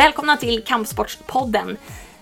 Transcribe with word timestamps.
Välkomna 0.00 0.36
till 0.36 0.62
Kampsportspodden. 0.64 1.76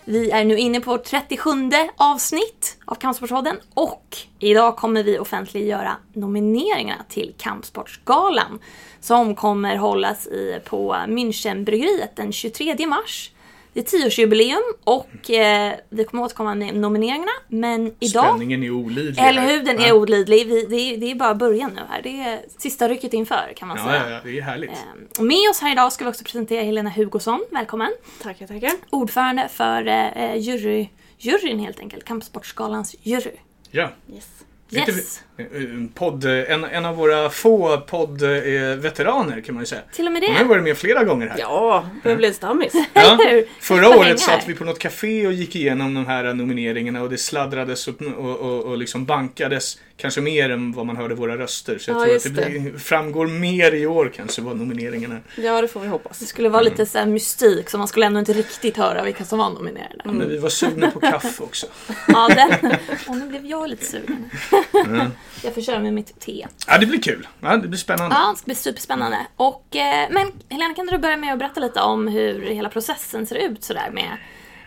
Vi 0.04 0.30
är 0.30 0.44
nu 0.44 0.58
inne 0.58 0.80
på 0.80 0.90
vårt 0.90 1.04
37 1.04 1.50
avsnitt 1.96 2.76
av 2.84 2.94
Kampsportspodden 2.94 3.56
och 3.74 4.16
idag 4.38 4.76
kommer 4.76 5.02
vi 5.02 5.18
offentliggöra 5.18 5.96
nomineringarna 6.12 7.04
till 7.08 7.34
Kampsportsgalan 7.38 8.58
som 9.00 9.34
kommer 9.34 9.76
hållas 9.76 10.26
i, 10.26 10.60
på 10.64 10.96
Münchenbryggeriet 11.08 12.16
den 12.16 12.32
23 12.32 12.86
mars. 12.86 13.30
Det 13.78 13.82
är 13.82 13.98
tioårsjubileum 13.98 14.62
och 14.84 15.30
eh, 15.30 15.74
vi 15.88 16.04
kommer 16.04 16.22
återkomma 16.22 16.54
med 16.54 16.74
nomineringarna. 16.74 17.30
Men 17.48 17.94
idag... 18.00 18.24
Spänningen 18.24 18.62
är 18.62 18.70
olidlig. 18.70 19.18
Eller 19.24 19.42
hur, 19.42 19.62
den 19.62 19.78
är 19.78 19.92
olidlig. 19.92 20.46
Vi, 20.48 20.66
det, 20.66 20.76
är, 20.76 20.96
det 20.96 21.10
är 21.10 21.14
bara 21.14 21.34
början 21.34 21.70
nu 21.74 21.80
här. 21.88 22.02
Det 22.02 22.20
är 22.20 22.40
sista 22.58 22.88
rycket 22.88 23.12
inför 23.12 23.52
kan 23.56 23.68
man 23.68 23.76
Ja, 23.76 23.84
säga. 23.84 24.02
ja, 24.04 24.10
ja, 24.10 24.20
det 24.24 24.38
är 24.38 24.42
härligt. 24.42 24.70
Eh, 24.70 25.22
Med 25.24 25.50
oss 25.50 25.60
här 25.60 25.72
idag 25.72 25.92
ska 25.92 26.04
vi 26.04 26.10
också 26.10 26.24
presentera 26.24 26.62
Helena 26.62 26.90
Hugosson. 26.90 27.44
Välkommen! 27.50 27.92
Tackar, 28.22 28.46
tackar. 28.46 28.70
Ordförande 28.90 29.48
för 29.52 29.86
eh, 29.86 30.36
jury, 30.36 30.88
juryn 31.18 31.58
helt 31.58 31.80
enkelt. 31.80 32.04
Kampsportsgalans 32.04 32.96
jury. 33.02 33.36
Ja. 33.70 33.90
Yes. 34.14 34.28
Yes! 34.70 35.22
En, 35.38 35.90
podd, 35.94 36.24
en, 36.24 36.64
en 36.64 36.84
av 36.84 36.96
våra 36.96 37.30
få 37.30 37.78
poddveteraner 37.80 39.40
kan 39.40 39.54
man 39.54 39.62
ju 39.62 39.66
säga. 39.66 39.80
Till 39.92 40.06
och 40.06 40.12
med 40.12 40.22
Hon 40.22 40.32
har 40.34 40.42
det. 40.42 40.48
varit 40.48 40.62
med 40.62 40.76
flera 40.78 41.04
gånger 41.04 41.26
här. 41.26 41.36
Ja, 41.38 41.88
börjar 42.02 42.16
bli 42.16 42.28
en 42.28 42.34
stammis. 42.34 42.72
Ja. 42.94 43.18
Förra 43.60 43.88
året 43.98 44.20
satt 44.20 44.48
vi 44.48 44.54
på 44.54 44.64
något 44.64 44.78
café 44.78 45.26
och 45.26 45.32
gick 45.32 45.56
igenom 45.56 45.94
de 45.94 46.06
här 46.06 46.34
nomineringarna 46.34 47.02
och 47.02 47.10
det 47.10 47.18
sladdrades 47.18 47.88
upp 47.88 48.00
och, 48.00 48.36
och, 48.38 48.64
och 48.64 48.78
liksom 48.78 49.04
bankades 49.04 49.78
kanske 49.96 50.20
mer 50.20 50.50
än 50.50 50.72
vad 50.72 50.86
man 50.86 50.96
hörde 50.96 51.14
våra 51.14 51.36
röster. 51.38 51.78
Så 51.78 51.90
jag 51.90 51.96
Ja, 52.00 52.04
tror 52.04 52.16
att 52.16 52.22
det, 52.22 52.28
just 52.30 52.36
det. 52.36 52.60
blir, 52.70 52.78
framgår 52.78 53.26
mer 53.26 53.74
i 53.74 53.86
år 53.86 54.12
kanske 54.16 54.42
vad 54.42 54.56
nomineringarna 54.56 55.14
är. 55.36 55.42
Ja, 55.42 55.60
det 55.62 55.68
får 55.68 55.80
vi 55.80 55.86
Det 55.86 55.92
hoppas. 55.92 56.26
skulle 56.28 56.48
vara 56.48 56.62
lite 56.62 56.86
så 56.86 56.98
här 56.98 57.06
mystik 57.06 57.70
så 57.70 57.78
man 57.78 57.88
skulle 57.88 58.06
ändå 58.06 58.18
inte 58.20 58.32
riktigt 58.32 58.76
höra 58.76 59.02
vilka 59.04 59.24
som 59.24 59.38
var 59.38 59.50
nominerade. 59.50 60.00
Men 60.04 60.28
vi 60.28 60.38
var 60.38 60.48
sugna 60.48 60.90
på 60.90 61.00
kaffe 61.00 61.42
också. 61.42 61.66
Ja, 62.08 62.28
den. 62.28 62.72
Och 63.08 63.16
nu 63.16 63.26
blev 63.28 63.46
jag 63.46 63.68
lite 63.70 63.84
sugen. 63.84 64.30
Mm. 64.86 65.06
Jag 65.44 65.54
får 65.54 65.62
köra 65.62 65.78
med 65.78 65.94
mitt 65.94 66.20
te. 66.20 66.46
Ja, 66.66 66.78
det 66.78 66.86
blir 66.86 67.02
kul. 67.02 67.28
Ja, 67.40 67.56
det 67.56 67.68
blir 67.68 67.78
spännande. 67.78 68.16
Ja, 68.16 68.30
det 68.30 68.38
ska 68.38 68.44
bli 68.44 68.54
superspännande. 68.54 69.26
Och, 69.36 69.76
eh, 69.76 70.08
men 70.10 70.32
Helena, 70.48 70.74
kan 70.74 70.86
du 70.86 70.98
börja 70.98 71.16
med 71.16 71.32
att 71.32 71.38
berätta 71.38 71.60
lite 71.60 71.80
om 71.80 72.08
hur 72.08 72.42
hela 72.42 72.68
processen 72.68 73.26
ser 73.26 73.36
ut 73.36 73.64
sådär 73.64 73.90
med 73.92 74.16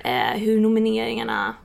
eh, 0.03 0.39
hur 0.39 0.59
nomineringarna 0.59 1.55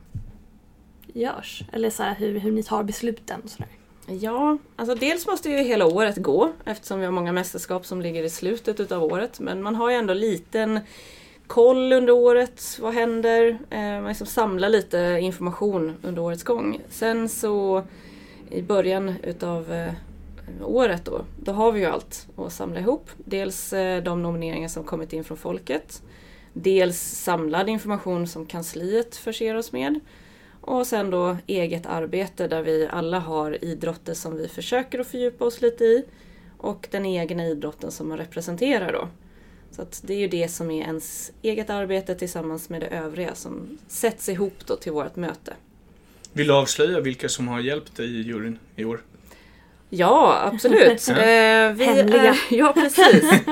görs? 1.15 1.63
Eller 1.73 1.91
så 1.91 2.03
här, 2.03 2.15
hur, 2.15 2.39
hur 2.39 2.53
ni 2.53 2.63
tar 2.63 2.83
besluten 2.83 3.41
och 3.45 3.51
sådär. 3.51 3.69
Ja, 4.09 4.59
alltså 4.77 4.95
dels 4.95 5.27
måste 5.27 5.51
ju 5.51 5.57
hela 5.57 5.87
året 5.87 6.17
gå 6.17 6.53
eftersom 6.65 6.99
vi 6.99 7.05
har 7.05 7.13
många 7.13 7.33
mästerskap 7.33 7.87
som 7.87 8.03
ligger 8.03 8.25
i 8.25 8.31
slutet 8.31 8.81
utav 8.81 9.05
året. 9.05 9.41
Men 9.41 9.63
man 9.63 9.75
har 9.75 9.91
ju 9.91 9.97
ändå 9.97 10.15
liten 10.15 10.81
koll 11.47 11.93
under 11.93 12.13
året. 12.13 12.79
Vad 12.81 12.95
händer? 12.95 13.59
Eh, 13.71 13.81
man 13.81 14.09
liksom 14.09 14.27
samlar 14.27 14.69
lite 14.69 15.19
information 15.21 15.97
under 16.03 16.23
årets 16.23 16.43
gång. 16.43 16.81
Sen 16.91 17.29
så 17.29 17.85
i 18.51 18.63
början 18.63 19.15
utav 19.23 19.73
eh, 19.73 19.93
året 20.63 21.05
då, 21.05 21.25
då 21.43 21.53
har 21.53 21.73
vi 21.73 21.81
ju 21.81 21.87
allt 21.87 22.29
att 22.37 22.53
samla 22.53 22.81
ihop. 22.81 23.11
Dels 23.17 23.73
eh, 23.73 24.03
de 24.03 24.23
nomineringar 24.23 24.69
som 24.69 24.85
kommit 24.85 25.13
in 25.13 25.25
från 25.25 25.37
folket. 25.37 26.03
Dels 26.53 26.99
samlad 27.01 27.69
information 27.69 28.27
som 28.27 28.47
kansliet 28.47 29.17
förser 29.17 29.55
oss 29.55 29.73
med. 29.73 30.01
Och 30.61 30.87
sen 30.87 31.11
då 31.11 31.37
eget 31.47 31.87
arbete 31.87 32.49
där 32.49 32.63
vi 32.63 32.89
alla 32.91 33.19
har 33.19 33.65
idrotter 33.65 34.15
som 34.15 34.37
vi 34.37 34.49
försöker 34.49 34.99
att 34.99 35.07
fördjupa 35.07 35.45
oss 35.45 35.63
lite 35.63 35.85
i. 35.85 36.05
Och 36.59 36.89
den 36.91 37.07
egna 37.07 37.47
idrotten 37.47 37.91
som 37.91 38.09
man 38.09 38.19
representerar 38.19 38.93
då. 38.93 39.09
Så 39.71 39.83
att 39.83 40.03
det 40.05 40.15
är 40.15 40.19
ju 40.19 40.29
det 40.29 40.49
som 40.49 40.71
är 40.71 40.83
ens 40.83 41.33
eget 41.43 41.71
arbete 41.71 42.15
tillsammans 42.15 42.69
med 42.69 42.81
det 42.81 42.87
övriga 42.87 43.35
som 43.35 43.79
sätts 43.89 44.29
ihop 44.29 44.67
då 44.67 44.77
till 44.77 44.93
vårt 44.93 45.17
möte. 45.17 45.55
Vill 46.37 46.47
du 46.47 46.55
avslöja 46.55 47.01
vilka 47.01 47.29
som 47.29 47.49
har 47.49 47.61
hjälpt 47.61 47.97
dig 47.97 48.07
i 48.07 48.23
juryn 48.23 48.59
i 48.77 48.85
år? 48.85 49.01
Ja, 49.91 50.41
absolut. 50.53 51.09
Ja. 51.09 51.15
Eh, 51.15 51.73
vi 51.73 51.85
Hemliga. 51.85 52.23
Är, 52.25 52.39
ja, 52.51 52.73
precis. 52.73 53.25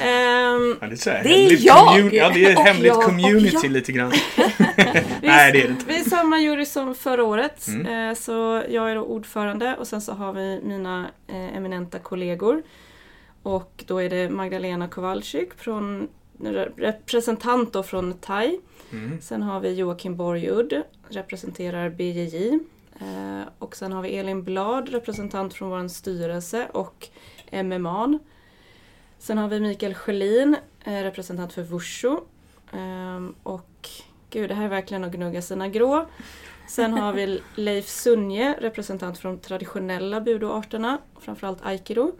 Ehm, 0.00 0.76
Ja, 0.80 0.86
det 0.88 1.06
är, 1.06 1.22
Det 1.22 1.30
är 1.30 1.40
hemligt 1.40 1.60
jag! 1.60 2.14
Ja, 2.14 2.30
det 2.34 2.44
är 2.44 2.50
ett 2.50 2.58
hemligt 2.58 2.86
jag, 2.86 3.02
community 3.02 3.68
lite 3.68 3.92
grann. 3.92 4.10
vi, 5.20 5.28
Nej, 5.28 5.52
det 5.52 5.58
är 5.58 5.62
det 5.62 5.68
inte. 5.68 5.84
vi 5.86 6.00
är 6.00 6.04
samma 6.10 6.38
jury 6.40 6.64
som 6.64 6.94
förra 6.94 7.24
året. 7.24 7.68
Mm. 7.68 8.10
Eh, 8.10 8.14
så 8.14 8.62
jag 8.68 8.90
är 8.90 8.94
då 8.94 9.02
ordförande 9.02 9.76
och 9.76 9.86
sen 9.86 10.00
så 10.00 10.12
har 10.12 10.32
vi 10.32 10.60
mina 10.64 11.06
eh, 11.28 11.56
eminenta 11.56 11.98
kollegor. 11.98 12.62
Och 13.42 13.84
då 13.86 13.98
är 14.02 14.10
det 14.10 14.30
Magdalena 14.30 14.88
Kowalczyk, 14.88 15.54
från, 15.56 16.08
representant 16.76 17.72
då 17.72 17.82
från 17.82 18.12
TAI. 18.12 18.60
Mm. 18.92 19.20
Sen 19.20 19.42
har 19.42 19.60
vi 19.60 19.74
Joakim 19.74 20.16
Borgudd, 20.16 20.82
representerar 21.08 21.90
BJJ. 21.90 22.58
Eh, 23.00 23.48
och 23.58 23.76
sen 23.76 23.92
har 23.92 24.02
vi 24.02 24.16
Elin 24.16 24.42
Blad, 24.42 24.88
representant 24.88 25.54
från 25.54 25.70
vår 25.70 25.88
styrelse 25.88 26.68
och 26.72 27.08
MMA. 27.52 28.18
Sen 29.18 29.38
har 29.38 29.48
vi 29.48 29.60
Mikael 29.60 29.94
Sjölin, 29.94 30.56
eh, 30.84 31.02
representant 31.02 31.52
för 31.52 31.62
Wushu. 31.62 32.16
Ehm, 32.72 33.34
och 33.42 33.88
gud, 34.30 34.50
det 34.50 34.54
här 34.54 34.64
är 34.64 34.68
verkligen 34.68 35.04
att 35.04 35.12
gnugga 35.12 35.42
sina 35.42 35.68
grå. 35.68 36.06
Sen 36.68 36.92
har 36.92 37.12
vi 37.12 37.40
Leif 37.54 37.88
Sunje, 37.88 38.56
representant 38.60 39.18
från 39.18 39.38
traditionella 39.38 40.20
budoarterna, 40.20 40.98
framförallt 41.20 41.66
aikido. 41.66 42.12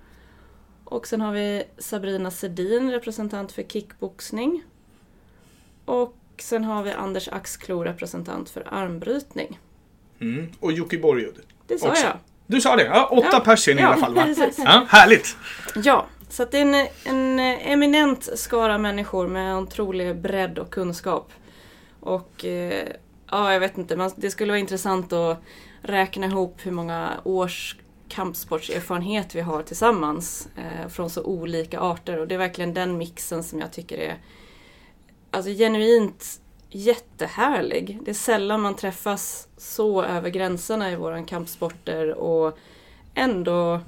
Och 0.91 1.07
sen 1.07 1.21
har 1.21 1.33
vi 1.33 1.65
Sabrina 1.79 2.31
Sedin, 2.31 2.91
representant 2.91 3.53
för 3.53 3.63
kickboxning. 3.63 4.63
Och 5.85 6.17
sen 6.39 6.65
har 6.65 6.83
vi 6.83 6.93
Anders 6.93 7.29
Axklo, 7.29 7.85
representant 7.85 8.51
för 8.51 8.67
armbrytning. 8.75 9.61
Mm. 10.21 10.47
Och 10.61 10.73
Jocke 10.73 10.99
Borgud. 10.99 11.35
Det 11.67 11.79
sa 11.79 11.89
Också. 11.89 12.05
jag. 12.07 12.17
Du 12.47 12.61
sa 12.61 12.77
det? 12.77 12.85
Ja, 12.85 13.07
åtta 13.13 13.29
Ja. 13.33 13.41
pers 13.41 13.69
är 13.69 13.75
ni 13.75 13.81
i 13.81 13.85
Ja, 13.85 13.89
alla 13.89 14.01
fall 14.01 14.15
va? 14.15 14.23
precis. 14.23 14.59
Ja, 14.59 14.87
härligt! 14.89 15.37
Ja, 15.85 16.07
så 16.29 16.43
att 16.43 16.51
det 16.51 16.59
är 16.59 16.63
en, 16.63 16.89
en 17.05 17.39
eminent 17.61 18.29
skara 18.39 18.79
människor 18.79 19.29
med 19.29 19.51
en 19.53 19.57
otrolig 19.59 20.17
bredd 20.17 20.59
och 20.59 20.71
kunskap. 20.71 21.33
Och 22.01 22.45
eh, 22.45 22.89
ja, 23.31 23.53
jag 23.53 23.61
vet 23.61 23.79
inte, 23.79 23.97
man, 23.97 24.11
det 24.17 24.31
skulle 24.31 24.53
vara 24.53 24.59
intressant 24.61 25.13
att 25.13 25.43
räkna 25.83 26.27
ihop 26.27 26.57
hur 26.63 26.73
många 26.73 27.11
års 27.25 27.77
kampsportserfarenhet 28.09 29.35
vi 29.35 29.41
har 29.41 29.63
tillsammans 29.63 30.49
eh, 30.57 30.89
från 30.89 31.11
så 31.11 31.23
olika 31.23 31.81
arter. 31.81 32.19
Och 32.19 32.29
det 32.29 32.35
är 32.35 32.39
verkligen 32.39 32.75
den 32.75 32.99
mixen 32.99 33.43
som 33.43 33.61
jag 33.61 33.73
tycker 33.73 33.99
är 33.99 34.19
alltså, 35.31 35.51
genuint 35.51 36.41
jättehärlig. 36.71 37.99
Det 38.03 38.11
är 38.11 38.15
sällan 38.15 38.61
man 38.61 38.77
träffas 38.77 39.49
så 39.57 40.03
över 40.03 40.31
gränserna 40.31 40.93
i 40.93 40.97
våra 40.97 41.23
kampsporter 41.23 42.15
och 42.15 42.59
ändå 43.15 43.81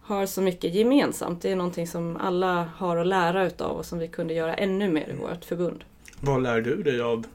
har 0.00 0.26
så 0.26 0.42
mycket 0.42 0.74
gemensamt. 0.74 1.42
Det 1.42 1.50
är 1.50 1.56
någonting 1.56 1.86
som 1.86 2.16
alla 2.16 2.70
har 2.76 2.96
att 2.96 3.06
lära 3.06 3.46
utav 3.46 3.76
och 3.76 3.86
som 3.86 3.98
vi 3.98 4.08
kunde 4.08 4.34
göra 4.34 4.54
ännu 4.54 4.88
mer 4.88 5.08
i 5.10 5.16
vårt 5.16 5.44
förbund. 5.44 5.84
Vad 6.20 6.42
lär 6.42 6.60
du 6.60 6.82
dig 6.82 7.00
av 7.00 7.26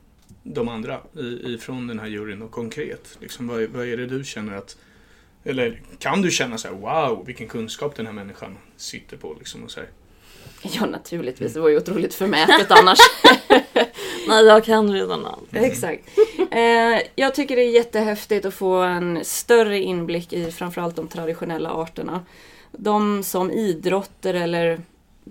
de 0.43 0.69
andra 0.69 0.99
ifrån 1.43 1.87
den 1.87 1.99
här 1.99 2.07
juryn 2.07 2.41
och 2.41 2.51
konkret? 2.51 3.17
Liksom, 3.21 3.47
vad, 3.47 3.69
vad 3.69 3.87
är 3.87 3.97
det 3.97 4.05
du 4.05 4.23
känner 4.23 4.57
att... 4.57 4.77
Eller 5.45 5.81
kan 5.99 6.21
du 6.21 6.31
känna 6.31 6.57
så 6.57 6.67
här, 6.67 6.75
wow, 6.75 7.25
vilken 7.25 7.47
kunskap 7.47 7.95
den 7.95 8.05
här 8.05 8.13
människan 8.13 8.57
sitter 8.77 9.17
på 9.17 9.35
liksom 9.39 9.63
och 9.63 9.71
så 9.71 9.79
här. 9.79 9.89
Ja, 10.61 10.85
naturligtvis. 10.85 11.53
Det 11.53 11.59
var 11.59 11.69
ju 11.69 11.77
otroligt 11.77 12.13
förmätet 12.13 12.71
annars. 12.71 12.99
Nej, 14.27 14.45
jag 14.45 14.63
kan 14.65 14.93
redan 14.93 15.25
allt. 15.25 15.49
Exakt. 15.53 16.09
Eh, 16.51 17.01
jag 17.15 17.35
tycker 17.35 17.55
det 17.55 17.61
är 17.61 17.71
jättehäftigt 17.71 18.45
att 18.45 18.53
få 18.53 18.73
en 18.75 19.25
större 19.25 19.79
inblick 19.79 20.33
i 20.33 20.51
framförallt 20.51 20.95
de 20.95 21.07
traditionella 21.07 21.71
arterna. 21.71 22.25
De 22.71 23.23
som 23.23 23.51
idrotter 23.51 24.33
eller 24.33 24.81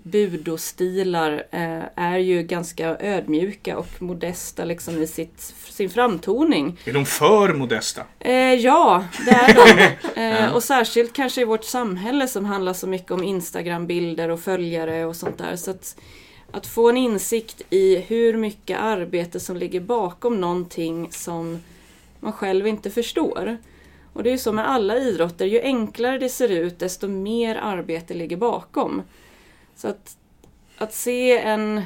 budostilar 0.03 1.45
eh, 1.51 1.83
är 1.95 2.17
ju 2.17 2.43
ganska 2.43 2.97
ödmjuka 2.99 3.77
och 3.77 4.01
modesta 4.01 4.65
liksom 4.65 5.01
i 5.01 5.07
sitt, 5.07 5.39
sin 5.69 5.89
framtoning. 5.89 6.79
Är 6.85 6.93
de 6.93 7.05
för 7.05 7.53
modesta? 7.53 8.01
Eh, 8.19 8.53
ja, 8.53 9.03
det 9.25 9.31
är 9.31 9.53
de. 9.53 9.95
Eh, 10.21 10.53
och 10.55 10.63
särskilt 10.63 11.13
kanske 11.13 11.41
i 11.41 11.45
vårt 11.45 11.63
samhälle 11.63 12.27
som 12.27 12.45
handlar 12.45 12.73
så 12.73 12.87
mycket 12.87 13.11
om 13.11 13.23
Instagram-bilder 13.23 14.29
och 14.29 14.39
följare 14.39 15.05
och 15.05 15.15
sånt 15.15 15.37
där. 15.37 15.55
Så 15.55 15.71
att, 15.71 15.95
att 16.51 16.67
få 16.67 16.89
en 16.89 16.97
insikt 16.97 17.61
i 17.69 17.97
hur 17.97 18.37
mycket 18.37 18.79
arbete 18.79 19.39
som 19.39 19.57
ligger 19.57 19.79
bakom 19.79 20.41
någonting 20.41 21.07
som 21.11 21.59
man 22.19 22.33
själv 22.33 22.67
inte 22.67 22.89
förstår. 22.89 23.57
Och 24.13 24.23
det 24.23 24.29
är 24.29 24.31
ju 24.31 24.37
så 24.37 24.51
med 24.51 24.69
alla 24.69 24.97
idrotter, 24.97 25.45
ju 25.45 25.61
enklare 25.61 26.17
det 26.17 26.29
ser 26.29 26.49
ut 26.49 26.79
desto 26.79 27.07
mer 27.07 27.55
arbete 27.55 28.13
ligger 28.13 28.37
bakom. 28.37 29.01
Så 29.75 29.87
att, 29.87 30.17
att 30.77 30.93
se 30.93 31.37
en 31.37 31.81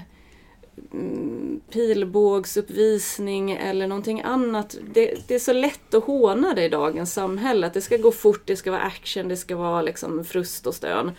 mm, 0.93 1.61
pilbågsuppvisning 1.71 3.51
eller 3.51 3.87
någonting 3.87 4.21
annat. 4.21 4.77
Det, 4.93 5.27
det 5.27 5.35
är 5.35 5.39
så 5.39 5.53
lätt 5.53 5.93
att 5.93 6.03
håna 6.03 6.53
det 6.53 6.63
i 6.63 6.69
dagens 6.69 7.13
samhälle. 7.13 7.67
Att 7.67 7.73
det 7.73 7.81
ska 7.81 7.97
gå 7.97 8.11
fort, 8.11 8.41
det 8.45 8.55
ska 8.55 8.71
vara 8.71 8.81
action, 8.81 9.27
det 9.27 9.37
ska 9.37 9.55
vara 9.55 9.81
liksom 9.81 10.25
frust 10.25 10.67
och 10.67 10.75
stön. 10.75 11.11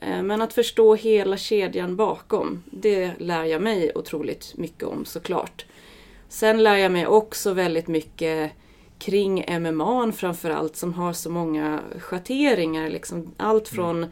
Eh, 0.00 0.22
Men 0.22 0.42
att 0.42 0.52
förstå 0.52 0.94
hela 0.94 1.36
kedjan 1.36 1.96
bakom, 1.96 2.62
det 2.64 3.12
lär 3.18 3.44
jag 3.44 3.62
mig 3.62 3.92
otroligt 3.94 4.52
mycket 4.56 4.84
om 4.84 5.04
såklart. 5.04 5.66
Sen 6.28 6.62
lär 6.62 6.76
jag 6.76 6.92
mig 6.92 7.06
också 7.06 7.52
väldigt 7.52 7.88
mycket 7.88 8.52
kring 8.98 9.60
MMA 9.60 10.12
framförallt 10.12 10.76
som 10.76 10.94
har 10.94 11.12
så 11.12 11.30
många 11.30 11.80
schatteringar. 11.98 12.88
Liksom 12.88 13.34
allt 13.36 13.68
från 13.68 14.06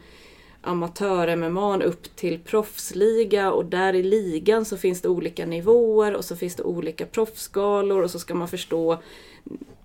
amatör-MMA 0.67 1.83
upp 1.83 2.15
till 2.15 2.39
proffsliga 2.39 3.51
och 3.51 3.65
där 3.65 3.93
i 3.93 4.03
ligan 4.03 4.65
så 4.65 4.77
finns 4.77 5.01
det 5.01 5.09
olika 5.09 5.45
nivåer 5.45 6.15
och 6.15 6.25
så 6.25 6.35
finns 6.35 6.55
det 6.55 6.63
olika 6.63 7.05
proffsskalor 7.05 8.03
och 8.03 8.11
så 8.11 8.19
ska 8.19 8.35
man 8.35 8.47
förstå 8.47 8.93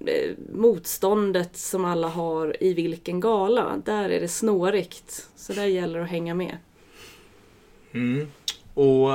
eh, 0.06 0.30
motståndet 0.54 1.56
som 1.56 1.84
alla 1.84 2.08
har 2.08 2.56
i 2.62 2.74
vilken 2.74 3.20
gala. 3.20 3.82
Där 3.84 4.10
är 4.10 4.20
det 4.20 4.28
snårigt. 4.28 5.28
Så 5.36 5.52
där 5.52 5.66
gäller 5.66 5.98
det 5.98 6.04
att 6.04 6.10
hänga 6.10 6.34
med. 6.34 6.56
Mm. 7.92 8.26
Och 8.74 9.12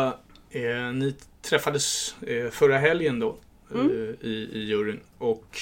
eh, 0.56 0.94
ni 0.94 1.16
träffades 1.42 2.16
eh, 2.22 2.50
förra 2.50 2.78
helgen 2.78 3.20
då 3.20 3.36
Mm. 3.74 3.88
eh, 3.92 4.28
i, 4.30 4.50
i 4.54 4.60
juryn. 4.64 5.00
Och 5.18 5.58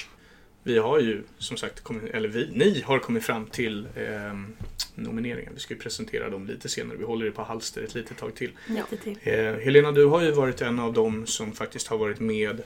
vi 0.65 0.77
har 0.77 0.99
ju 0.99 1.23
som 1.37 1.57
sagt, 1.57 1.81
kommit, 1.81 2.13
eller 2.13 2.29
vi, 2.29 2.49
ni 2.51 2.81
har 2.81 2.99
kommit 2.99 3.23
fram 3.23 3.45
till 3.45 3.87
eh, 3.95 4.33
nomineringar. 4.95 5.51
Vi 5.53 5.59
ska 5.59 5.73
ju 5.73 5.79
presentera 5.79 6.29
dem 6.29 6.47
lite 6.47 6.69
senare. 6.69 6.97
Vi 6.97 7.03
håller 7.03 7.25
det 7.25 7.31
på 7.31 7.43
halster 7.43 7.81
ett 7.81 7.95
litet 7.95 8.17
tag 8.17 8.35
till. 8.35 8.51
Lite 8.67 8.97
till. 8.97 9.17
Eh, 9.23 9.35
Helena, 9.35 9.91
du 9.91 10.05
har 10.05 10.21
ju 10.21 10.31
varit 10.31 10.61
en 10.61 10.79
av 10.79 10.93
dem 10.93 11.25
som 11.25 11.51
faktiskt 11.51 11.87
har 11.87 11.97
varit 11.97 12.19
med 12.19 12.61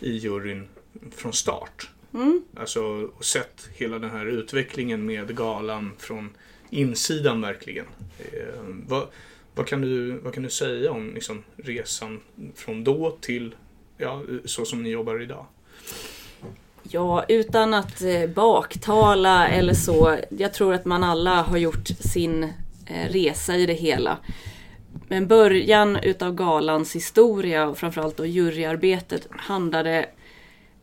i 0.00 0.12
juryn 0.12 0.68
från 1.10 1.32
start. 1.32 1.90
Mm. 2.14 2.42
Alltså 2.56 2.82
och 3.18 3.24
sett 3.24 3.68
hela 3.74 3.98
den 3.98 4.10
här 4.10 4.26
utvecklingen 4.26 5.06
med 5.06 5.36
galan 5.36 5.92
från 5.98 6.30
insidan 6.70 7.40
verkligen. 7.40 7.86
Eh, 8.18 8.64
vad, 8.88 9.08
vad, 9.54 9.66
kan 9.66 9.80
du, 9.80 10.10
vad 10.10 10.34
kan 10.34 10.42
du 10.42 10.50
säga 10.50 10.92
om 10.92 11.14
liksom, 11.14 11.42
resan 11.56 12.20
från 12.54 12.84
då 12.84 13.18
till 13.20 13.54
ja, 13.96 14.22
så 14.44 14.64
som 14.64 14.82
ni 14.82 14.90
jobbar 14.90 15.22
idag? 15.22 15.46
Ja, 16.82 17.24
utan 17.28 17.74
att 17.74 18.02
eh, 18.02 18.26
baktala 18.34 19.48
eller 19.48 19.74
så. 19.74 20.16
Jag 20.38 20.54
tror 20.54 20.74
att 20.74 20.84
man 20.84 21.04
alla 21.04 21.42
har 21.42 21.58
gjort 21.58 21.88
sin 21.88 22.44
eh, 22.86 23.08
resa 23.10 23.56
i 23.56 23.66
det 23.66 23.72
hela. 23.72 24.18
Men 25.08 25.26
början 25.26 25.96
utav 25.96 26.34
galans 26.34 26.96
historia 26.96 27.66
och 27.66 27.78
framförallt 27.78 28.16
då 28.16 28.26
juryarbetet 28.26 29.26
handlade 29.30 30.06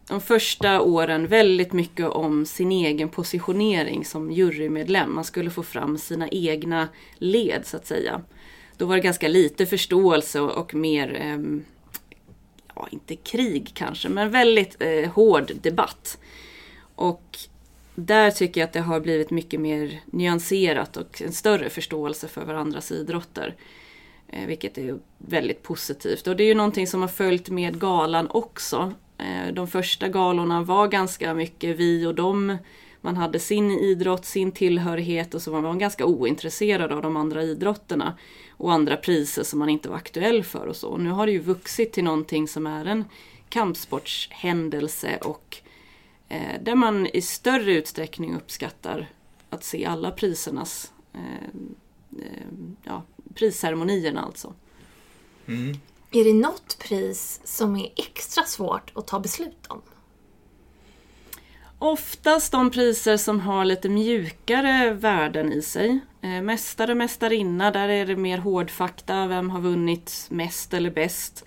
de 0.08 0.22
första 0.22 0.82
åren 0.82 1.28
väldigt 1.28 1.74
mycket 1.74 2.08
om 2.08 2.46
sin 2.46 2.72
egen 2.72 3.10
positionering 3.10 4.06
som 4.06 4.32
jurymedlem. 4.32 5.16
Man 5.16 5.24
skulle 5.24 5.50
få 5.50 5.64
fram 5.64 5.98
sina 5.98 6.28
egna 6.30 6.88
led 7.18 7.62
så 7.66 7.78
att 7.78 7.88
säga. 7.88 8.22
Då 8.78 8.86
var 8.86 8.96
det 8.96 9.02
ganska 9.02 9.28
lite 9.28 9.66
förståelse 9.66 10.40
och, 10.40 10.74
mer 10.74 11.22
eh, 11.22 11.38
ja, 12.80 12.88
inte 12.92 13.16
krig 13.16 13.72
kanske, 13.74 14.10
men 14.10 14.32
väldigt 14.32 14.76
eh, 14.80 15.12
hård 15.12 15.52
debatt. 15.62 16.18
Och 16.96 17.38
där 17.96 18.32
tycker 18.32 18.62
jag 18.62 18.68
att 18.68 18.74
det 18.74 18.80
har 18.80 19.00
blivit 19.00 19.32
mycket 19.32 19.60
mer 19.60 20.02
nyanserat 20.06 20.98
och 20.98 21.22
en 21.22 21.34
större 21.34 21.70
förståelse 21.70 22.28
för 22.28 22.46
varandras 22.46 22.92
idrotter. 22.92 23.56
Eh, 24.28 24.46
vilket 24.48 24.78
är 24.78 25.00
väldigt 25.18 25.64
positivt. 25.64 26.28
Och 26.28 26.36
det 26.36 26.44
är 26.44 26.48
ju 26.48 26.56
någonting 26.56 26.88
som 26.88 27.02
har 27.02 27.08
följt 27.08 27.50
med 27.50 27.80
galan 27.80 28.28
också. 28.30 28.94
Eh, 29.18 29.54
de 29.54 29.68
första 29.68 30.08
galorna 30.08 30.62
var 30.62 30.88
ganska 30.88 31.34
mycket 31.34 31.76
vi 31.76 32.06
och 32.06 32.16
dem. 32.16 32.58
Man 33.02 33.18
hade 33.18 33.40
sin 33.40 33.72
idrott, 33.72 34.26
sin 34.26 34.52
tillhörighet 34.52 35.34
och 35.34 35.42
så 35.42 35.52
var 35.52 35.62
man 35.62 35.80
ganska 35.80 36.06
ointresserad 36.06 36.92
av 36.92 37.02
de 37.02 37.18
andra 37.18 37.44
idrotterna 37.44 38.18
och 38.60 38.74
andra 38.74 38.98
priser 38.98 39.44
som 39.44 39.60
man 39.60 39.70
inte 39.70 39.90
var 39.90 39.96
aktuell 39.96 40.44
för 40.44 40.68
och 40.68 40.76
så. 40.76 40.98
Nu 40.98 41.10
har 41.10 41.26
det 41.26 41.32
ju 41.32 41.40
vuxit 41.40 41.94
till 41.94 42.04
någonting 42.04 42.48
som 42.48 42.68
är 42.68 42.86
en 42.86 43.06
kampsportshändelse 43.50 45.18
och 45.18 45.58
eh, 46.30 46.62
där 46.62 46.76
man 46.76 47.08
i 47.08 47.22
större 47.22 47.74
utsträckning 47.74 48.36
uppskattar 48.36 49.10
att 49.50 49.64
se 49.64 49.86
alla 49.86 50.12
prisernas 50.12 50.92
eh, 51.14 51.50
eh, 52.20 52.48
ja, 52.84 53.04
prisceremonierna 53.34 54.22
alltså. 54.22 54.54
Mm. 55.46 55.78
Är 56.12 56.24
det 56.24 56.34
något 56.34 56.78
pris 56.80 57.42
som 57.44 57.76
är 57.76 57.94
extra 57.96 58.44
svårt 58.44 58.92
att 58.96 59.08
ta 59.08 59.20
beslut 59.20 59.68
om? 59.68 59.82
Oftast 61.82 62.52
de 62.52 62.72
priser 62.72 63.18
som 63.18 63.40
har 63.40 63.66
lite 63.66 63.90
mjukare 63.90 64.94
värden 64.94 65.54
i 65.54 65.62
sig. 65.62 66.00
Eh, 66.22 66.42
mästare, 66.42 66.96
mästarinna, 66.96 67.72
där 67.72 67.90
är 67.90 68.06
det 68.06 68.16
mer 68.16 68.38
hårdfakta. 68.38 69.28
Vem 69.28 69.50
har 69.50 69.62
vunnit 69.62 70.28
mest 70.30 70.74
eller 70.74 70.92
bäst? 70.92 71.44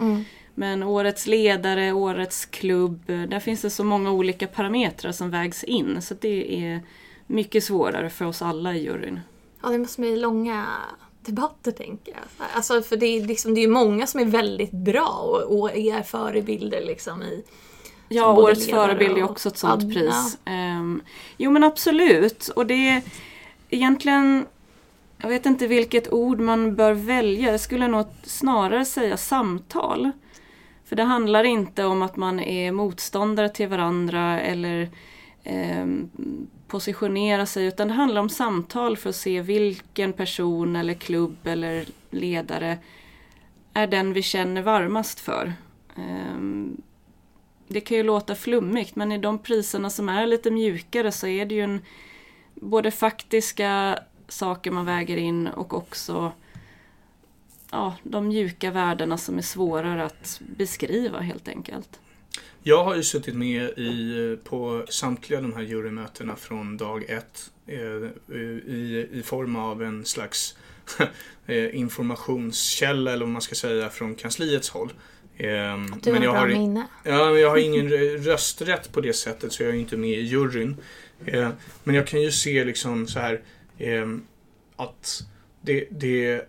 Men 0.55 0.83
årets 0.83 1.27
ledare, 1.27 1.93
årets 1.93 2.47
klubb, 2.47 3.11
eh, 3.11 3.23
där 3.23 3.41
finns 3.41 3.63
det 3.63 3.71
så 3.71 3.85
många 3.85 4.11
olika 4.11 4.47
parametrar 4.47 5.13
som 5.13 5.31
vägs 5.31 5.65
in. 5.65 6.03
Så 6.03 6.15
det 6.21 6.65
är 6.65 6.81
mycket 7.27 7.65
svårare 7.65 8.11
för 8.11 8.25
oss 8.25 8.43
alla 8.43 8.75
i 8.75 8.85
juryn. 8.85 9.21
Ja, 9.63 9.69
det 9.69 9.79
måste 9.79 10.01
bli 10.01 10.17
långa 10.17 10.67
debatter 11.21 11.71
tänker 11.71 12.13
jag. 12.13 12.47
Alltså, 12.55 12.83
för 12.83 12.97
det 12.97 13.07
är, 13.07 13.27
liksom, 13.27 13.55
det 13.55 13.65
är 13.65 13.69
många 13.69 14.07
som 14.07 14.21
är 14.21 14.25
väldigt 14.25 14.73
bra 14.73 15.09
och, 15.25 15.61
och 15.61 15.77
är 15.77 16.03
förebilder 16.03 16.85
liksom 16.85 17.23
i 17.23 17.45
Ja, 18.13 18.33
årets 18.33 18.71
förebild 18.71 19.19
är 19.19 19.23
också 19.23 19.49
ett 19.49 19.59
sånt 19.59 19.83
Ja, 19.83 19.91
pris. 19.91 20.39
Ehm, 20.45 21.03
jo 21.37 21.51
men 21.51 21.65
absolut. 21.65 22.49
Och 22.49 22.67
det 22.67 22.89
är 22.89 23.03
egentligen, 23.71 24.47
jag 25.19 25.29
vet 25.29 25.47
inte 25.47 25.67
vilket 25.67 26.13
ord 26.13 26.41
man 26.41 26.75
bör 26.75 26.93
välja. 26.93 27.51
Jag 27.51 27.61
skulle 27.61 27.89
nog 27.89 28.07
snarare 28.23 28.85
säga 28.85 29.17
samtal. 29.17 30.11
För 30.85 30.97
det 30.97 31.03
handlar 31.03 31.45
inte 31.45 31.85
om 31.85 32.03
att 32.03 32.17
man 32.17 32.41
är 32.41 32.73
motståndare 32.73 33.49
till 33.49 33.69
varandra 33.69 34.41
eller 34.41 34.89
ehm, 35.45 36.11
positionera 36.69 37.47
sig 37.47 37.67
utan 37.67 37.89
det 37.89 37.95
handlar 37.95 38.21
om 38.21 38.29
samtal 38.29 38.97
för 38.97 39.11
att 39.11 39.17
se 39.17 39.41
vilken 39.41 40.13
person 40.13 40.77
eller 40.77 40.95
klubb 40.95 41.37
eller 41.45 41.85
ledare 42.11 42.79
är 43.75 43.87
den 43.87 44.13
vi 44.13 44.23
känner 44.23 44.63
varmast 44.63 45.21
för. 45.21 45.53
Ehm, 45.97 46.77
det 47.73 47.81
kan 47.81 47.97
ju 47.97 48.03
låta 48.03 48.35
flummigt 48.35 48.97
men 48.97 49.13
i 49.13 49.19
de 49.19 49.39
priserna 49.39 49.91
som 49.91 50.09
är 50.09 50.27
lite 50.27 50.51
mjukare 50.51 51.13
så 51.13 51.27
är 51.27 51.47
det 51.47 51.55
ju 51.55 51.61
en, 51.61 51.81
både 52.55 52.91
faktiska 52.91 53.99
saker 54.29 54.71
man 54.71 54.87
väger 54.87 55.17
in 55.17 55.47
och 55.47 55.75
också 55.75 56.33
ja, 57.71 57.97
de 58.03 58.29
mjuka 58.29 58.71
värdena 58.71 59.19
som 59.19 59.39
är 59.39 59.43
svårare 59.43 60.05
att 60.05 60.41
beskriva 60.57 61.21
helt 61.21 61.49
enkelt. 61.49 62.01
Jag 62.63 62.85
har 62.85 62.97
ju 62.97 63.03
suttit 63.03 63.35
med 63.35 63.63
i, 63.79 64.39
på 64.45 64.87
samtliga 64.89 65.41
de 65.41 65.53
här 65.53 65.63
jurymötena 65.63 66.37
från 66.37 66.77
dag 66.77 67.05
ett 67.11 67.51
eh, 67.67 68.37
i, 68.37 69.09
i 69.13 69.23
form 69.23 69.57
av 69.57 69.83
en 69.83 70.05
slags 70.05 70.57
eh, 71.47 71.77
informationskälla 71.77 73.13
eller 73.13 73.25
vad 73.25 73.33
man 73.33 73.43
ska 73.43 73.55
säga 73.55 73.91
från 73.91 74.15
kansliets 74.15 74.71
håll. 74.71 74.93
Eh, 75.37 75.47
Du 75.47 75.51
har 75.51 76.13
men 76.13 76.23
jag 76.23 76.33
bra 76.33 76.41
har, 76.41 76.49
minne. 76.49 76.87
Ja, 77.05 77.39
jag 77.39 77.51
har 77.51 77.57
ingen 77.57 77.89
rösträtt 78.19 78.93
på 78.93 79.01
det 79.01 79.13
sättet 79.13 79.53
så 79.53 79.63
jag 79.63 79.71
är 79.71 79.77
inte 79.77 79.97
med 79.97 80.19
i 80.19 80.23
juryn. 80.23 80.77
Eh, 81.27 81.51
men 81.85 81.95
jag 81.95 82.07
kan 82.07 82.23
ju 82.23 82.31
se 82.33 82.65
liksom 82.65 83.07
så 83.07 83.19
här 83.19 83.41
eh, 83.79 84.07
att 84.77 85.23
det, 85.61 85.87
det, 85.91 86.49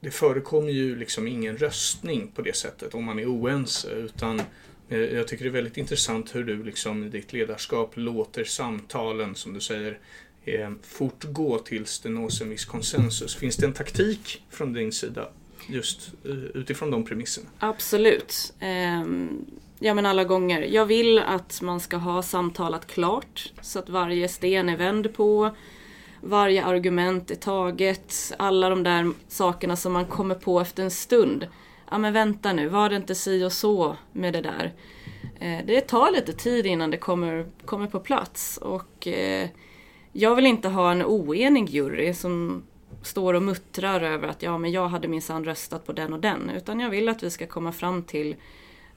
det 0.00 0.10
förekommer 0.10 0.70
ju 0.70 0.96
liksom 0.96 1.28
ingen 1.28 1.56
röstning 1.56 2.30
på 2.34 2.42
det 2.42 2.56
sättet 2.56 2.94
om 2.94 3.04
man 3.04 3.18
är 3.18 3.26
oense 3.26 3.90
utan 3.90 4.40
eh, 4.88 4.98
jag 4.98 5.28
tycker 5.28 5.44
det 5.44 5.50
är 5.50 5.52
väldigt 5.52 5.76
intressant 5.76 6.34
hur 6.34 6.44
du 6.44 6.64
liksom 6.64 7.04
i 7.04 7.08
ditt 7.08 7.32
ledarskap 7.32 7.92
låter 7.94 8.44
samtalen, 8.44 9.34
som 9.34 9.52
du 9.54 9.60
säger, 9.60 9.98
eh, 10.44 10.70
fortgå 10.82 11.58
tills 11.58 12.00
det 12.00 12.08
nås 12.08 12.40
en 12.40 12.50
viss 12.50 12.64
konsensus. 12.64 13.36
Finns 13.36 13.56
det 13.56 13.66
en 13.66 13.72
taktik 13.72 14.42
från 14.50 14.72
din 14.72 14.92
sida 14.92 15.28
just 15.66 16.14
eh, 16.24 16.32
utifrån 16.32 16.90
de 16.90 17.04
premisserna? 17.04 17.48
Absolut. 17.58 18.52
Ehm, 18.60 19.44
ja 19.78 19.94
men 19.94 20.06
alla 20.06 20.24
gånger. 20.24 20.62
Jag 20.62 20.86
vill 20.86 21.18
att 21.18 21.62
man 21.62 21.80
ska 21.80 21.96
ha 21.96 22.22
samtalat 22.22 22.86
klart 22.86 23.52
så 23.60 23.78
att 23.78 23.88
varje 23.88 24.28
sten 24.28 24.68
är 24.68 24.76
vänd 24.76 25.14
på. 25.14 25.56
Varje 26.20 26.64
argument 26.64 27.30
är 27.30 27.34
taget. 27.34 28.32
Alla 28.38 28.68
de 28.68 28.82
där 28.82 29.12
sakerna 29.28 29.76
som 29.76 29.92
man 29.92 30.06
kommer 30.06 30.34
på 30.34 30.60
efter 30.60 30.82
en 30.82 30.90
stund. 30.90 31.46
Ja 31.90 31.98
men 31.98 32.12
vänta 32.12 32.52
nu, 32.52 32.68
var 32.68 32.88
det 32.88 32.96
inte 32.96 33.14
si 33.14 33.44
och 33.44 33.52
så 33.52 33.96
med 34.12 34.32
det 34.32 34.40
där? 34.40 34.72
Eh, 35.40 35.66
det 35.66 35.80
tar 35.80 36.12
lite 36.12 36.32
tid 36.32 36.66
innan 36.66 36.90
det 36.90 36.96
kommer, 36.96 37.46
kommer 37.64 37.86
på 37.86 38.00
plats. 38.00 38.56
Och 38.56 39.06
eh, 39.06 39.48
jag 40.12 40.34
vill 40.34 40.46
inte 40.46 40.68
ha 40.68 40.92
en 40.92 41.04
oenig 41.04 41.68
jury 41.68 42.14
som 42.14 42.62
står 43.02 43.34
och 43.34 43.42
muttrar 43.42 44.00
över 44.00 44.28
att 44.28 44.42
ja, 44.42 44.58
men 44.58 44.72
jag 44.72 44.88
hade 44.88 45.08
minsann 45.08 45.44
röstat 45.44 45.86
på 45.86 45.92
den 45.92 46.12
och 46.12 46.20
den. 46.20 46.50
Utan 46.50 46.80
jag 46.80 46.90
vill 46.90 47.08
att 47.08 47.22
vi 47.22 47.30
ska 47.30 47.46
komma 47.46 47.72
fram 47.72 48.02
till 48.02 48.36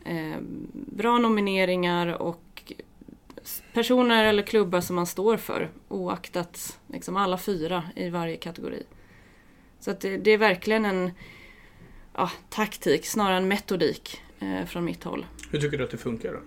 eh, 0.05 0.37
bra 0.73 1.17
nomineringar 1.17 2.21
och 2.21 2.73
personer 3.73 4.25
eller 4.25 4.43
klubbar 4.43 4.81
som 4.81 4.95
man 4.95 5.07
står 5.07 5.37
för 5.37 5.69
oaktat 5.87 6.79
liksom 6.87 7.17
alla 7.17 7.37
fyra 7.37 7.83
i 7.95 8.09
varje 8.09 8.37
kategori. 8.37 8.83
Så 9.79 9.91
att 9.91 10.01
det, 10.01 10.17
det 10.17 10.31
är 10.31 10.37
verkligen 10.37 10.85
en 10.85 11.11
ja, 12.13 12.31
taktik 12.49 13.05
snarare 13.05 13.37
än 13.37 13.47
metodik 13.47 14.21
eh, 14.39 14.65
från 14.65 14.85
mitt 14.85 15.03
håll. 15.03 15.25
Hur 15.51 15.59
tycker 15.59 15.77
du 15.77 15.83
att 15.83 15.91
det 15.91 15.97
funkar 15.97 16.33
då? 16.33 16.39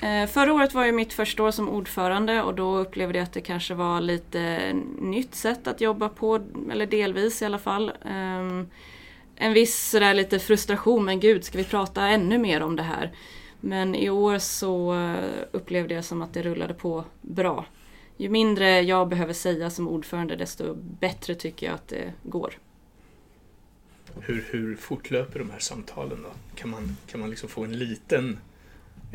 Eh, 0.00 0.26
förra 0.26 0.52
året 0.52 0.74
var 0.74 0.86
ju 0.86 0.92
mitt 0.92 1.12
första 1.12 1.42
år 1.42 1.50
som 1.50 1.68
ordförande 1.68 2.42
och 2.42 2.54
då 2.54 2.78
upplevde 2.78 3.18
jag 3.18 3.24
att 3.24 3.32
det 3.32 3.40
kanske 3.40 3.74
var 3.74 4.00
lite 4.00 4.72
nytt 5.00 5.34
sätt 5.34 5.66
att 5.66 5.80
jobba 5.80 6.08
på, 6.08 6.44
eller 6.70 6.86
delvis 6.86 7.42
i 7.42 7.44
alla 7.44 7.58
fall. 7.58 7.92
Ehm, 8.04 8.66
en 9.36 9.52
viss 9.52 9.90
sådär 9.90 10.14
lite 10.14 10.38
frustration, 10.38 11.04
men 11.04 11.20
gud, 11.20 11.44
ska 11.44 11.58
vi 11.58 11.64
prata 11.64 12.02
ännu 12.02 12.38
mer 12.38 12.60
om 12.60 12.76
det 12.76 12.82
här? 12.82 13.12
Men 13.60 13.94
i 13.94 14.10
år 14.10 14.38
så 14.38 14.94
eh, 14.94 15.44
upplevde 15.52 15.94
jag 15.94 16.04
som 16.04 16.22
att 16.22 16.34
det 16.34 16.42
rullade 16.42 16.74
på 16.74 17.04
bra. 17.22 17.66
Ju 18.16 18.28
mindre 18.28 18.80
jag 18.80 19.08
behöver 19.08 19.32
säga 19.32 19.70
som 19.70 19.88
ordförande 19.88 20.36
desto 20.36 20.74
bättre 20.74 21.34
tycker 21.34 21.66
jag 21.66 21.74
att 21.74 21.88
det 21.88 22.12
går. 22.22 22.54
Hur, 24.20 24.44
hur 24.50 24.76
fortlöper 24.76 25.38
de 25.38 25.50
här 25.50 25.58
samtalen 25.58 26.22
då? 26.22 26.28
Kan 26.54 26.70
man, 26.70 26.96
kan 27.06 27.20
man 27.20 27.30
liksom 27.30 27.48
få 27.48 27.64
en 27.64 27.78
liten 27.78 28.38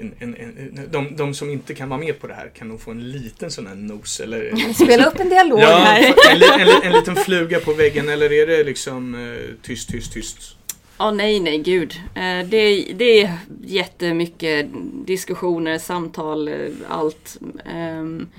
en, 0.01 0.13
en, 0.19 0.35
en, 0.35 0.89
de, 0.91 1.15
de 1.15 1.33
som 1.33 1.49
inte 1.49 1.73
kan 1.73 1.89
vara 1.89 1.99
med 1.99 2.19
på 2.19 2.27
det 2.27 2.33
här 2.33 2.51
kan 2.55 2.67
nog 2.67 2.81
få 2.81 2.91
en 2.91 3.11
liten 3.11 3.51
sån 3.51 3.67
här 3.67 3.75
nos 3.75 4.19
eller... 4.19 4.73
Spela 4.85 5.05
upp 5.05 5.19
en 5.19 5.29
dialog 5.29 5.59
ja, 5.59 5.77
här. 5.77 6.13
En, 6.29 6.61
en, 6.61 6.83
en, 6.83 6.93
liten 6.93 7.15
fluga 7.15 7.59
på 7.59 7.73
väggen 7.73 8.09
eller 8.09 8.31
är 8.31 8.47
det 8.47 8.63
liksom 8.63 9.15
eh, 9.15 9.55
tyst, 9.61 9.89
tyst, 9.89 10.13
tyst? 10.13 10.55
Ja, 10.97 11.09
oh, 11.09 11.15
nej, 11.15 11.39
nej, 11.39 11.57
gud. 11.57 11.93
Eh, 12.15 12.47
det, 12.49 12.93
det 12.93 13.21
är 13.21 13.37
jättemycket 13.63 14.67
diskussioner, 15.05 15.77
samtal, 15.77 16.47
eh, 16.47 16.55
allt. 16.87 17.37
Um, 17.75 18.29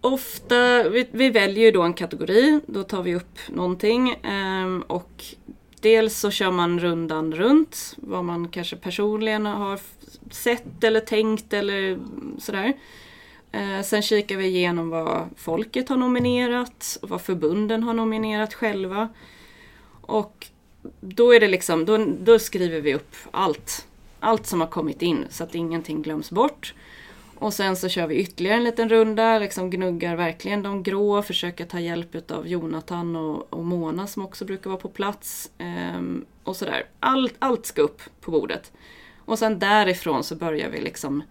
ofta, 0.00 0.88
vi, 0.88 1.06
vi, 1.12 1.30
väljer 1.30 1.64
ju 1.64 1.70
då 1.70 1.82
en 1.82 1.94
kategori, 1.94 2.60
då 2.66 2.82
tar 2.82 3.02
vi 3.02 3.14
upp 3.14 3.38
någonting 3.48 4.14
um, 4.24 4.82
och 4.82 5.24
dels 5.86 6.18
så 6.18 6.30
kör 6.30 6.50
man 6.50 6.80
rundan 6.80 7.34
runt, 7.34 7.94
vad 7.96 8.24
man 8.24 8.48
kanske 8.48 8.76
personligen 8.76 9.46
har 9.46 9.80
sett 10.30 10.84
eller 10.84 11.00
tänkt 11.00 11.52
eller 11.52 11.98
sådär. 12.38 12.72
Eh, 13.52 13.82
sen 13.82 14.02
kikar 14.02 14.36
vi 14.36 14.46
igenom 14.46 14.90
vad 14.90 15.28
folket 15.36 15.88
har 15.88 15.96
nominerat 15.96 16.98
och 17.02 17.08
vad 17.08 17.20
förbunden 17.20 17.82
har 17.82 17.94
nominerat 17.94 18.54
själva. 18.54 19.08
Och 20.00 20.46
då 21.00 21.34
är 21.34 21.40
det 21.40 21.48
liksom, 21.48 21.84
då, 21.84 22.06
då 22.18 22.38
skriver 22.38 22.80
vi 22.80 22.94
upp 22.94 23.16
allt. 23.30 23.86
Allt 24.20 24.46
som 24.46 24.60
har 24.60 24.68
kommit 24.68 25.02
in 25.02 25.24
så 25.30 25.44
att 25.44 25.54
ingenting 25.54 26.02
glöms 26.02 26.30
bort. 26.30 26.74
Och 27.38 27.54
sen 27.54 27.76
så 27.76 27.88
kör 27.88 28.06
vi 28.06 28.14
ytterligare 28.14 28.56
en 28.56 28.64
liten 28.64 28.88
runda, 28.88 29.38
liksom 29.38 29.70
gnuggar 29.70 30.16
verkligen 30.16 30.62
de 30.62 30.82
grå, 30.82 31.22
försöker 31.22 31.64
ta 31.64 31.80
hjälp 31.80 32.30
av 32.30 32.48
Jonathan 32.48 33.16
och, 33.16 33.52
och 33.52 33.64
Mona 33.64 34.06
som 34.06 34.24
också 34.24 34.44
brukar 34.44 34.70
vara 34.70 34.80
på 34.80 34.88
plats. 34.88 35.50
Ehm, 35.58 36.24
och 36.44 36.56
sådär. 36.56 36.86
Allt, 37.00 37.34
allt 37.38 37.66
ska 37.66 37.82
upp 37.82 38.02
på 38.20 38.30
bordet. 38.30 38.72
Och 39.24 39.38
sen 39.38 39.58
därifrån 39.58 40.24
så 40.24 40.36
börjar 40.36 40.70
vi 40.70 40.80
liksom 40.80 41.22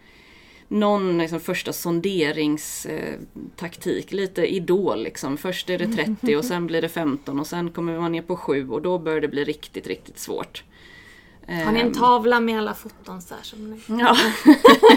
någon 0.68 1.18
liksom 1.18 1.40
första 1.40 1.74
sonderingstaktik, 1.74 4.12
lite 4.12 4.56
idol 4.56 5.04
liksom. 5.04 5.38
Först 5.38 5.70
är 5.70 5.78
det 5.78 5.88
30 5.88 6.36
och 6.36 6.46
sen 6.46 6.68
blir 6.68 6.82
det 6.82 6.90
15 6.90 7.40
och 7.40 7.48
sen 7.48 7.72
kommer 7.72 8.00
man 8.00 8.12
ner 8.12 8.22
på 8.22 8.38
7 8.38 8.70
och 8.70 8.82
då 8.82 9.00
börjar 9.00 9.22
det 9.22 9.28
bli 9.28 9.44
riktigt, 9.44 9.88
riktigt 9.88 10.20
svårt. 10.20 10.64
Har 11.48 11.72
ni 11.72 11.80
en 11.80 11.88
ehm. 11.88 11.94
tavla 11.94 12.40
med 12.40 12.58
alla 12.58 12.74
foton 12.74 13.22
så 13.22 13.36
här 13.36 13.44
som 13.44 13.72
ni... 13.72 14.02
Ja, 14.02 14.16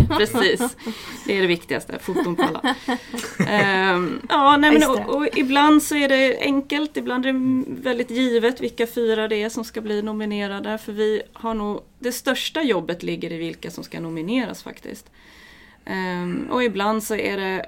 precis. 0.18 0.76
Det 1.26 1.36
är 1.36 1.40
det 1.40 1.46
viktigaste, 1.46 1.98
foton 1.98 2.36
på 2.36 2.42
alla. 2.42 2.74
Um, 3.94 4.22
ja, 4.28 4.56
nej, 4.56 4.72
men, 4.72 4.90
och, 4.90 5.16
och, 5.16 5.38
ibland 5.38 5.82
så 5.82 5.96
är 5.96 6.08
det 6.08 6.38
enkelt, 6.40 6.96
ibland 6.96 7.26
är 7.26 7.32
det 7.32 7.64
väldigt 7.82 8.10
givet 8.10 8.60
vilka 8.60 8.86
fyra 8.86 9.28
det 9.28 9.42
är 9.42 9.48
som 9.48 9.64
ska 9.64 9.80
bli 9.80 10.02
nominerade. 10.02 10.78
För 10.78 10.92
vi 10.92 11.22
har 11.32 11.54
nog, 11.54 11.80
det 11.98 12.12
största 12.12 12.62
jobbet 12.62 13.02
ligger 13.02 13.32
i 13.32 13.36
vilka 13.36 13.70
som 13.70 13.84
ska 13.84 14.00
nomineras 14.00 14.62
faktiskt. 14.62 15.10
Um, 15.86 16.48
och 16.50 16.64
ibland 16.64 17.02
så 17.02 17.14
är 17.14 17.36
det, 17.36 17.66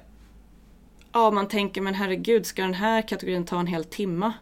ja 1.12 1.30
man 1.30 1.48
tänker 1.48 1.80
men 1.80 1.94
herregud, 1.94 2.46
ska 2.46 2.62
den 2.62 2.74
här 2.74 3.02
kategorin 3.02 3.44
ta 3.44 3.60
en 3.60 3.66
hel 3.66 3.84
timma? 3.84 4.32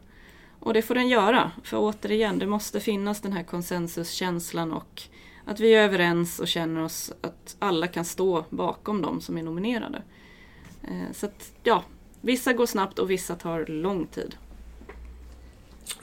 Och 0.60 0.74
det 0.74 0.82
får 0.82 0.94
den 0.94 1.08
göra, 1.08 1.52
för 1.64 1.76
återigen, 1.76 2.38
det 2.38 2.46
måste 2.46 2.80
finnas 2.80 3.20
den 3.20 3.32
här 3.32 3.42
konsensuskänslan 3.42 4.72
och 4.72 5.02
att 5.44 5.60
vi 5.60 5.74
är 5.74 5.84
överens 5.84 6.38
och 6.40 6.48
känner 6.48 6.82
oss 6.82 7.12
att 7.20 7.56
alla 7.58 7.86
kan 7.86 8.04
stå 8.04 8.44
bakom 8.50 9.02
dem 9.02 9.20
som 9.20 9.38
är 9.38 9.42
nominerade. 9.42 10.02
Eh, 10.82 11.12
så 11.12 11.26
att, 11.26 11.52
ja, 11.62 11.84
vissa 12.20 12.52
går 12.52 12.66
snabbt 12.66 12.98
och 12.98 13.10
vissa 13.10 13.34
tar 13.34 13.66
lång 13.66 14.06
tid. 14.06 14.36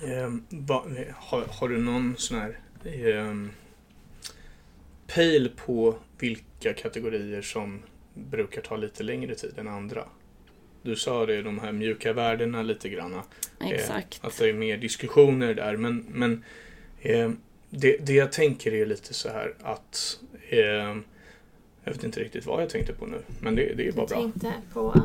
Eh, 0.02 0.34
va, 0.50 0.86
har, 1.16 1.46
har, 1.60 1.70
du 1.70 1.78
någon 1.78 2.16
sån 2.18 2.38
här 2.38 2.60
eh, 2.84 3.34
pejl 5.08 5.52
på 5.66 5.96
vilka 6.18 6.74
kategorier 6.74 7.42
som 7.42 7.82
brukar 8.14 8.62
ta 8.62 8.78
lite 8.78 9.04
längre 9.04 9.36
tid 9.36 9.54
än 9.58 9.68
andra? 9.68 10.06
Du 10.86 10.96
sa 10.96 11.26
det, 11.26 11.42
de 11.42 11.60
här 11.60 11.72
mjuka 11.72 12.14
värdena 12.14 12.62
lite 12.62 12.90
grann. 12.90 13.14
Eh, 13.14 13.70
Exakt. 13.70 14.20
Eh, 14.24 14.28
att 14.28 14.38
det 14.38 14.50
är 14.50 14.54
mer 14.54 14.78
diskussioner 14.78 15.54
där. 15.54 15.78
Men, 15.78 16.06
men 16.10 16.44
eh, 17.02 17.32
det, 17.70 17.98
det 17.98 18.14
jag 18.14 18.32
tänker 18.32 18.74
är 18.74 18.86
lite 18.86 19.14
så 19.14 19.30
här 19.30 19.54
att 19.62 20.20
eh, 20.50 20.60
jag 21.84 21.94
vet 21.94 22.04
inte 22.04 22.20
riktigt 22.20 22.46
vad 22.46 22.62
jag 22.62 22.70
tänkte 22.70 22.94
på 22.94 23.06
nu, 23.06 23.18
men 23.40 23.56
det, 23.56 23.74
det 23.74 23.88
är 23.88 23.92
bara 23.92 24.02
jag 24.02 24.10
bra. 24.10 24.22
Tänkte 24.22 24.54
på 24.74 24.92
att, 24.92 25.02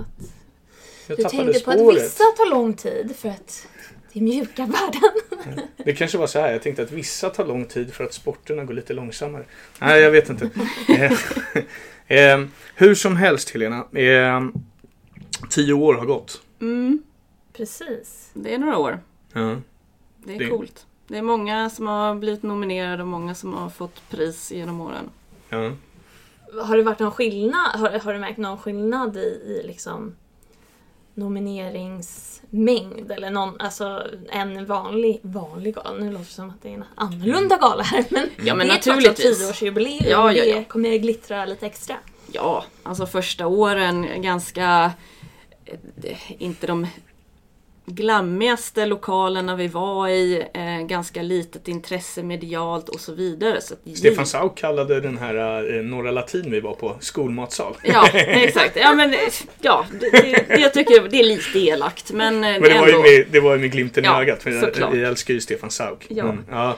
jag 1.07 1.19
du 1.19 1.23
tänkte 1.23 1.61
spåret. 1.61 1.65
på 1.65 1.91
att 1.91 1.97
vissa 1.97 2.25
tar 2.25 2.51
lång 2.51 2.75
tid 2.75 3.17
för 3.17 3.29
att 3.29 3.69
det 4.13 4.19
är 4.19 4.23
mjuka 4.23 4.67
värden. 4.67 5.57
Det 5.77 5.93
kanske 5.93 6.19
var 6.19 6.27
så 6.27 6.41
här, 6.41 6.53
jag 6.53 6.63
tänkte 6.63 6.83
att 6.83 6.93
vissa 6.93 7.31
tar 7.31 7.47
lång 7.47 7.65
tid 7.65 7.93
för 7.93 8.05
att 8.05 8.15
sporterna 8.15 8.65
går 8.65 8.75
lite 8.75 8.93
långsammare. 8.93 9.45
Nej, 9.79 10.01
jag 10.01 10.11
vet 10.11 10.31
inte. 10.31 10.51
Eh, 10.89 11.13
eh, 12.33 12.45
hur 12.75 12.95
som 12.95 13.17
helst 13.17 13.51
Helena. 13.51 13.87
Eh, 13.93 14.41
Tio 15.49 15.73
år 15.73 15.95
har 15.95 16.07
gått. 16.07 16.43
Mm. 16.61 17.03
Precis. 17.53 18.31
Det 18.35 18.55
är 18.55 18.59
några 18.59 18.79
år. 18.79 19.01
Ja. 19.33 19.57
Det 20.25 20.35
är 20.35 20.39
det... 20.39 20.49
coolt. 20.49 20.87
Det 21.07 21.19
är 21.19 21.23
många 21.23 21.71
som 21.71 21.87
har 21.87 22.15
blivit 22.15 22.43
nominerade 22.43 23.03
och 23.03 23.09
många 23.09 23.35
som 23.35 23.55
har 23.55 23.71
fått 23.71 24.11
pris 24.11 24.53
genom 24.53 24.81
åren. 24.81 25.11
Ja. 25.49 25.73
Har 26.65 26.77
det 26.77 26.83
varit 26.83 26.99
någon 26.99 27.13
skillnad? 27.13 27.71
Har, 27.75 27.99
har 27.99 28.13
du 28.13 28.19
märkt 28.19 28.39
någon 28.39 28.59
skillnad 28.59 29.17
i, 29.17 29.21
i 29.21 29.63
liksom 29.67 30.15
nomineringsmängd 31.15 33.11
eller 33.11 33.31
någon, 33.31 33.61
alltså 33.61 34.07
en 34.31 34.67
vanlig, 34.67 35.21
vanlig 35.23 35.75
gala. 35.75 35.93
Nu 35.93 36.11
låter 36.11 36.25
det 36.25 36.31
som 36.31 36.51
att 36.51 36.63
det 36.63 36.69
är 36.69 36.75
en 36.75 36.85
annorlunda 36.95 37.57
gala 37.57 37.83
här 37.83 38.05
men, 38.11 38.29
ja, 38.45 38.55
men 38.55 38.67
det 38.67 38.73
är 38.73 38.77
naturligtvis. 38.77 39.25
trots 39.25 39.41
allt 39.41 39.59
tioårsjubileum 39.59 40.11
ja, 40.11 40.33
ja, 40.33 40.45
ja. 40.45 40.57
det 40.57 40.65
kommer 40.65 40.97
glittra 40.97 41.45
lite 41.45 41.67
extra. 41.67 41.97
Ja, 42.33 42.65
alltså 42.83 43.07
första 43.07 43.47
åren 43.47 44.23
ganska 44.23 44.93
inte 46.39 46.67
de 46.67 46.87
glammigaste 47.87 48.87
lokalerna 48.87 49.57
vi 49.57 49.69
var 49.69 50.09
i, 50.09 50.47
eh, 50.55 50.87
ganska 50.87 51.23
litet 51.23 51.69
intresse 51.69 52.23
medialt 52.23 52.89
och 52.89 53.01
så 53.01 53.15
vidare. 53.15 53.61
Så 53.61 53.75
Stefan 53.95 54.27
Sauk 54.27 54.59
kallade 54.59 55.01
den 55.01 55.19
här 55.19 55.77
eh, 55.77 55.83
Norra 55.83 56.11
Latin 56.11 56.51
vi 56.51 56.61
var 56.61 56.75
på 56.75 56.97
skolmatsal. 57.01 57.77
Ja, 57.83 58.09
exakt. 58.15 58.77
Ja, 58.77 58.95
men, 58.95 59.15
ja 59.61 59.87
det, 60.01 60.11
det, 60.11 60.61
jag 60.61 60.75
tycker 60.75 61.09
det 61.09 61.21
är 61.21 61.25
lite 61.25 61.59
elakt. 61.59 62.13
Men, 62.13 62.35
eh, 62.35 62.41
men 62.41 62.63
det, 62.63 62.69
det, 62.69 62.81
var 62.81 62.89
ju 62.89 62.99
med, 62.99 63.27
det 63.31 63.41
var 63.41 63.53
ju 63.53 63.59
med 63.61 63.73
glimten 63.73 64.05
ja, 64.05 64.19
i 64.19 64.23
ögat. 64.23 64.43
För 64.43 64.51
jag, 64.51 64.97
jag, 64.97 65.09
älskar 65.09 65.35
ju 65.35 65.41
Stefan 65.41 65.71
Sauk. 65.71 66.07
Ja. 66.09 66.25
Men, 66.25 66.45
ja, 66.51 66.77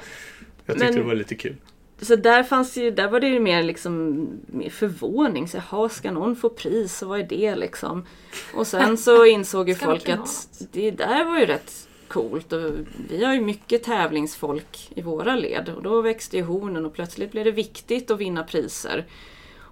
jag 0.67 0.77
tyckte 0.77 0.85
men, 0.85 0.95
det 0.95 1.03
var 1.03 1.15
lite 1.15 1.35
kul. 1.35 1.57
Så 2.03 2.17
där 2.17 2.43
fanns 2.43 2.77
ju, 2.77 2.91
där 2.91 3.09
var 3.09 3.21
det 3.21 3.29
ju 3.29 3.41
mer 3.41 3.63
liksom 3.63 4.27
mer 4.47 4.71
förvåning. 4.71 5.49
Så, 5.49 5.57
jaha, 5.57 5.89
ska 5.89 6.11
någon 6.11 6.37
få 6.37 6.49
pris 6.49 7.03
och 7.03 7.09
vad 7.09 7.21
är 7.21 7.27
det 7.27 7.55
liksom? 7.57 8.07
Och 8.55 8.67
sen 8.67 8.99
så 8.99 9.27
insåg 9.27 9.69
ju 9.69 9.75
folk 9.75 10.09
att 10.09 10.49
det 10.73 10.91
där 10.91 11.25
var 11.25 11.39
ju 11.39 11.47
rätt 11.47 11.89
coolt. 12.09 12.53
Och 12.53 12.71
vi 13.09 13.25
har 13.25 13.35
ju 13.35 13.41
mycket 13.41 13.83
tävlingsfolk 13.83 14.91
i 14.95 15.03
våra 15.03 15.37
led. 15.37 15.69
Och 15.69 15.83
då 15.83 16.01
växte 16.01 16.37
ju 16.37 16.43
hornen 16.43 16.87
och 16.87 16.95
plötsligt 16.95 17.33
blev 17.33 17.45
det 17.45 17.51
viktigt 17.51 18.11
att 18.11 18.19
vinna 18.19 18.45
priser. 18.45 19.07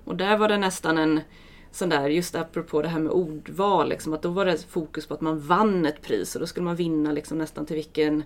Och 0.05 0.17
där 0.17 0.37
var 0.37 0.49
det 0.49 0.59
nästan 0.59 0.99
en 0.99 1.21
sån 1.73 1.89
där, 1.89 2.09
just 2.09 2.35
apropå 2.35 2.83
det 2.83 2.89
här 2.89 3.01
med 3.01 3.13
ordval, 3.13 3.89
liksom, 3.89 4.13
att 4.13 4.23
då 4.23 4.29
var 4.29 4.45
det 4.45 4.71
fokus 4.71 5.07
på 5.07 5.15
att 5.15 5.21
man 5.21 5.41
vann 5.41 5.87
ett 5.87 6.03
pris 6.03 6.35
och 6.35 6.41
då 6.41 6.47
skulle 6.47 6.65
man 6.65 6.77
vinna 6.77 7.13
liksom 7.13 7.39
nästan 7.39 7.67
till 7.67 7.77
vilken 7.77 8.25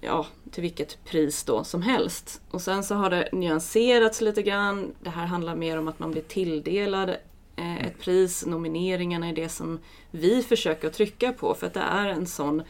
ja, 0.00 0.26
till 0.50 0.62
vilket 0.62 1.04
pris 1.04 1.44
då 1.44 1.64
som 1.64 1.82
helst. 1.82 2.40
Och 2.50 2.62
sen 2.62 2.84
så 2.84 2.94
har 2.94 3.10
det 3.10 3.28
nyanserats 3.32 4.20
lite 4.20 4.42
grann. 4.42 4.94
Det 5.00 5.10
här 5.10 5.26
handlar 5.26 5.56
mer 5.56 5.78
om 5.78 5.88
att 5.88 5.98
man 5.98 6.10
blir 6.10 6.22
tilldelad 6.22 7.08
eh, 7.56 7.86
ett 7.86 7.98
pris. 7.98 8.46
Nomineringarna 8.46 9.28
är 9.28 9.32
det 9.32 9.48
som 9.48 9.78
vi 10.10 10.42
försöker 10.42 10.90
trycka 10.90 11.32
på 11.32 11.54
för 11.54 11.66
att 11.66 11.74
det 11.74 11.80
är 11.80 12.08
en 12.08 12.26
sån 12.26 12.62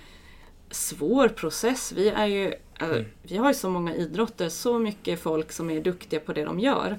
svår 0.70 1.28
process. 1.28 1.92
Vi, 1.96 2.08
är 2.08 2.26
ju, 2.26 2.46
äh, 2.80 2.88
mm. 2.88 3.04
vi 3.22 3.36
har 3.36 3.48
ju 3.48 3.54
så 3.54 3.70
många 3.70 3.94
idrotter, 3.94 4.48
så 4.48 4.78
mycket 4.78 5.20
folk 5.20 5.52
som 5.52 5.70
är 5.70 5.80
duktiga 5.80 6.20
på 6.20 6.32
det 6.32 6.44
de 6.44 6.60
gör. 6.60 6.98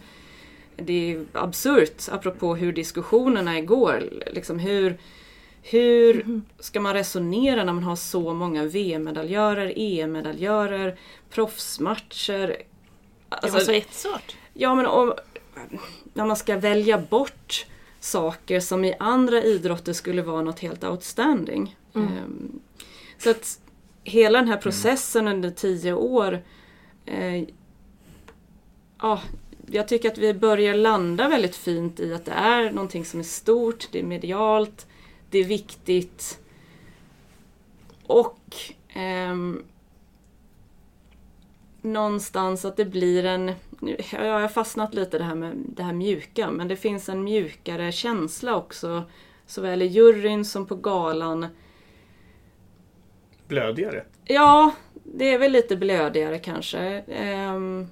Det 0.75 1.13
är 1.13 1.25
absurt, 1.33 2.09
apropå 2.11 2.55
hur 2.55 2.73
diskussionerna 2.73 3.59
igår, 3.59 4.03
liksom 4.31 4.59
hur 4.59 4.97
Hur 5.61 6.41
ska 6.59 6.79
man 6.79 6.93
resonera 6.93 7.63
när 7.63 7.73
man 7.73 7.83
har 7.83 7.95
så 7.95 8.33
många 8.33 8.65
VM-medaljörer, 8.65 9.73
EM-medaljörer, 9.75 10.99
proffsmatcher? 11.29 12.47
Det 12.47 12.63
Alltså, 13.29 13.57
var 13.57 13.59
så 13.59 13.71
jättesvårt. 13.71 14.35
Ja, 14.53 14.75
men 14.75 14.85
om, 14.85 15.13
när 16.13 16.25
man 16.25 16.35
ska 16.35 16.57
välja 16.57 16.97
bort 16.97 17.65
saker 17.99 18.59
som 18.59 18.85
i 18.85 18.95
andra 18.99 19.43
idrotter 19.43 19.93
skulle 19.93 20.21
vara 20.21 20.41
något 20.41 20.59
helt 20.59 20.83
outstanding. 20.83 21.75
Ehm, 21.95 22.59
så 23.17 23.29
att 23.29 23.59
hela 24.03 24.39
den 24.39 24.47
här 24.47 24.57
processen 24.57 25.27
under 25.27 25.49
tio 25.49 25.93
år 25.93 26.41
eh, 27.05 27.43
ja, 29.01 29.21
jag 29.71 29.87
tycker 29.87 30.11
att 30.11 30.17
vi 30.17 30.33
börjar 30.33 30.73
landa 30.73 31.29
väldigt 31.29 31.55
fint 31.55 31.99
i 31.99 32.13
att 32.13 32.25
det 32.25 32.31
är 32.31 32.71
någonting 32.71 33.05
som 33.05 33.19
är 33.19 33.23
stort, 33.23 33.87
det 33.91 33.99
är 33.99 34.03
medialt, 34.03 34.87
det 35.29 35.39
är 35.39 35.45
viktigt. 35.45 36.39
Och 38.07 38.39
ehm, 38.89 39.63
någonstans 41.81 42.65
att 42.65 42.77
det 42.77 42.85
blir 42.85 43.25
en... 43.25 43.51
Nu, 43.79 43.97
jag 44.11 44.39
har 44.39 44.47
fastnat 44.47 44.93
lite 44.93 45.17
det 45.17 45.23
här 45.23 45.35
med 45.35 45.53
det 45.55 45.83
här 45.83 45.93
mjuka, 45.93 46.51
men 46.51 46.67
det 46.67 46.75
finns 46.75 47.09
en 47.09 47.23
mjukare 47.23 47.91
känsla 47.91 48.55
också. 48.55 49.03
Såväl 49.45 49.81
i 49.81 49.85
juryn 49.85 50.45
som 50.45 50.65
på 50.65 50.75
galan. 50.75 51.47
Blödigare. 53.47 54.05
Ja, 54.25 54.73
det 54.93 55.33
är 55.33 55.39
väl 55.39 55.51
lite 55.51 55.75
blödigare 55.75 56.39
kanske. 56.39 56.79
Ehm, 57.07 57.87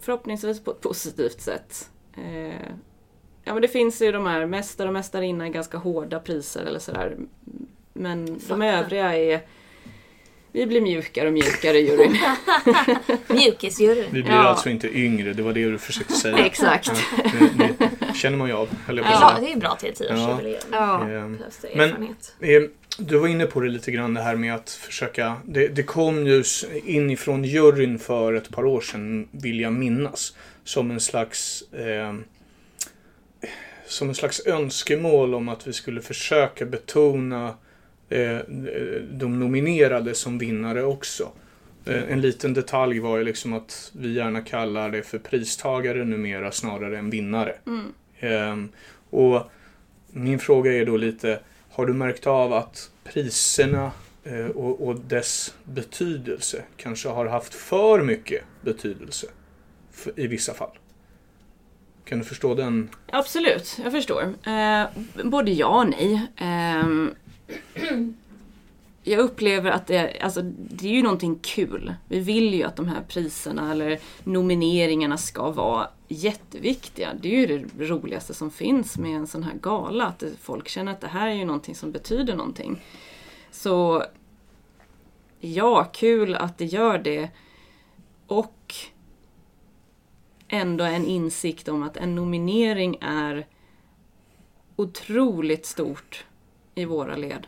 förhoppningsvis 0.00 0.64
på 0.64 0.70
ett 0.70 0.80
positivt 0.80 1.40
sätt. 1.40 1.90
Eh, 2.16 2.72
ja 3.44 3.52
men 3.52 3.62
det 3.62 3.68
finns 3.68 4.02
ju 4.02 4.12
de 4.12 4.26
här 4.26 4.46
mästare 4.46 4.88
och 4.88 4.94
mästarinna 4.94 5.48
ganska 5.48 5.78
hårda 5.78 6.18
priser 6.20 6.64
eller 6.64 6.78
sådär. 6.78 7.16
Men 7.92 8.26
de 8.26 8.40
Fattar. 8.40 8.64
övriga 8.66 9.16
är... 9.16 9.40
Vi 10.54 10.66
blir 10.66 10.80
mjukare 10.80 11.26
och 11.26 11.32
mjukare 11.32 11.78
i 11.78 11.86
juryn. 11.90 12.16
Mjukisjury. 13.28 14.04
Vi 14.10 14.22
blir 14.22 14.32
Ja. 14.32 14.42
alltså 14.48 14.68
inte 14.70 14.98
yngre, 14.98 15.32
det 15.32 15.42
var 15.42 15.52
det 15.52 15.64
du 15.70 15.78
försökte 15.78 16.12
säga. 16.12 16.36
Exakt. 16.46 16.90
Ja, 17.24 17.30
det, 17.58 17.74
det 17.78 18.14
känner 18.16 18.38
man 18.38 18.48
ju 18.48 18.54
av, 18.54 18.68
höll 18.86 18.96
jag 18.96 19.06
på 19.06 19.12
Ja, 19.12 19.36
det 19.40 19.52
är 19.52 19.56
bra 19.56 19.76
till 19.76 19.92
Ja. 19.98 20.04
10-årsjubileum. 20.14 20.64
Ja. 20.72 21.08
Ehm, 21.08 21.38
Men-. 21.76 22.14
Eh, 22.40 22.62
Du 22.98 23.18
var 23.18 23.28
inne 23.28 23.46
på 23.46 23.60
det 23.60 23.68
lite 23.68 23.90
grann 23.90 24.14
det 24.14 24.22
här 24.22 24.36
med 24.36 24.54
att 24.54 24.70
försöka. 24.70 25.36
Det, 25.44 25.68
det 25.68 25.82
kom 25.82 26.26
ju 26.26 26.42
inifrån 26.84 27.44
juryn 27.44 27.98
för 27.98 28.32
ett 28.34 28.50
par 28.50 28.64
år 28.64 28.80
sedan, 28.80 29.28
vill 29.30 29.60
jag 29.60 29.72
minnas. 29.72 30.34
Som 30.64 30.90
en 30.90 31.00
slags 31.00 31.62
eh, 31.72 32.14
som 33.92 34.08
en 34.08 34.14
slags 34.14 34.46
önskemål 34.46 35.34
om 35.34 35.48
att 35.48 35.66
vi 35.66 35.72
skulle 35.72 36.00
försöka 36.00 36.66
betona 36.66 37.54
eh, 38.08 38.38
de 39.10 39.40
nominerade 39.40 40.14
som 40.14 40.38
vinnare 40.38 40.84
också. 40.84 41.32
Eh, 41.84 42.12
en 42.12 42.20
liten 42.20 42.54
detalj 42.54 42.98
var 42.98 43.18
ju 43.18 43.24
liksom 43.24 43.52
att 43.52 43.92
vi 43.96 44.12
gärna 44.12 44.40
kallar 44.40 44.90
det 44.90 45.02
för 45.02 45.18
pristagare 45.18 46.04
numera 46.04 46.52
snarare 46.52 46.98
än 46.98 47.10
vinnare. 47.10 47.54
Mm. 47.66 47.92
Ehm, 48.20 48.68
och 49.10 49.42
min 50.10 50.38
fråga 50.38 50.72
är 50.72 50.86
då 50.86 50.96
lite, 50.96 51.40
har 51.70 51.86
du 51.86 51.92
märkt 51.92 52.26
av 52.26 52.52
att 52.52 52.90
priserna 53.04 53.92
eh, 54.24 54.46
och, 54.46 54.88
och 54.88 55.00
dess 55.00 55.54
betydelse 55.64 56.62
kanske 56.76 57.08
har 57.08 57.26
haft 57.26 57.54
för 57.54 58.02
mycket 58.02 58.42
betydelse 58.60 59.26
i 60.16 60.26
vissa 60.26 60.54
fall? 60.54 60.78
Kan 62.04 62.18
du 62.18 62.24
förstå 62.24 62.54
den? 62.54 62.90
Absolut, 63.12 63.78
jag 63.82 63.92
förstår. 63.92 64.22
Eh, 64.22 64.84
både 65.24 65.50
ja 65.50 65.78
och 65.80 65.88
nej. 65.88 66.26
Eh, 66.36 66.86
jag 69.04 69.18
upplever 69.20 69.70
att 69.70 69.86
det, 69.86 70.20
alltså, 70.20 70.42
det 70.42 70.88
är 70.88 70.92
ju 70.92 71.02
någonting 71.02 71.38
kul. 71.42 71.94
Vi 72.08 72.20
vill 72.20 72.54
ju 72.54 72.62
att 72.62 72.76
de 72.76 72.88
här 72.88 73.02
priserna 73.08 73.72
eller 73.72 73.98
nomineringarna 74.24 75.16
ska 75.16 75.50
vara 75.50 75.88
jätteviktiga. 76.08 77.14
Det 77.20 77.34
är 77.34 77.48
ju 77.48 77.68
det 77.76 77.84
roligaste 77.84 78.34
som 78.34 78.50
finns 78.50 78.98
med 78.98 79.16
en 79.16 79.26
sån 79.26 79.42
här 79.42 79.54
gala. 79.54 80.06
Att 80.06 80.24
folk 80.40 80.68
känner 80.68 80.92
att 80.92 81.00
det 81.00 81.08
här 81.08 81.28
är 81.28 81.34
ju 81.34 81.44
någonting 81.44 81.74
som 81.74 81.92
betyder 81.92 82.36
någonting. 82.36 82.82
Så 83.50 84.04
ja, 85.40 85.84
kul 85.84 86.34
att 86.34 86.58
det 86.58 86.64
gör 86.64 86.98
det. 86.98 87.30
Och 88.26 88.54
ändå 90.52 90.84
en 90.84 91.04
insikt 91.04 91.68
om 91.68 91.82
att 91.82 91.96
en 91.96 92.14
nominering 92.14 92.98
är 93.00 93.46
otroligt 94.76 95.66
stort 95.66 96.24
i 96.74 96.84
våra 96.84 97.16
led. 97.16 97.46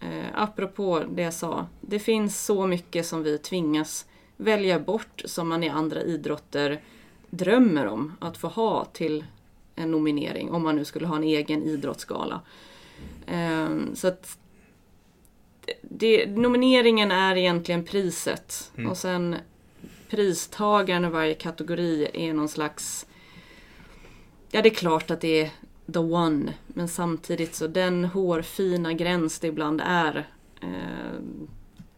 Eh, 0.00 0.24
apropå 0.34 1.02
det 1.10 1.22
jag 1.22 1.34
sa, 1.34 1.66
det 1.80 1.98
finns 1.98 2.44
så 2.44 2.66
mycket 2.66 3.06
som 3.06 3.22
vi 3.22 3.38
tvingas 3.38 4.06
välja 4.36 4.80
bort 4.80 5.22
som 5.24 5.48
man 5.48 5.62
i 5.62 5.68
andra 5.68 6.02
idrotter 6.02 6.80
drömmer 7.30 7.86
om 7.86 8.12
att 8.20 8.36
få 8.36 8.48
ha 8.48 8.84
till 8.84 9.24
en 9.74 9.90
nominering, 9.90 10.50
om 10.50 10.62
man 10.62 10.76
nu 10.76 10.84
skulle 10.84 11.06
ha 11.06 11.16
en 11.16 11.24
egen 11.24 11.62
idrottsgala. 11.62 12.40
Eh, 13.26 13.68
så 13.94 14.08
att 14.08 14.38
det, 15.82 16.26
nomineringen 16.26 17.10
är 17.10 17.36
egentligen 17.36 17.84
priset 17.84 18.70
Mm. 18.76 18.90
och 18.90 18.96
sen 18.96 19.36
pristagaren 20.14 21.04
i 21.04 21.08
varje 21.08 21.34
kategori 21.34 22.08
är 22.14 22.32
någon 22.32 22.48
slags... 22.48 23.06
Ja, 24.50 24.62
det 24.62 24.68
är 24.68 24.74
klart 24.74 25.10
att 25.10 25.20
det 25.20 25.40
är 25.40 25.50
the 25.92 25.98
one, 25.98 26.54
men 26.66 26.88
samtidigt 26.88 27.54
så 27.54 27.66
den 27.66 28.04
hårfina 28.04 28.92
gräns 28.92 29.38
det 29.38 29.46
ibland 29.46 29.82
är. 29.86 30.28
Eh, 30.62 30.68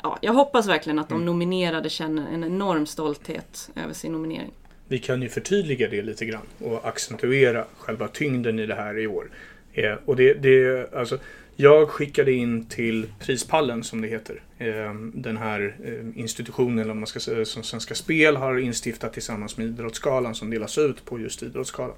ja, 0.02 0.18
jag 0.22 0.33
hoppas 0.33 0.68
verkligen 0.68 0.98
att 0.98 1.09
de 1.09 1.14
Mm. 1.14 1.26
nominerade 1.26 1.90
känner 1.90 2.33
en 2.33 2.44
enorm 2.44 2.87
stolthet 2.87 3.70
över 3.74 3.94
sin 3.94 4.12
nominering. 4.12 4.52
Vi 4.88 4.98
kan 4.98 5.22
ju 5.22 5.29
förtydliga 5.29 5.88
det 5.88 6.02
lite 6.02 6.26
grann 6.26 6.46
och 6.59 6.88
accentuera 6.88 7.64
själva 7.79 8.09
tyngden 8.09 8.59
i 8.59 8.66
det 8.66 8.74
här 8.74 8.98
i 8.98 9.07
år. 9.07 9.31
Eh, 9.72 9.94
och 10.05 10.16
det, 10.16 10.35
det, 10.35 10.92
alltså, 10.94 11.18
jag 11.56 11.88
skickade 11.90 12.32
in 12.32 12.64
till 12.66 13.06
Prispallen 13.18 13.84
som 13.84 14.00
det 14.00 14.08
heter. 14.08 14.42
Eh, 14.58 14.94
den 15.14 15.36
här 15.36 15.76
eh, 15.84 16.20
institutionen, 16.20 16.78
eller 16.78 16.94
man 16.94 17.06
ska 17.06 17.20
säga, 17.20 17.44
som 17.44 17.62
Svenska 17.62 17.94
Spel 17.94 18.36
har 18.36 18.58
instiftat 18.58 19.12
tillsammans 19.12 19.56
med 19.56 19.66
Idrottsgalan 19.66 20.34
som 20.34 20.50
delas 20.50 20.78
ut 20.78 21.04
på 21.04 21.20
just 21.20 21.42
Idrottsgalan. 21.42 21.96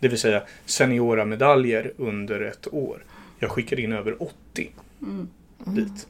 Det 0.00 0.08
vill 0.08 0.18
säga 0.18 0.42
seniora 0.66 1.24
medaljer 1.24 1.92
under 1.96 2.40
ett 2.40 2.68
år. 2.74 3.04
Jag 3.38 3.50
skickade 3.50 3.82
in 3.82 3.92
över 3.92 4.22
80 4.22 4.70
Mm. 5.02 5.28
dit 5.64 6.06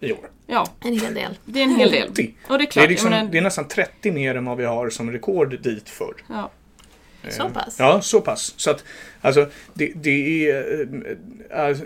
i 0.00 0.12
år. 0.12 0.30
Ja, 0.46 0.66
En 0.80 1.00
hel 1.00 1.14
del. 1.14 1.38
det 1.44 1.60
är 1.60 1.64
en 1.64 1.76
hel 1.76 1.90
del. 1.90 2.08
80! 2.10 2.34
Och 2.48 2.48
det 2.48 2.54
är 2.54 2.58
Det 2.58 2.66
klart, 2.66 2.84
är, 2.84 2.88
liksom, 2.88 3.10
menar, 3.10 3.30
det 3.32 3.38
är 3.38 3.42
nästan 3.42 3.68
30 3.68 4.12
mer 4.12 4.34
än 4.34 4.44
vad 4.44 4.56
vi 4.56 4.64
har 4.64 4.90
som 4.90 5.12
rekord 5.12 5.60
dit 5.62 5.88
för. 5.88 6.14
ja, 6.28 6.50
Så 7.30 7.42
Eh, 7.42 7.52
pass? 7.52 7.76
Ja, 7.78 8.00
så 8.00 8.20
pass. 8.20 8.54
Så 8.56 8.70
att, 8.70 8.84
alltså, 9.20 9.46
det, 9.74 9.92
det 9.94 10.50
är... 10.50 10.80
eh, 11.50 11.68
eh, 11.68 11.76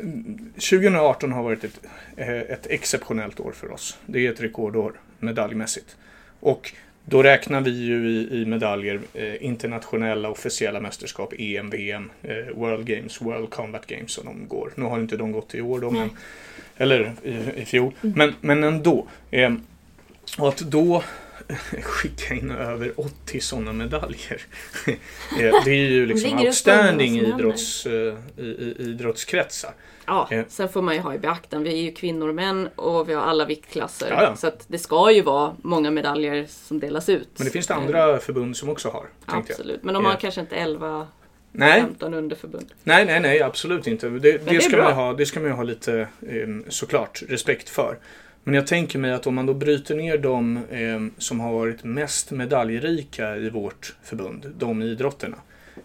2018 0.55 1.33
har 1.33 1.43
varit 1.43 1.65
ett, 1.65 1.81
eh, 2.17 2.29
ett 2.41 2.67
exceptionellt 2.67 3.41
år 3.41 3.53
för 3.53 3.73
oss. 3.73 3.99
Det 4.07 4.27
är 4.27 4.33
ett 4.33 4.41
rekordår 4.41 4.93
medaljmässigt. 5.19 5.97
Och 6.41 6.73
då 7.05 7.23
räknar 7.23 7.61
vi 7.61 7.71
ju 7.71 8.09
i, 8.11 8.41
i 8.43 8.47
medaljer 8.47 9.01
eh, 9.15 9.45
internationella 9.45 10.29
officiella 10.29 10.81
mästerskap, 10.81 11.33
EM, 11.39 11.71
VM, 11.71 12.11
eh, 12.23 12.55
World 12.55 12.87
Games, 12.87 13.21
World 13.23 13.51
Combat 13.51 13.87
Games 13.87 14.13
som 14.13 14.25
de 14.25 14.49
går. 14.49 14.73
Nu 14.75 14.85
har 14.85 14.99
inte 14.99 15.17
de 15.17 15.33
gått 15.33 15.55
i 15.55 15.61
år 15.61 15.81
då, 15.81 15.91
men, 15.91 16.11
eller 16.77 17.13
i, 17.23 17.61
i 17.61 17.65
fjol. 17.65 17.93
Men, 18.01 18.35
men 18.41 18.65
ändå. 18.65 19.07
Eh, 19.31 19.55
och 20.39 20.49
att 20.49 20.59
då 20.59 21.03
skicka 21.83 22.35
in 22.35 22.51
över 22.51 22.93
80 23.01 23.41
sådana 23.41 23.73
medaljer. 23.73 24.43
Eh, 25.41 25.65
det 25.65 25.71
är 25.71 25.89
ju 25.91 26.07
liksom 26.07 26.39
outstanding 26.39 27.21
idrotts, 27.21 27.87
eh, 27.87 28.15
idrottskretsar. 28.79 29.71
ja, 30.07 30.29
Ja. 30.31 30.43
sen 30.49 30.69
får 30.69 30.83
man 30.83 30.95
ju 30.95 31.01
ha 31.01 31.15
i 31.15 31.19
beaktande, 31.19 31.71
vi 31.71 31.79
är 31.79 31.83
ju 31.83 31.93
kvinnor 31.93 32.29
och 32.29 32.35
män 32.35 32.69
och 32.77 33.09
vi 33.09 33.15
har 33.15 33.23
alla 33.23 33.45
viktklasser. 33.45 34.09
Ja, 34.11 34.23
ja. 34.23 34.37
Så 34.37 34.51
det 34.67 34.79
ska 34.79 35.13
ju 35.13 35.23
vara 35.23 35.55
många 35.63 35.91
medaljer 35.91 36.47
som 36.49 36.81
delas 36.81 37.09
ut. 37.09 37.29
Men 37.37 37.45
det 37.45 37.51
finns 37.53 37.67
det 37.67 37.75
Eh, 37.75 37.81
andra 37.81 38.19
förbund 38.19 38.57
som 38.57 38.69
också 38.69 38.89
har. 38.89 39.01
Tänkte 39.01 39.53
jag. 39.53 39.57
Absolut, 39.61 39.83
men 39.85 39.95
de 39.95 40.05
har 40.05 40.15
kanske 40.15 40.41
inte 40.41 40.57
11, 40.57 41.07
Nej, 41.53 41.81
15 41.81 42.15
underförbund. 42.15 42.67
nej, 42.85 43.05
nej, 43.05 43.21
nej, 43.21 43.43
absolut 43.43 43.87
inte. 43.87 44.09
Det, 44.09 44.19
det 44.19 44.39
det, 44.39 44.61
ska 44.61 44.77
bra. 44.77 44.85
man 44.85 44.93
ha, 44.95 45.13
det 45.13 45.27
ska 45.27 45.41
man 45.41 45.49
ju 45.49 45.55
ha 45.55 45.63
lite 45.63 45.99
eh, 46.29 46.49
såklart 46.69 47.23
respekt 47.29 47.69
för. 47.69 47.99
Men 48.45 48.55
jag 48.55 48.67
tänker 48.67 48.99
mig 48.99 49.13
att 49.13 49.27
om 49.27 49.35
man 49.35 49.47
då 49.47 49.55
bryter 49.55 49.95
ner 49.95 50.19
de 50.19 50.57
eh, 50.57 51.19
som 51.19 51.41
har 51.41 51.53
varit 51.53 51.85
mest 51.85 52.31
medaljrika 52.31 53.37
i 53.37 53.51
vårt 53.51 53.95
förbund, 54.03 54.53
de 54.59 54.83
idrotterna. 54.83 55.37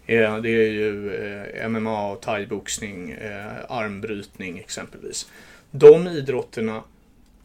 Eh, 0.06 0.38
det 0.38 0.50
är 0.50 0.72
ju 0.72 1.16
eh, 1.16 1.70
MMA, 1.70 2.16
thaiboxning, 2.16 3.12
eh, 3.12 3.52
armbrytning 3.70 4.60
exempelvis. 4.60 5.32
De 5.72 6.08
idrotterna 6.08 6.84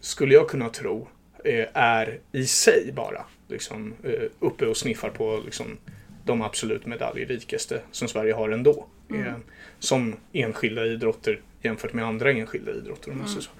skulle 0.01 0.35
jag 0.35 0.49
kunna 0.49 0.69
tro 0.69 1.09
eh, 1.45 1.67
är 1.75 2.19
i 2.33 2.47
sig 2.47 2.93
bara 2.97 3.25
liksom, 3.49 3.95
eh, 4.05 4.29
uppe 4.39 4.67
och 4.67 4.77
sniffar 4.77 5.11
på 5.11 5.43
liksom, 5.45 5.79
de 6.25 6.43
absolut 6.43 6.87
medaljrikaste 6.87 7.81
som 7.91 8.09
Sverige 8.09 8.33
har 8.33 8.51
ändå. 8.51 8.87
Mm. 9.11 9.33
Som 9.79 10.17
enskilda 10.33 10.87
idrotter 10.87 11.41
jämfört 11.63 11.93
med 11.93 12.05
andra 12.05 12.31
enskilda 12.31 12.73
idrotter. 12.73 13.11
Om 13.11 13.27
säger 13.27 13.41
så. 13.41 13.51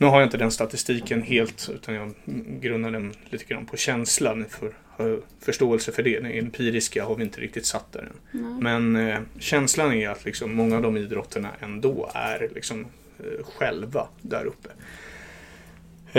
Nu 0.00 0.06
har 0.06 0.20
jag 0.20 0.26
inte 0.26 0.36
den 0.36 0.50
statistiken 0.50 1.22
helt 1.22 1.70
utan 1.74 1.94
jag 1.94 2.14
grundar 2.60 2.90
den 2.90 3.12
lite 3.30 3.44
grann 3.44 3.66
på 3.66 3.76
känsla. 3.76 4.34
Ni 4.34 4.44
får 4.44 4.72
ha 4.96 5.16
förståelse 5.40 5.92
för 5.92 6.02
det. 6.02 6.20
Det 6.20 6.38
empiriska 6.38 7.04
har 7.04 7.14
vi 7.14 7.22
inte 7.22 7.40
riktigt 7.40 7.66
satt 7.66 7.92
där 7.92 8.08
än. 8.32 8.58
Men 8.60 8.96
eh, 8.96 9.18
känslan 9.38 9.92
är 9.92 10.08
att 10.08 10.24
liksom 10.24 10.54
många 10.54 10.76
av 10.76 10.82
de 10.82 10.96
idrotterna 10.96 11.48
ändå 11.60 12.10
är 12.14 12.48
liksom, 12.54 12.86
eh, 13.18 13.44
själva 13.44 14.08
där 14.22 14.44
uppe. 14.44 14.68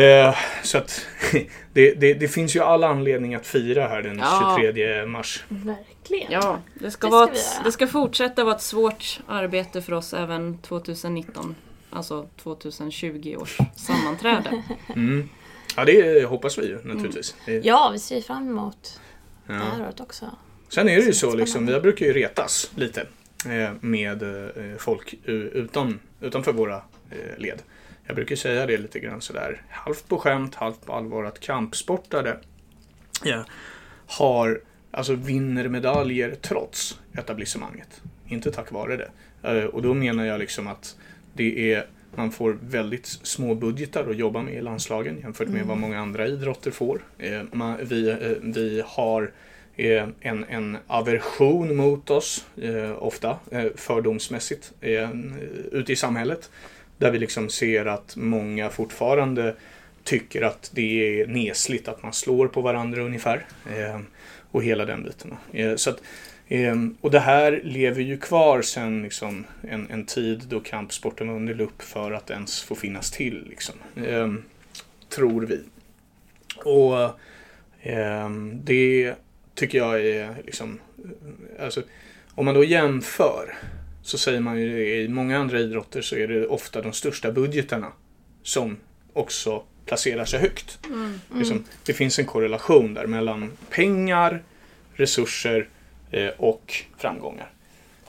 Eh, 0.02 0.36
så 0.64 0.78
att 0.78 1.06
det, 1.74 1.94
det, 1.94 2.14
det 2.14 2.28
finns 2.28 2.56
ju 2.56 2.60
all 2.60 2.84
anledning 2.84 3.36
att 3.36 3.48
fira 3.48 3.88
här 3.88 4.02
den 4.02 4.20
Ja. 4.20 4.58
23 4.62 5.06
mars. 5.06 5.44
Verkligen. 5.50 6.32
Ja, 6.32 6.60
det 6.74 6.92
ska, 6.92 7.08
Det 7.08 7.12
ska 7.12 7.34
ett, 7.34 7.66
det 7.66 7.72
ska 7.72 7.88
fortsätta 7.88 8.44
vara 8.44 8.56
ett 8.56 8.62
svårt 8.62 9.20
arbete 9.28 9.82
för 9.82 9.94
oss 9.94 10.14
även 10.14 10.58
2019. 10.58 11.56
Alltså 11.92 12.28
2020 12.44 13.36
års 13.40 13.58
sammanträde. 13.76 14.64
Mm. 14.96 15.30
Ja, 15.76 15.86
det 15.86 16.26
hoppas 16.28 16.58
vi 16.58 16.68
ju 16.68 16.80
naturligtvis. 16.84 17.36
Det- 17.46 17.66
Ja, 17.66 17.90
vi 17.94 18.00
ser 18.00 18.22
fram 18.22 18.50
emot 18.50 19.00
det 19.48 19.54
ja. 19.54 19.60
här 19.60 19.82
året 19.82 20.00
också. 20.00 20.26
Sen 20.70 20.90
är 20.90 20.96
det 20.96 21.02
ju 21.04 21.14
så, 21.14 21.36
liksom, 21.36 21.66
vi 21.66 21.80
brukar 21.80 22.06
ju 22.06 22.14
retas 22.14 22.72
lite 22.76 23.02
eh, 23.50 23.72
med 23.82 24.24
eh, 24.24 24.78
folk 24.78 25.14
utan, 25.26 26.00
utanför 26.22 26.54
våra 26.54 26.76
eh, 27.12 27.38
led. 27.38 27.62
Jag 28.06 28.16
brukar 28.16 28.36
säga 28.36 28.66
det 28.66 28.78
lite 28.78 29.00
grann 29.00 29.22
sådär 29.22 29.62
halvt 29.70 30.08
på 30.08 30.18
skämt, 30.18 30.56
halvt 30.56 30.86
på 30.86 30.94
allvar 30.94 31.24
att 31.24 31.40
kampsportare 31.40 32.38
ja, 33.24 33.44
har, 34.08 34.62
alltså 34.92 35.16
vinner 35.16 35.68
medaljer 35.68 36.36
trots 36.42 37.00
etablissemanget. 37.14 38.02
Inte 38.28 38.52
tack 38.52 38.72
vare 38.72 38.98
det. 39.42 39.68
Och 39.68 39.82
då 39.82 39.94
menar 39.94 40.26
jag 40.26 40.40
liksom 40.40 40.68
att 40.68 40.96
det 41.34 41.74
är 41.74 41.86
man 42.16 42.32
får 42.32 42.58
väldigt 42.62 43.06
små 43.06 43.56
budgetar 43.56 44.10
att 44.10 44.18
jobba 44.18 44.42
med 44.42 44.54
i 44.54 44.62
landslagen 44.62 45.20
jämfört 45.20 45.48
med 45.48 45.66
vad 45.66 45.78
många 45.78 46.00
andra 46.00 46.28
idrotter 46.28 46.72
får. 46.72 47.02
Eh, 47.18 47.42
man, 47.52 47.78
vi, 47.82 48.10
eh, 48.10 48.18
vi 48.42 48.84
har 48.86 49.32
eh, 49.76 50.08
en, 50.20 50.46
en 50.50 50.78
aversion 50.88 51.76
mot 51.76 52.10
oss, 52.10 52.46
ofta 52.98 53.40
fördomsmässigt, 53.76 54.74
ute 55.72 55.94
i 55.94 55.96
samhället. 55.96 56.50
Där 56.98 57.12
vi 57.12 57.20
liksom 57.20 57.50
ser 57.50 57.86
att 57.86 58.16
många 58.16 58.70
fortfarande 58.70 59.56
tycker 60.04 60.42
att 60.42 60.72
det 60.74 61.22
är 61.22 61.28
nesligt 61.28 61.88
att 61.88 62.04
man 62.04 62.14
slår 62.14 62.48
på 62.48 62.62
varandra 62.62 63.02
ungefär. 63.02 63.46
Och 64.52 64.64
hela 64.64 64.86
den 64.86 65.04
biten. 65.04 65.34
Så 65.78 65.90
att, 65.90 66.02
eh, 66.52 66.76
och 67.02 67.12
det 67.12 67.20
här 67.20 67.62
lever 67.64 68.02
ju 68.02 68.18
kvar 68.18 68.62
sen 68.62 69.04
liksom 69.04 69.46
en, 69.70 69.88
en 69.90 70.06
tid 70.06 70.44
då 70.50 70.60
kampsporten 70.60 71.28
var 71.28 71.36
under 71.36 71.56
lupp 71.56 71.82
för 71.82 72.12
att 72.12 72.30
ens 72.30 72.62
få 72.62 72.76
finnas 72.76 73.12
till. 73.12 73.46
Liksom. 73.50 73.76
Eh, 73.96 74.34
tror 75.10 75.42
vi. 75.42 75.60
Och 76.66 77.20
Ehm, 77.82 78.60
det 78.64 79.16
tycker 79.56 79.78
jag 79.78 80.06
är 80.06 80.36
liksom, 80.46 80.80
alltså, 81.60 81.84
om 82.36 82.46
man 82.46 82.56
då 82.56 82.64
jämför 82.64 83.58
så 84.02 84.18
säger 84.18 84.40
man 84.40 84.60
ju 84.60 85.02
i 85.02 85.08
många 85.08 85.40
andra 85.40 85.60
idrotter 85.60 86.02
så 86.02 86.16
är 86.16 86.28
det 86.28 86.48
ofta 86.48 86.82
de 86.82 86.94
största 86.94 87.32
budgetarna 87.32 87.92
som 88.44 88.78
också 89.14 89.64
placerar 89.86 90.26
sig 90.26 90.40
högt. 90.40 90.80
Liksom, 91.36 91.64
det 91.86 91.94
finns 91.94 92.20
en 92.20 92.26
korrelation 92.26 92.94
där 92.94 93.08
mellan 93.08 93.52
pengar, 93.70 94.44
resurser 94.94 95.68
och 96.38 96.76
framgångar. 96.98 97.52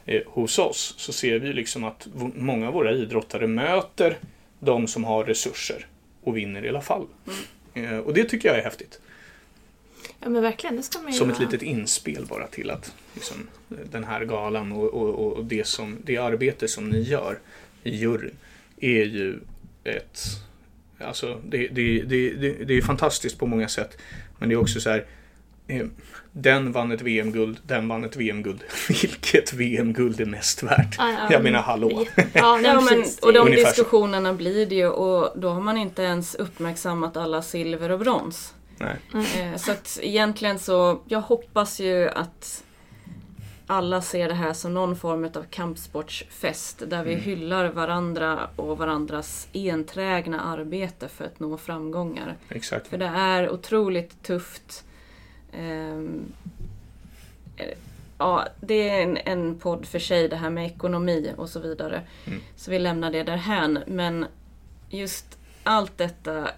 Eh, 0.06 0.22
hos 0.26 0.58
oss 0.58 0.94
så 0.96 1.12
ser 1.12 1.38
vi 1.38 1.52
liksom 1.52 1.84
att 1.84 2.08
många 2.34 2.68
av 2.68 2.74
våra 2.74 2.92
idrottare 2.92 3.46
möter 3.46 4.18
de 4.60 4.86
som 4.86 5.04
har 5.04 5.24
resurser 5.24 5.86
och 6.22 6.36
vinner 6.36 6.64
i 6.64 6.68
alla 6.68 6.80
fall. 6.80 7.06
Eh, 7.74 7.98
och 7.98 8.14
det 8.14 8.24
tycker 8.24 8.48
jag 8.48 8.58
är 8.58 8.62
häftigt. 8.62 9.00
Ja 10.20 10.28
men 10.28 10.42
verkligen, 10.42 10.76
det 10.76 10.82
ska 10.82 10.98
man 10.98 11.12
ju 11.12 11.18
Som 11.18 11.30
ett 11.30 11.40
göra. 11.40 11.50
litet 11.50 11.62
inspel 11.62 12.26
bara 12.26 12.46
till 12.46 12.70
att 12.70 12.94
liksom, 13.14 13.48
den 13.68 14.04
här 14.04 14.24
galan 14.24 14.72
och, 14.72 14.94
och, 14.94 15.32
och 15.32 15.44
det, 15.44 15.66
som, 15.66 15.98
det 16.04 16.16
arbete 16.16 16.68
som 16.68 16.88
ni 16.90 17.00
gör 17.00 17.38
i 17.82 17.96
juryn 17.96 18.36
är 18.80 19.04
ju 19.04 19.38
ett... 19.84 20.20
Alltså 20.98 21.40
det, 21.48 21.68
det, 21.68 22.02
det, 22.02 22.30
det, 22.30 22.64
det 22.64 22.74
är 22.74 22.82
fantastiskt 22.82 23.38
på 23.38 23.46
många 23.46 23.68
sätt. 23.68 23.98
Men 24.38 24.48
det 24.48 24.54
är 24.54 24.60
också 24.60 24.80
så 24.80 24.90
här... 24.90 25.06
eh, 25.80 25.87
Den 26.32 26.72
vann 26.72 26.92
ett 26.92 27.00
VM-guld, 27.02 27.58
den 27.66 27.88
vann 27.88 28.04
ett 28.04 28.16
VM-guld. 28.16 28.61
Vilket 28.88 29.52
VM-guld 29.52 30.20
är 30.20 30.26
mest 30.26 30.62
värt? 30.62 30.94
Ja, 30.98 31.11
ja, 31.11 31.28
Jag 31.30 31.42
menar 31.42 31.62
hallå. 31.62 32.04
Ja, 32.16 32.22
Ja, 32.64 32.80
men, 32.90 33.04
och 33.22 33.32
de 33.32 33.38
Ungefär 33.38 33.62
så. 33.62 33.68
diskussionerna 33.68 34.32
blir 34.35 34.66
det 34.66 34.74
ju 34.74 34.88
och 34.88 35.40
då 35.40 35.48
har 35.48 35.61
man 35.61 35.76
inte 35.76 36.02
ens 36.02 36.35
uppmärksammat 36.35 37.16
alla 37.16 37.42
silver 37.42 37.90
och 37.90 37.98
brons. 37.98 38.54
Nej. 38.78 38.96
Eh, 39.14 39.56
Så 39.56 39.72
att 39.72 39.98
egentligen 40.02 40.58
så, 40.58 41.00
jag 41.08 41.20
hoppas 41.20 41.80
ju 41.80 42.08
att 42.08 42.64
alla 43.66 44.02
ser 44.02 44.28
det 44.28 44.35
här 44.35 44.52
som 44.52 44.74
någon 44.74 44.96
form 44.96 45.24
av 45.24 45.44
kampsportsfest 45.50 46.82
där 46.87 47.04
vi 47.04 47.14
hyllar 47.14 47.68
varandra 47.68 48.40
och 48.56 48.78
varandras 48.78 49.48
enträgna 49.52 50.40
arbete 50.40 51.08
för 51.08 51.24
att 51.24 51.40
nå 51.40 51.56
framgångar. 51.56 52.37
Exakt. 52.48 52.88
För 52.88 52.98
det 52.98 53.06
är 53.06 53.50
otroligt 53.50 54.22
tufft. 54.22 54.85
Ehm, 55.52 56.32
eh, 57.56 57.78
ja, 58.18 58.46
det 58.60 58.88
är 58.90 59.02
en, 59.02 59.16
en 59.16 59.58
podd 59.58 59.86
för 59.86 59.98
sig 59.98 60.28
det 60.28 60.36
här 60.36 60.50
med 60.50 60.66
ekonomi 60.66 61.32
och 61.36 61.48
så 61.48 61.60
vidare. 61.60 62.02
Mm. 62.26 62.40
Så 62.56 62.70
vi 62.70 62.78
lämnar 62.78 63.10
det 63.12 63.22
därhän. 63.22 63.78
Men 63.86 64.26
just 64.90 65.38
allt 65.62 65.98
detta 65.98 66.48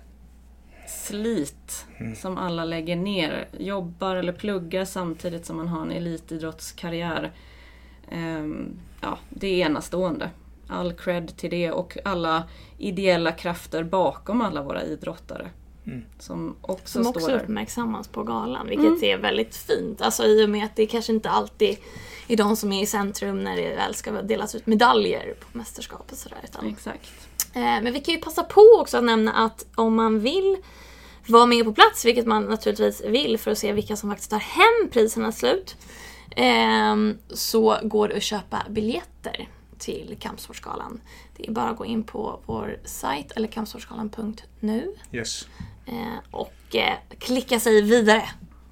slit 0.88 1.86
Mm. 2.00 2.14
som 2.14 2.38
alla 2.38 2.64
lägger 2.64 2.96
ner, 2.96 3.48
jobbar 3.58 4.16
eller 4.16 4.32
pluggar 4.32 4.84
samtidigt 4.84 5.46
som 5.46 5.56
man 5.56 5.68
har 5.68 5.82
en 5.82 5.90
elitidrottskarriär. 5.92 7.32
Ehm, 8.10 8.76
ja, 9.00 9.18
det 9.30 9.46
är 9.62 9.66
enastående. 9.66 10.30
All 10.68 10.92
cred 10.92 11.36
till 11.36 11.50
det 11.50 11.70
och 11.70 11.98
alla 12.04 12.44
ideella 12.78 13.32
krafter 13.32 13.82
bakom 13.84 14.40
alla 14.40 14.62
våra 14.62 14.82
idrottare. 14.82 15.50
Mm. 15.86 16.04
Som 16.18 16.56
också 16.60 17.02
Som 17.02 17.04
står 17.04 17.20
också 17.20 17.32
uppmärksammas 17.32 18.08
på 18.08 18.22
galan, 18.22 18.66
vilket 18.68 19.02
är 19.02 19.18
väldigt 19.18 19.56
fint. 19.56 20.00
Alltså 20.00 20.24
i 20.24 20.44
och 20.44 20.50
med 20.50 20.64
att 20.64 20.76
det 20.76 20.86
kanske 20.86 21.12
inte 21.12 21.30
alltid 21.30 21.76
är 22.28 22.36
de 22.36 22.56
som 22.56 22.72
är 22.72 22.82
i 22.82 22.86
centrum 22.86 23.44
när 23.44 23.56
det 23.56 23.76
väl 23.76 23.94
ska 23.94 24.12
delas 24.22 24.54
ut 24.54 24.66
medaljer 24.66 25.34
på 25.40 25.58
mästerskap 25.58 26.12
och 26.12 26.18
sådär. 26.18 26.38
Utan, 26.44 26.68
Exakt. 26.68 27.10
eh, 27.54 27.60
men 27.62 27.92
vi 27.92 28.00
kan 28.00 28.14
ju 28.14 28.20
passa 28.20 28.42
på 28.42 28.78
också 28.80 28.98
att 28.98 29.04
nämna 29.04 29.32
att 29.32 29.66
om 29.74 29.94
man 29.94 30.20
vill 30.20 30.56
vara 31.26 31.46
med 31.46 31.64
på 31.64 31.72
plats, 31.72 32.04
vilket 32.04 32.26
man 32.26 32.44
naturligtvis 32.44 33.04
vill 33.04 33.38
för 33.38 33.50
att 33.50 33.58
se 33.58 33.72
vilka 33.72 33.96
som 33.96 34.10
faktiskt 34.10 34.30
tar 34.30 34.38
hem 34.38 34.90
priserna 34.90 35.32
slut, 35.32 35.76
ehm, 36.36 37.18
så 37.30 37.78
går 37.82 38.08
det 38.08 38.16
att 38.16 38.22
köpa 38.22 38.62
biljetter 38.70 39.48
till 39.78 40.16
Kampsportsgalan. 40.20 41.00
Det 41.36 41.48
är 41.48 41.52
bara 41.52 41.68
att 41.70 41.76
gå 41.76 41.84
in 41.84 42.04
på 42.04 42.40
vår 42.46 42.78
sajt 42.84 43.32
eller 43.32 43.48
kampsportsgalan.nu 43.48 44.94
Yes. 45.12 45.48
Eh, 45.86 46.18
och 46.30 46.54
eh, 46.74 46.94
klicka 47.18 47.60
sig 47.60 47.82
vidare. 47.82 48.22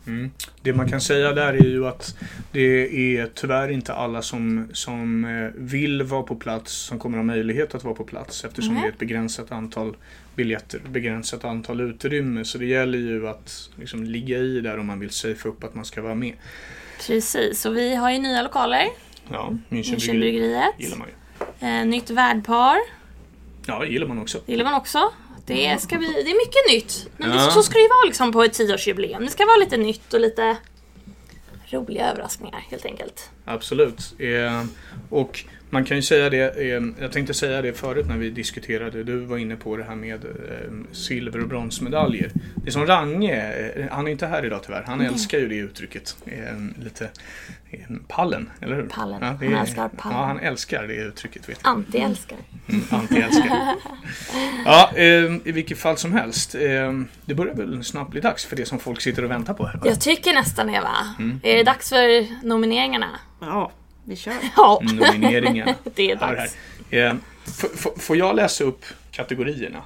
Mm. 0.06 0.30
Det 0.62 0.72
man 0.72 0.88
kan 0.88 1.00
säga 1.00 1.32
där 1.32 1.52
är 1.52 1.64
ju 1.64 1.86
att 1.86 2.16
det 2.52 3.18
är 3.18 3.30
tyvärr 3.34 3.68
inte 3.68 3.94
alla 3.94 4.22
som, 4.22 4.68
som 4.72 5.24
eh, 5.24 5.50
vill 5.54 6.02
vara 6.02 6.22
på 6.22 6.36
plats 6.36 6.72
som 6.72 6.98
kommer 6.98 7.16
ha 7.16 7.24
möjlighet 7.24 7.74
att 7.74 7.84
vara 7.84 7.94
på 7.94 8.04
plats 8.04 8.44
eftersom 8.44 8.74
Nej. 8.74 8.82
det 8.82 8.88
är 8.88 8.92
ett 8.92 8.98
begränsat 8.98 9.52
antal 9.52 9.96
biljetter, 10.36 10.80
begränsat 10.90 11.44
antal 11.44 11.80
utrymme. 11.80 12.44
Så 12.44 12.58
det 12.58 12.66
gäller 12.66 12.98
ju 12.98 13.28
att 13.28 13.70
liksom 13.76 14.04
ligga 14.04 14.38
i 14.38 14.60
där 14.60 14.78
om 14.78 14.86
man 14.86 15.00
vill 15.00 15.10
safea 15.10 15.52
upp 15.52 15.64
att 15.64 15.74
man 15.74 15.84
ska 15.84 16.02
vara 16.02 16.14
med. 16.14 16.34
Precis, 17.06 17.66
och 17.66 17.76
vi 17.76 17.94
har 17.94 18.10
ju 18.10 18.18
nya 18.18 18.42
lokaler. 18.42 18.86
Ja, 19.30 19.50
Münchenbryggeri 19.68 19.94
Münchenbryggeriet. 19.94 20.72
gillar 20.78 20.96
man 20.96 21.08
ju. 21.08 21.14
Eh, 21.68 21.86
nytt 21.86 22.10
värdpar. 22.10 22.76
Ja, 23.66 23.86
gillar 23.86 24.06
man 24.06 24.18
också. 24.18 24.40
Gillar 24.46 24.64
man 24.64 24.74
också. 24.74 25.12
Det, 25.46 25.82
ska 25.82 25.98
bli, 25.98 26.06
det 26.08 26.30
är 26.30 26.46
mycket 26.46 26.70
nytt. 26.70 27.08
Men 27.16 27.30
det, 27.30 27.36
Ja. 27.36 27.50
så 27.50 27.62
ska 27.62 27.74
det 27.74 27.82
ju 27.82 27.88
vara 27.88 28.06
liksom 28.06 28.32
på 28.32 28.42
ett 28.42 28.52
tioårsjubileum. 28.52 29.24
Det 29.24 29.30
ska 29.30 29.44
vara 29.46 29.56
lite 29.56 29.76
nytt 29.76 30.14
och 30.14 30.20
lite 30.20 30.56
roliga 31.70 32.10
överraskningar 32.10 32.64
helt 32.70 32.84
enkelt. 32.84 33.30
Absolut. 33.44 34.14
Eh, 34.20 34.64
och 35.10 35.44
man 35.72 35.84
kan 35.84 35.96
ju 35.96 36.02
säga 36.02 36.30
det, 36.30 36.56
eh, 36.56 36.82
jag 37.00 37.12
tänkte 37.12 37.34
säga 37.34 37.62
det 37.62 37.72
förut 37.72 38.06
när 38.08 38.16
vi 38.16 38.30
diskuterade, 38.30 39.04
du 39.04 39.16
var 39.16 39.38
inne 39.38 39.56
på 39.56 39.76
det 39.76 39.84
här 39.84 39.94
med 39.94 40.24
eh, 40.24 40.30
silver 40.92 41.40
och 41.40 41.48
bronsmedaljer. 41.48 42.30
Det 42.54 42.68
är 42.68 42.72
som 42.72 42.86
Range, 42.86 43.52
eh, 43.76 43.86
han 43.90 44.06
är 44.06 44.10
inte 44.10 44.26
här 44.26 44.44
idag 44.44 44.60
tyvärr, 44.66 44.82
han 44.86 45.00
älskar 45.00 45.38
ju 45.38 45.48
det 45.48 45.56
uttrycket. 45.56 46.16
Eh, 46.26 46.84
lite 46.84 47.10
eh, 47.70 47.80
pallen, 48.08 48.50
eller 48.60 48.76
hur? 48.76 48.82
Pallen. 48.82 49.20
det 49.20 49.46
Han 49.46 49.54
älskar 49.54 49.88
pallen. 49.88 50.18
Ja, 50.18 50.24
han 50.24 50.38
älskar 50.38 50.82
det 50.82 50.94
uttrycket 50.94 51.48
vet 51.48 51.60
jag. 51.62 51.70
Anti-älskare. 51.70 52.38
Mm, 52.68 52.82
Anti-älskar. 52.90 53.76
ja, 54.64 54.90
eh, 54.94 55.04
i 55.44 55.52
vilket 55.52 55.78
fall 55.78 55.96
som 55.96 56.12
helst. 56.12 56.54
Eh, 56.54 56.60
det 57.24 57.34
börjar 57.34 57.54
väl 57.54 57.84
snart 57.84 58.10
bli 58.10 58.20
dags 58.20 58.44
för 58.44 58.56
det 58.56 58.66
som 58.66 58.78
folk 58.78 59.00
sitter 59.00 59.24
och 59.24 59.30
väntar 59.30 59.54
på 59.54 59.66
här. 59.66 59.78
va? 59.78 59.82
Jag 59.84 60.00
tycker 60.00 60.34
nästan 60.34 60.70
Eva. 60.70 60.96
Mm. 61.18 61.40
Är 61.42 61.56
det 61.56 61.62
dags 61.62 61.88
för 61.88 62.26
nomineringarna? 62.46 63.08
Ja, 63.40 63.72
vi 64.04 64.16
kör. 64.16 64.34
Ja, 64.56 64.82
Nomineringarna. 64.82 65.74
det 65.94 66.10
är 66.10 66.16
här. 66.16 66.36
dags. 66.36 66.56
Eh, 66.90 67.14
f- 67.46 67.64
f- 67.74 67.86
får 67.96 68.16
jag 68.16 68.36
läsa 68.36 68.64
upp 68.64 68.84
kategorierna? 69.10 69.82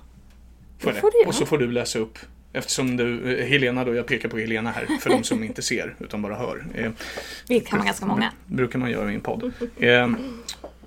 Får 0.79 0.91
Det 0.91 0.95
jag 0.97 1.01
får 1.01 1.11
du 1.11 1.19
göra. 1.19 1.29
Och 1.29 1.35
så 1.35 1.47
får 1.47 1.59
du 1.59 1.73
läsa 1.73 1.99
upp 1.99 2.19
Eftersom 2.53 2.97
du, 2.97 3.39
eh, 3.39 3.47
Helena 3.47 3.85
då, 3.85 3.95
jag 3.95 4.07
pekar 4.07 4.29
på 4.29 4.39
Helena 4.39 4.71
här 4.71 4.87
för 5.01 5.11
de 5.11 5.25
som 5.25 5.45
inte 5.45 5.63
ser 5.63 5.95
utan 5.99 6.23
bara 6.23 6.35
hör. 6.37 6.67
Eh, 6.75 6.91
Det 7.49 7.61
kan 7.61 7.79
vara 7.79 7.87
ganska 7.87 8.07
många. 8.07 8.33
brukar 8.47 8.79
man 8.79 8.91
göra 8.91 9.13
i 9.13 9.15
en 9.15 9.21
podd. 9.21 9.53
Eh, 9.79 10.11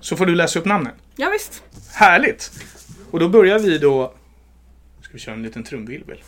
så 0.00 0.16
får 0.16 0.26
du 0.26 0.34
läsa 0.34 0.58
upp 0.58 0.64
namnen. 0.64 0.92
Ja, 1.16 1.30
visst. 1.30 1.62
Härligt! 1.94 2.50
Och 3.10 3.20
då 3.20 3.28
börjar 3.28 3.58
vi 3.58 3.78
då... 3.78 4.14
Ska 5.02 5.12
vi 5.12 5.18
köra 5.18 5.34
en 5.34 5.42
liten 5.42 5.64
trumvirvel? 5.64 6.18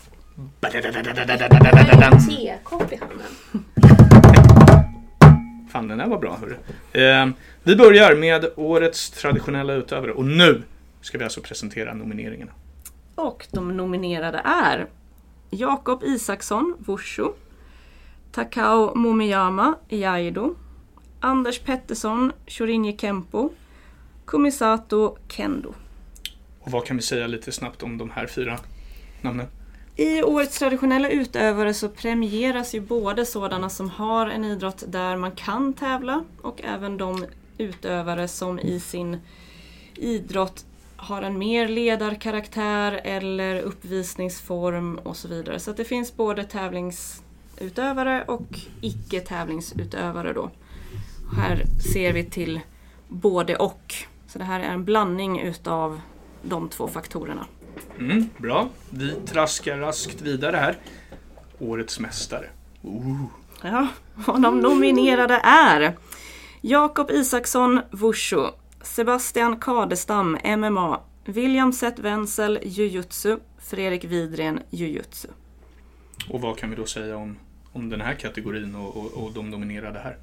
tekopp 2.29 2.93
i 2.93 2.97
handen. 2.97 4.12
Fan, 5.73 5.89
den 5.89 5.99
där 5.99 6.07
var 6.07 6.19
bra 6.19 6.37
hörru. 6.37 6.57
Eh, 6.93 7.29
vi 7.63 7.77
börjar 7.77 8.15
med 8.17 8.47
årets 8.57 9.11
traditionella 9.11 9.73
utövare 9.73 10.13
och 10.13 10.25
nu 10.25 10.63
ska 11.01 11.19
vi 11.19 11.25
alltså 11.25 11.41
presentera 11.41 11.95
nomineringarna. 11.95 12.53
Och 13.15 13.47
de 13.51 13.77
nominerade 13.77 14.39
är 14.45 14.87
Jakob 15.51 16.05
Isaksson, 16.05 16.75
Wushu. 16.79 17.29
Takao 18.33 18.95
Momiyama, 18.95 19.75
Jaido. 19.89 20.55
Anders 21.21 21.59
Pettersson, 21.59 22.33
Shorinji 22.47 22.97
Kempo. 22.99 23.51
Kumisato 24.25 25.17
Kendo. 25.29 25.75
Och 26.61 26.71
vad 26.71 26.87
kan 26.87 26.97
vi 26.97 27.03
säga 27.03 27.27
lite 27.27 27.53
snabbt 27.53 27.83
om 27.83 27.99
de 27.99 28.11
här 28.11 28.27
fyra 28.27 28.59
namnen? 29.21 29.47
I 29.97 30.23
årets 30.23 30.59
traditionella 30.59 31.09
utövare 31.09 31.75
så 31.75 31.89
premieras 31.89 32.75
ju 32.75 32.81
både 32.81 33.27
sådana 33.27 33.69
som 33.69 33.91
har 33.91 34.27
en 34.27 34.45
idrott 34.45 34.85
där 34.87 35.17
man 35.17 35.33
kan 35.33 35.73
tävla 35.73 36.25
och 36.43 36.63
även 36.65 36.97
de 36.97 37.27
utövare 37.59 38.29
som 38.29 38.59
i 38.59 38.81
sin 38.81 39.19
idrott 39.97 40.65
har 40.97 41.23
en 41.23 41.39
mer 41.39 41.69
ledarkaraktär 41.69 43.01
eller 43.05 43.61
uppvisningsform 43.61 44.99
och 44.99 45.17
så 45.17 45.29
vidare. 45.29 45.61
Så 45.61 45.71
att 45.71 45.77
det 45.77 45.85
finns 45.85 46.17
både 46.17 46.45
tävlingsutövare 46.45 48.25
och 48.25 48.59
icke-tävlingsutövare 48.81 50.33
då. 50.33 50.51
Här 51.37 51.65
ser 51.93 52.13
vi 52.13 52.25
till 52.25 52.61
både 53.09 53.57
och. 53.57 53.95
Så 54.27 54.39
det 54.39 54.45
här 54.45 54.61
är 54.61 54.73
en 54.73 54.85
blandning 54.85 55.41
utav 55.41 56.01
de 56.43 56.69
två 56.69 56.89
faktorerna. 56.89 57.47
Mm, 57.99 58.29
bra. 58.39 58.69
Vi 58.91 59.15
traskar 59.27 59.79
raskt 59.79 60.21
vidare 60.21 60.57
här. 60.57 60.77
Årets 61.59 62.01
mästare. 62.01 62.47
Ooh. 62.83 63.25
Ja, 63.63 63.89
och 64.27 64.41
de 64.41 64.61
nominerade 64.61 65.41
är 65.45 65.97
Jakob 66.61 67.11
Isaksson, 67.11 67.81
Wushu, 67.91 68.47
Sebastian 68.83 69.57
Kadestam, 69.57 70.39
MMA, 70.45 71.01
William 71.25 71.73
Seth 71.73 72.01
Wenzel, 72.03 72.59
Jujutsu, 72.63 73.39
Fredrik 73.59 74.05
Widgren, 74.05 74.61
Jujutsu. 74.71 75.29
Och 76.31 76.41
vad 76.41 76.59
kan 76.59 76.71
vi 76.71 76.77
då 76.77 76.87
säga 76.87 77.17
om, 77.17 77.39
om 77.73 77.89
den 77.89 78.01
här 78.01 78.15
kategorin 78.15 78.75
och, 78.75 78.97
och, 78.97 79.25
och 79.25 79.33
de 79.33 79.51
nominerade 79.51 79.99
här? 79.99 80.17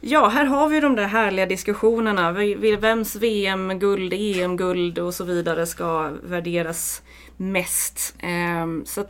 Ja, 0.00 0.28
här 0.28 0.44
har 0.44 0.68
vi 0.68 0.80
de 0.80 0.96
där 0.96 1.06
härliga 1.06 1.46
diskussionerna. 1.46 2.32
Vems 2.80 3.16
VM-guld, 3.16 4.12
EM-guld 4.12 4.98
och 4.98 5.14
så 5.14 5.24
vidare 5.24 5.66
ska 5.66 6.10
värderas 6.22 7.02
mest. 7.36 8.14
Ehm, 8.18 8.82
Så 8.86 9.04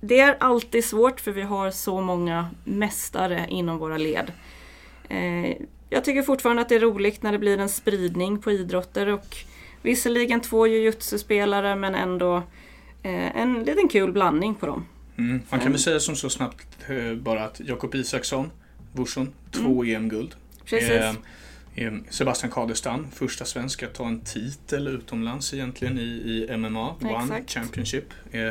det 0.00 0.20
är 0.20 0.36
alltid 0.40 0.84
svårt 0.84 1.20
för 1.20 1.30
vi 1.32 1.42
har 1.42 1.70
så 1.70 2.00
många 2.00 2.46
mästare 2.64 3.46
inom 3.48 3.78
våra 3.78 3.96
led. 3.96 4.32
Eh, 5.08 5.56
Jag 5.90 6.04
tycker 6.04 6.22
fortfarande 6.22 6.62
att 6.62 6.68
det 6.68 6.74
är 6.74 6.80
roligt 6.80 7.22
när 7.22 7.32
det 7.32 7.38
blir 7.38 7.58
en 7.58 7.68
spridning 7.68 8.38
på 8.38 8.50
idrotter 8.52 9.06
och 9.06 9.36
visserligen 9.82 10.40
två 10.40 10.66
jujutsu-spelare 10.66 11.76
men 11.76 11.94
ändå 11.94 12.36
eh, 13.02 13.36
en 13.36 13.62
liten 13.64 13.88
kul 13.88 14.12
blandning 14.12 14.54
på 14.54 14.66
dem. 14.66 14.86
Mm. 15.18 15.42
Man 15.50 15.60
kan 15.60 15.72
väl 15.72 15.80
säga 15.80 16.00
som 16.00 16.16
så 16.16 16.30
snabbt 16.30 16.66
eh, 16.88 17.14
bara 17.18 17.44
att 17.44 17.60
Jakob 17.60 17.94
Isaksson, 17.94 18.50
Wursson, 18.94 19.32
två 19.50 19.84
EM-guld. 19.84 20.34
Precis. 20.64 20.90
Eh, 20.90 21.14
eh, 21.74 21.92
Sebastian 22.10 22.52
Kadestam, 22.52 23.06
första 23.14 23.44
svensk 23.44 23.82
att 23.82 23.94
ta 23.94 24.06
en 24.06 24.20
titel 24.20 24.88
utomlands 24.88 25.54
egentligen 25.54 25.98
i, 25.98 26.02
i 26.02 26.56
MMA, 26.56 26.94
One 27.00 27.20
Exakt. 27.22 27.50
Championship. 27.50 28.04
Eh, 28.32 28.48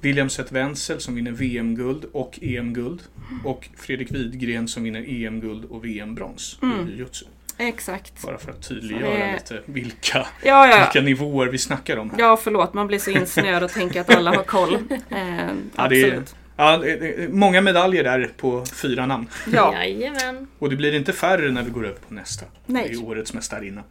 William 0.00 0.30
Seth 0.30 0.52
Wenzel 0.52 1.00
som 1.00 1.14
vinner 1.14 1.32
VM-guld 1.32 2.04
och 2.12 2.38
EM-guld. 2.42 3.02
Och 3.44 3.68
Fredrik 3.76 4.10
Widgren 4.12 4.68
som 4.68 4.82
vinner 4.82 5.04
EM-guld 5.08 5.64
och 5.64 5.84
VM-brons 5.84 6.58
Mm. 6.62 6.88
i 6.88 6.90
jujutsu. 6.90 7.24
Exakt. 7.58 8.22
Bara 8.22 8.38
för 8.38 8.50
att 8.50 8.68
tydliggöra 8.68 9.10
det- 9.26 9.32
lite 9.32 9.62
vilka, 9.66 10.18
Ja, 10.44 10.68
ja. 10.68 10.78
vilka 10.78 11.06
nivåer 11.06 11.46
vi 11.46 11.58
snackar 11.58 11.96
om 11.96 12.10
här. 12.10 12.18
Ja, 12.18 12.36
förlåt. 12.36 12.74
Man 12.74 12.86
blir 12.86 12.98
så 12.98 13.10
insnöad 13.10 13.62
och 13.62 13.70
tänker 13.70 14.00
att 14.00 14.14
alla 14.14 14.30
har 14.36 14.42
koll. 14.44 14.74
Eh, 15.10 15.48
Ja, 15.76 15.88
det 15.88 16.02
är- 16.02 16.06
absolut. 16.06 16.34
Ja, 16.60 16.82
många 17.28 17.60
medaljer 17.60 18.04
där 18.04 18.30
på 18.36 18.64
fyra 18.66 19.06
namn. 19.06 19.26
Ja, 19.52 19.74
Jajamän. 19.84 20.46
Och 20.58 20.70
det 20.70 20.76
blir 20.76 20.94
inte 20.94 21.12
färre 21.12 21.50
när 21.50 21.62
vi 21.62 21.70
går 21.70 21.86
över 21.86 21.98
på 22.08 22.14
nästa. 22.14 22.46
Nej. 22.66 22.88
Det 22.88 22.94
är 22.94 23.04
årets 23.04 23.32
mästarinna. 23.34 23.82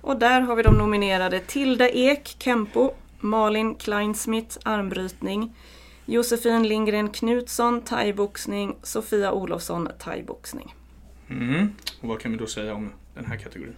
och 0.00 0.16
där 0.18 0.40
har 0.40 0.56
vi 0.56 0.62
de 0.62 0.74
nominerade 0.78 1.40
Tilda 1.40 1.88
Ek, 1.88 2.36
Kempo, 2.38 2.90
Malin 3.20 3.74
Kleinsmith, 3.74 4.58
armbrytning, 4.62 5.56
Josefin 6.04 6.68
Lindgren 6.68 7.08
Knutsson, 7.08 7.80
thaiboxning, 7.82 8.76
Sofia 8.82 9.32
Olofsson, 9.32 9.88
thaiboxning. 9.98 10.74
Mm. 11.30 11.72
Och 12.00 12.08
vad 12.08 12.20
kan 12.20 12.32
vi 12.32 12.38
då 12.38 12.46
säga 12.46 12.74
om 12.74 12.92
den 13.14 13.24
här 13.26 13.36
kategorin? 13.36 13.74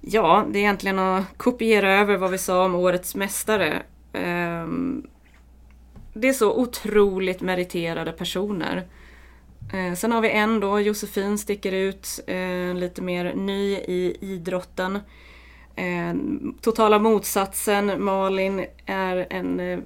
Ja, 0.00 0.46
det 0.50 0.58
är 0.58 0.60
egentligen 0.60 0.98
att 0.98 1.24
kopiera 1.36 1.92
över 1.92 2.16
vad 2.16 2.30
vi 2.30 2.38
sa 2.38 2.64
om 2.64 2.74
årets 2.74 3.14
mästare. 3.14 3.82
Ehm, 4.12 5.06
Det 6.14 6.28
är 6.28 6.32
så 6.32 6.54
otroligt 6.60 7.40
meriterade 7.40 8.12
personer. 8.12 8.82
Eh, 9.72 9.94
Sen 9.94 10.12
har 10.12 10.20
vi 10.20 10.30
en 10.30 10.60
då, 10.60 10.80
Josefin 10.80 11.38
sticker 11.38 11.72
ut, 11.72 12.20
eh, 12.26 12.74
lite 12.74 13.02
mer 13.02 13.34
ny 13.34 13.72
i 13.74 14.16
idrotten. 14.20 14.98
Eh, 15.76 16.14
Totala 16.60 16.98
motsatsen, 16.98 18.04
Malin 18.04 18.64
är 18.86 19.26
en 19.30 19.60
eh, 19.60 19.78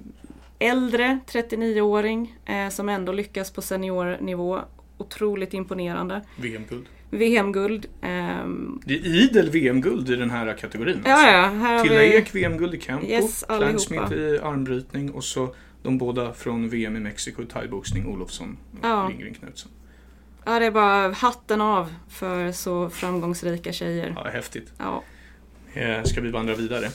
äldre 0.58 1.18
39-åring 1.32 2.36
eh, 2.46 2.68
som 2.68 2.88
ändå 2.88 3.12
lyckas 3.12 3.50
på 3.50 3.62
seniornivå. 3.62 4.60
Otroligt 4.98 5.54
imponerande. 5.54 6.22
VM-guld. 6.36 6.86
VM-guld. 7.10 7.86
ehm, 8.02 8.80
Det 8.84 8.94
är 8.94 9.06
idel 9.06 9.50
VM-guld 9.50 10.10
i 10.10 10.16
den 10.16 10.30
här 10.30 10.56
kategorin. 10.56 11.00
Ja, 11.04 11.10
ja, 11.32 11.42
här 11.48 11.76
har 11.76 11.82
Tilda 11.82 11.98
vi... 11.98 12.16
Ek 12.16 12.34
VM-guld 12.34 12.74
i 12.74 12.80
Kempo, 12.80 13.06
Yes, 13.06 13.44
Klein. 13.48 13.78
Smith 13.78 14.12
i 14.12 14.38
armbrytning 14.42 15.10
och 15.10 15.24
så 15.24 15.54
de 15.82 15.98
båda 15.98 16.32
från 16.32 16.68
VM 16.68 16.96
i 16.96 17.00
Mexiko 17.00 17.44
thaiboxning, 17.44 18.06
Olofsson 18.06 18.56
och 18.72 18.78
Ja. 18.88 19.08
Lindgren 19.08 19.34
Knutsson. 19.34 19.70
Ja, 20.44 20.58
det 20.58 20.66
är 20.66 20.70
bara 20.70 21.12
hatten 21.12 21.60
av 21.60 21.94
för 22.08 22.52
så 22.52 22.90
framgångsrika 22.90 23.72
tjejer. 23.72 24.12
Ja, 24.16 24.30
häftigt. 24.30 24.72
Ja. 24.78 25.02
Eh, 25.74 26.02
ska 26.02 26.20
vi 26.20 26.30
vandra 26.30 26.54
vidare? 26.54 26.88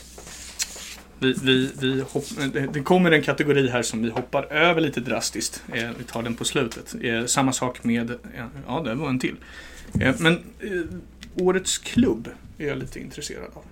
Vi, 1.19 1.33
vi, 1.43 1.71
vi 1.81 2.01
hopp, 2.11 2.23
eh, 2.55 2.63
det- 2.71 2.79
kommer 2.83 3.11
en 3.11 3.21
kategori 3.21 3.69
här 3.69 3.81
som 3.81 4.03
vi 4.03 4.09
hoppar 4.09 4.43
över 4.53 4.81
lite 4.81 4.99
drastiskt. 4.99 5.63
Eh, 5.73 5.89
vi 5.97 6.03
tar 6.03 6.23
den 6.23 6.35
på 6.35 6.45
slutet. 6.45 6.95
Eh, 7.01 7.25
samma 7.25 7.53
sak 7.53 7.83
med, 7.83 8.11
ja 8.67 8.79
det 8.81 8.95
var 8.95 9.09
en 9.09 9.19
till. 9.19 9.35
Men 10.19 10.39
årets 11.35 11.77
klubb 11.77 12.29
är 12.57 12.67
jag 12.67 12.77
lite 12.77 12.99
intresserad 12.99 13.43
av 13.53 13.63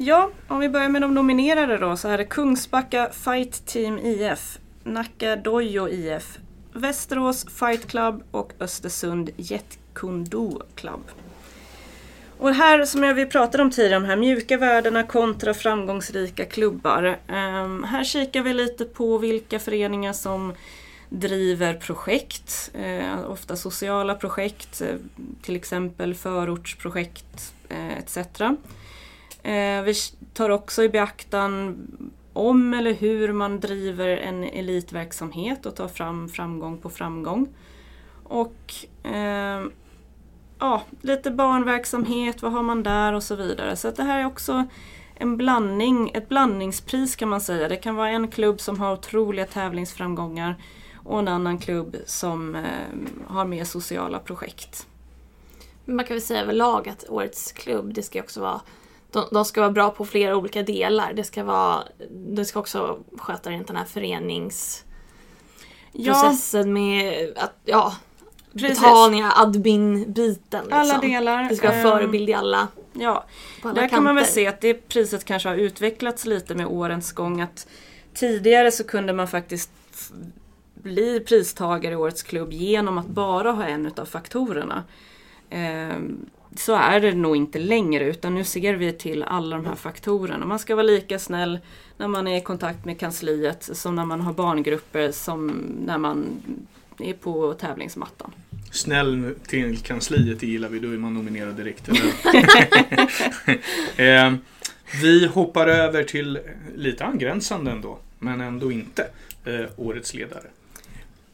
ja, 0.00 0.30
om 0.48 0.58
vi 0.60 0.68
börjar 0.68 0.88
med 0.88 1.02
de 1.02 1.14
nominerade 1.14 1.78
då 1.78 1.96
så 1.96 2.08
är 2.08 2.18
det 2.18 2.24
Kungsbacka 2.24 3.10
Fight 3.12 3.66
Team 3.66 3.98
IF, 3.98 4.58
Nacka 4.84 5.36
Dojo 5.36 5.88
IF, 5.88 6.38
Västerås 6.72 7.46
Fight 7.58 7.86
Club 7.86 8.22
och 8.30 8.52
Östersund 8.60 9.30
Jet 9.36 9.78
Kundo 9.92 10.62
Club. 10.74 11.00
Och 12.38 12.54
här 12.54 12.84
som 12.84 13.02
jag 13.02 13.14
vi 13.14 13.26
pratade 13.26 13.62
om 13.62 13.70
tidigare, 13.70 14.00
de 14.00 14.06
här 14.06 14.16
mjuka 14.16 14.58
värdena 14.58 15.02
kontra 15.02 15.54
framgångsrika 15.54 16.44
klubbar. 16.44 17.18
Um, 17.28 17.84
här 17.84 18.04
kikar 18.04 18.42
vi 18.42 18.52
lite 18.52 18.84
på 18.84 19.18
vilka 19.18 19.58
föreningar 19.58 20.12
som 20.12 20.52
driver 21.08 21.74
projekt, 21.74 22.70
eh, 22.74 23.30
ofta 23.30 23.56
sociala 23.56 24.14
projekt, 24.14 24.80
eh, 24.80 24.96
till 25.42 25.56
exempel 25.56 26.14
förortsprojekt 26.14 27.54
eh, 27.68 27.98
etc. 27.98 28.18
Eh, 29.42 29.82
vi 29.82 29.94
tar 30.34 30.50
också 30.50 30.82
i 30.82 30.88
beaktan 30.88 31.76
om 32.32 32.74
eller 32.74 32.92
hur 32.92 33.32
man 33.32 33.60
driver 33.60 34.08
en 34.08 34.44
elitverksamhet 34.44 35.66
och 35.66 35.76
tar 35.76 35.88
fram 35.88 36.28
framgång 36.28 36.78
på 36.78 36.90
framgång. 36.90 37.48
Och 38.24 38.74
eh, 39.02 39.64
ja, 40.58 40.82
lite 41.00 41.30
barnverksamhet, 41.30 42.42
vad 42.42 42.52
har 42.52 42.62
man 42.62 42.82
där 42.82 43.12
och 43.12 43.22
så 43.22 43.34
vidare. 43.34 43.76
Så 43.76 43.88
att 43.88 43.96
det 43.96 44.02
här 44.02 44.20
är 44.20 44.26
också 44.26 44.66
en 45.14 45.36
blandning, 45.36 46.10
ett 46.14 46.28
blandningspris 46.28 47.16
kan 47.16 47.28
man 47.28 47.40
säga. 47.40 47.68
Det 47.68 47.76
kan 47.76 47.94
vara 47.94 48.08
en 48.08 48.28
klubb 48.28 48.60
som 48.60 48.80
har 48.80 48.92
otroliga 48.92 49.46
tävlingsframgångar 49.46 50.56
och 51.04 51.18
en 51.18 51.28
annan 51.28 51.58
klubb 51.58 51.96
som 52.06 52.54
eh, 52.54 52.62
har 53.26 53.44
mer 53.44 53.64
sociala 53.64 54.18
projekt. 54.18 54.86
Man 55.84 56.04
kan 56.04 56.14
väl 56.14 56.22
säga 56.22 56.42
överlag 56.42 56.88
att 56.88 57.04
årets 57.08 57.52
klubb, 57.52 57.94
det 57.94 58.02
ska 58.02 58.20
också 58.20 58.40
vara 58.40 58.60
de, 59.12 59.24
de 59.30 59.44
ska 59.44 59.60
vara 59.60 59.70
bra 59.70 59.90
på 59.90 60.04
flera 60.04 60.36
olika 60.36 60.62
delar. 60.62 61.12
Det 61.12 61.24
ska 61.24 61.44
vara, 61.44 61.82
det 62.10 62.44
ska 62.44 62.60
också 62.60 62.98
sköta 63.18 63.50
den 63.50 63.76
här 63.76 63.84
föreningsprocessen 63.84 66.72
med 66.72 67.32
att, 67.36 67.54
ja, 67.64 67.94
Precis. 68.52 68.80
betalningar, 68.80 69.32
admin-biten. 69.36 70.64
Liksom. 70.64 70.80
Alla 70.80 70.98
delar. 70.98 71.48
Det 71.48 71.56
ska 71.56 71.66
vara 71.68 71.76
ehm, 71.76 71.82
förebild 71.82 72.30
i 72.30 72.34
alla, 72.34 72.68
Ja, 72.92 73.24
alla 73.62 73.74
Där 73.74 73.88
kan 73.88 74.04
man 74.04 74.14
väl 74.14 74.24
kanter. 74.24 74.40
se 74.40 74.46
att 74.46 74.60
det 74.60 74.74
priset 74.74 75.24
kanske 75.24 75.48
har 75.48 75.56
utvecklats 75.56 76.26
lite 76.26 76.54
med 76.54 76.66
årens 76.66 77.12
gång. 77.12 77.40
Att 77.40 77.66
tidigare 78.14 78.70
så 78.70 78.84
kunde 78.84 79.12
man 79.12 79.28
faktiskt 79.28 79.70
bli 80.74 81.20
pristagare 81.20 81.92
i 81.92 81.96
Årets 81.96 82.22
klubb 82.22 82.52
genom 82.52 82.98
att 82.98 83.06
bara 83.06 83.52
ha 83.52 83.64
en 83.64 83.86
utav 83.86 84.04
faktorerna. 84.04 84.84
Så 86.56 86.74
är 86.74 87.00
det 87.00 87.14
nog 87.14 87.36
inte 87.36 87.58
längre 87.58 88.04
utan 88.04 88.34
nu 88.34 88.44
ser 88.44 88.74
vi 88.74 88.92
till 88.92 89.22
alla 89.22 89.56
de 89.56 89.66
här 89.66 89.74
faktorerna. 89.74 90.46
Man 90.46 90.58
ska 90.58 90.74
vara 90.74 90.86
lika 90.86 91.18
snäll 91.18 91.58
när 91.96 92.08
man 92.08 92.28
är 92.28 92.36
i 92.36 92.40
kontakt 92.40 92.84
med 92.84 93.00
kansliet 93.00 93.70
som 93.72 93.94
när 93.94 94.04
man 94.04 94.20
har 94.20 94.32
barngrupper 94.32 95.12
som 95.12 95.48
när 95.86 95.98
man 95.98 96.26
är 96.98 97.12
på 97.12 97.54
tävlingsmattan. 97.54 98.32
Snäll 98.72 99.34
till 99.46 99.78
kansliet, 99.78 100.40
det 100.40 100.46
gillar 100.46 100.68
vi. 100.68 100.78
Då 100.78 100.88
är 100.88 100.98
man 100.98 101.14
nominerad 101.14 101.54
direkt. 101.54 101.88
Eh, 103.96 104.34
vi 105.02 105.26
hoppar 105.26 105.66
över 105.66 106.04
till 106.04 106.38
lite 106.76 107.04
angränsande 107.04 107.70
ändå, 107.70 107.98
men 108.18 108.40
ändå 108.40 108.72
inte. 108.72 109.06
Eh, 109.44 109.66
årets 109.76 110.14
ledare. 110.14 110.44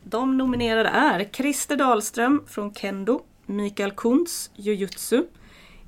De 0.02 0.38
nominerade 0.38 0.88
är 0.88 1.28
Christer 1.32 1.76
Dahlström 1.76 2.42
från 2.48 2.74
Kendo, 2.74 3.22
Mikael 3.46 3.90
Kuntz, 3.90 4.50
Jujutsu, 4.56 5.24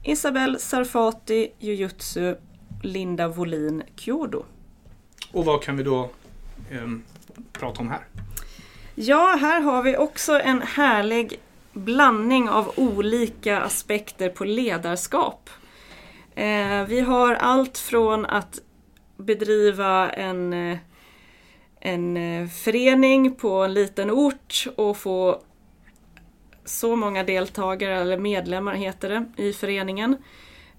Isabel 0.02 0.60
Sarfati, 0.60 1.52
Jujutsu, 1.58 2.34
Linda 2.82 3.28
Wolin, 3.28 3.82
Kyodo. 3.96 4.44
Och 5.32 5.44
vad 5.44 5.62
kan 5.62 5.76
vi 5.76 5.82
då 5.82 6.10
ehm, 6.70 7.02
prata 7.52 7.80
om 7.80 7.88
här? 7.88 8.00
Ja, 8.94 9.38
här 9.40 9.60
har 9.60 9.82
vi 9.82 9.96
också 9.96 10.40
en 10.40 10.62
härlig 10.62 11.40
blandning 11.72 12.48
av 12.48 12.72
olika 12.76 13.60
aspekter 13.60 14.28
på 14.28 14.44
ledarskap. 14.44 15.50
Eh, 16.34 16.84
vi 16.84 17.00
har 17.00 17.34
allt 17.34 17.78
från 17.78 18.26
att 18.26 18.58
bedriva 19.16 20.10
en, 20.10 20.52
eh, 20.52 20.78
en 21.80 22.16
eh, 22.16 22.48
förening 22.48 23.34
på 23.34 23.64
en 23.64 23.74
liten 23.74 24.10
ort 24.10 24.66
och 24.76 24.96
få 24.96 25.42
så 26.68 26.96
många 26.96 27.24
deltagare, 27.24 28.00
eller 28.00 28.18
medlemmar 28.18 28.74
heter 28.74 29.08
det, 29.08 29.42
i 29.42 29.52
föreningen. 29.52 30.16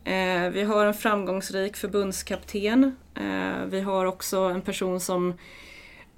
Eh, 0.04 0.50
vi 0.50 0.64
har 0.64 0.86
en 0.86 0.94
framgångsrik 0.94 1.78
förbundskapten. 1.78 2.96
Eh, 3.16 3.66
vi 3.70 3.82
har 3.82 4.06
också 4.06 4.40
en 4.40 4.62
person 4.62 5.00
som 5.00 5.34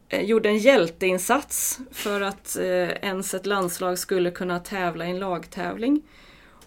eh, 0.09 0.21
gjorde 0.21 0.49
en 0.49 0.57
hjälteinsats 0.57 1.79
för 1.91 2.21
att 2.21 2.55
eh, 2.55 2.89
ens 2.89 3.33
ett 3.33 3.45
landslag 3.45 3.99
skulle 3.99 4.31
kunna 4.31 4.59
tävla 4.59 5.07
i 5.07 5.09
en 5.09 5.19
lagtävling. 5.19 6.01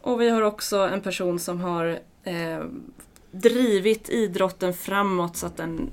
Och 0.01 0.21
vi 0.21 0.29
har 0.29 0.43
också 0.43 0.77
en 0.77 1.01
person 1.01 1.39
som 1.39 1.61
har 1.61 1.99
eh, 2.25 2.65
drivit 3.31 4.09
idrotten 4.09 4.75
framåt 4.75 5.37
så 5.37 5.47
att 5.47 5.57
den 5.57 5.91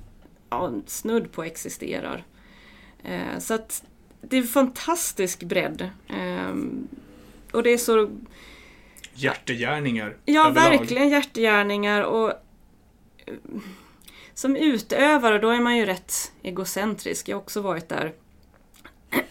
ja, 0.50 0.72
snudd 0.88 1.32
på 1.32 1.44
existerar. 1.44 2.24
Eh, 3.04 3.40
så 3.40 3.54
att 3.54 3.84
det 4.22 4.38
är 4.38 4.44
fantastisk 4.44 5.44
bredd. 5.44 5.90
Eh, 6.08 6.56
och 7.52 7.64
det 7.64 7.70
är 7.74 7.78
så 7.78 8.10
Hjärtegärningar 9.14 10.18
Ja, 10.26 10.48
överlag. 10.50 10.70
verkligen 10.80 11.10
hjärtegärningar 11.10 12.02
och 12.02 12.30
eh, 12.30 13.34
som 14.34 14.56
utövare 14.56 15.40
då 15.40 15.50
är 15.50 15.60
man 15.60 15.78
ju 15.78 15.86
rätt 15.86 16.32
egocentrisk. 16.44 17.30
Jag 17.30 17.36
har 17.38 17.42
också 17.42 17.62
varit 17.62 17.90
där. 17.90 18.14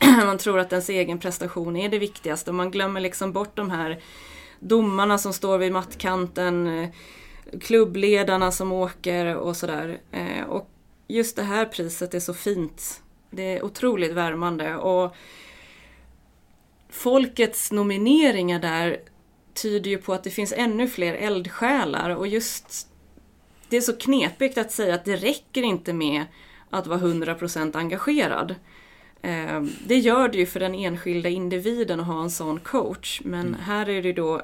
man 0.26 0.38
tror 0.38 0.58
att 0.58 0.72
ens 0.72 0.88
egen 0.88 1.18
prestation 1.18 1.76
är 1.76 1.88
det 1.88 1.98
viktigaste 1.98 2.50
och 2.50 2.54
man 2.54 2.70
glömmer 2.70 3.00
liksom 3.00 3.32
bort 3.32 3.56
de 3.56 3.70
här 3.70 4.00
domarna 4.58 5.18
som 5.18 5.32
står 5.32 5.58
vid 5.58 5.72
mattkanten, 5.72 6.66
eh, 6.66 6.88
klubbledarna 7.60 8.52
som 8.52 8.72
åker 8.72 9.36
och 9.36 9.56
sådär. 9.56 10.00
Eh, 10.12 10.44
Och 10.44 10.70
just 11.08 11.36
det 11.36 11.42
här 11.42 11.64
priset 11.64 12.14
är 12.14 12.20
så 12.20 12.34
fint. 12.34 13.02
Det 13.30 13.42
är 13.58 13.64
otroligt 13.64 14.12
värmande 14.12 14.76
och 14.76 15.16
folkets 16.88 17.72
nomineringar 17.72 18.58
där 18.58 19.00
tyder 19.54 19.90
ju 19.90 19.98
på 19.98 20.12
att 20.12 20.24
det 20.24 20.30
finns 20.30 20.52
ännu 20.56 20.88
fler 20.88 21.14
eldsjälar 21.14 22.10
och 22.10 22.26
just 22.26 22.88
det 23.68 23.76
är 23.76 23.80
så 23.80 23.96
knepigt 23.96 24.58
att 24.58 24.72
säga 24.72 24.94
att 24.94 25.04
det 25.04 25.16
räcker 25.16 25.62
inte 25.62 25.92
med 25.92 26.24
att 26.70 26.86
vara 26.86 26.98
100% 26.98 27.76
engagerad. 27.76 28.54
Eh, 29.22 29.62
Det 29.86 29.98
gör 29.98 30.28
det 30.28 30.38
ju 30.38 30.46
för 30.46 30.60
den 30.60 30.74
enskilda 30.74 31.28
individen 31.28 32.00
att 32.00 32.06
ha 32.06 32.22
en 32.22 32.30
sån 32.30 32.60
coach 32.60 33.20
men 33.24 33.54
här 33.54 33.88
är 33.88 34.02
det 34.02 34.12
då 34.12 34.42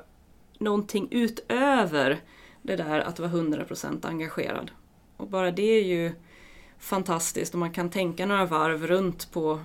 någonting 0.59 1.09
utöver 1.11 2.20
det 2.62 2.77
där 2.77 3.01
att 3.01 3.18
vara 3.18 3.31
100% 3.31 4.07
engagerad. 4.07 4.70
Och 5.16 5.29
bara 5.29 5.51
det 5.51 5.79
är 5.79 5.85
ju 5.85 6.12
fantastiskt 6.78 7.54
och 7.54 7.60
man 7.60 7.72
kan 7.72 7.90
tänka 7.90 8.26
några 8.26 8.44
varv 8.44 8.86
runt 8.86 9.32
på 9.32 9.60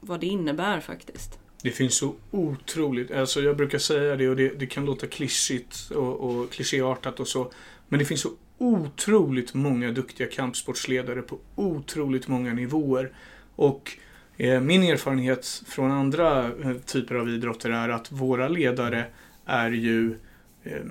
vad 0.00 0.20
det 0.20 0.26
innebär 0.26 0.80
faktiskt. 0.80 1.38
Det 1.62 1.70
finns 1.70 1.94
så 1.94 2.14
otroligt, 2.30 3.10
alltså 3.10 3.40
jag 3.40 3.56
brukar 3.56 3.78
säga 3.78 4.16
det 4.16 4.28
och 4.28 4.36
det, 4.36 4.58
det 4.58 4.66
kan 4.66 4.84
låta 4.84 5.06
klyschigt 5.06 5.90
och, 5.90 6.20
och 6.20 6.50
klichéartat 6.50 7.20
och 7.20 7.28
så. 7.28 7.52
Men 7.88 7.98
det 7.98 8.04
finns 8.04 8.20
så 8.20 8.30
otroligt 8.58 9.54
många 9.54 9.92
duktiga 9.92 10.26
kampsportsledare 10.26 11.22
på 11.22 11.38
otroligt 11.54 12.28
många 12.28 12.52
nivåer. 12.52 13.12
Och 13.56 13.92
eh, 14.36 14.60
min 14.60 14.82
erfarenhet 14.82 15.62
från 15.66 15.90
andra 15.90 16.44
eh, 16.44 16.76
typer 16.86 17.14
av 17.14 17.28
idrotter 17.28 17.70
är 17.70 17.88
att 17.88 18.12
våra 18.12 18.48
ledare 18.48 19.06
är 19.46 19.70
ju 19.70 20.18
eh, 20.62 20.82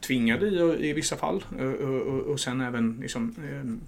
tvingade 0.00 0.46
i, 0.46 0.88
i 0.88 0.92
vissa 0.92 1.16
fall 1.16 1.44
och, 1.58 1.88
och, 1.88 2.20
och 2.20 2.40
sen 2.40 2.60
även 2.60 2.98
liksom, 3.00 3.34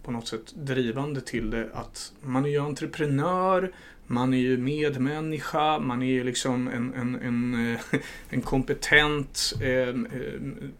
på 0.03 0.11
något 0.11 0.29
sätt 0.29 0.55
drivande 0.55 1.21
till 1.21 1.51
det 1.51 1.69
att 1.75 2.13
man 2.21 2.45
är 2.45 2.49
ju 2.49 2.59
entreprenör, 2.59 3.73
man 4.07 4.35
är 4.35 4.39
ju 4.39 4.57
medmänniska, 4.59 5.79
man 5.79 6.03
är 6.03 6.07
ju 6.07 6.25
liksom 6.25 6.69
en, 6.69 6.95
en, 6.95 7.15
en, 7.15 7.77
en 8.31 8.41
kompetent 8.41 9.53
eh, 9.63 9.95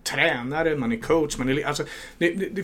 tränare, 0.03 0.77
man 0.77 0.93
är 0.93 0.97
coach. 0.97 1.39
Man 1.39 1.49
är, 1.49 1.67
alltså, 1.67 1.85
det, 2.19 2.31
det, 2.35 2.49
det, 2.49 2.63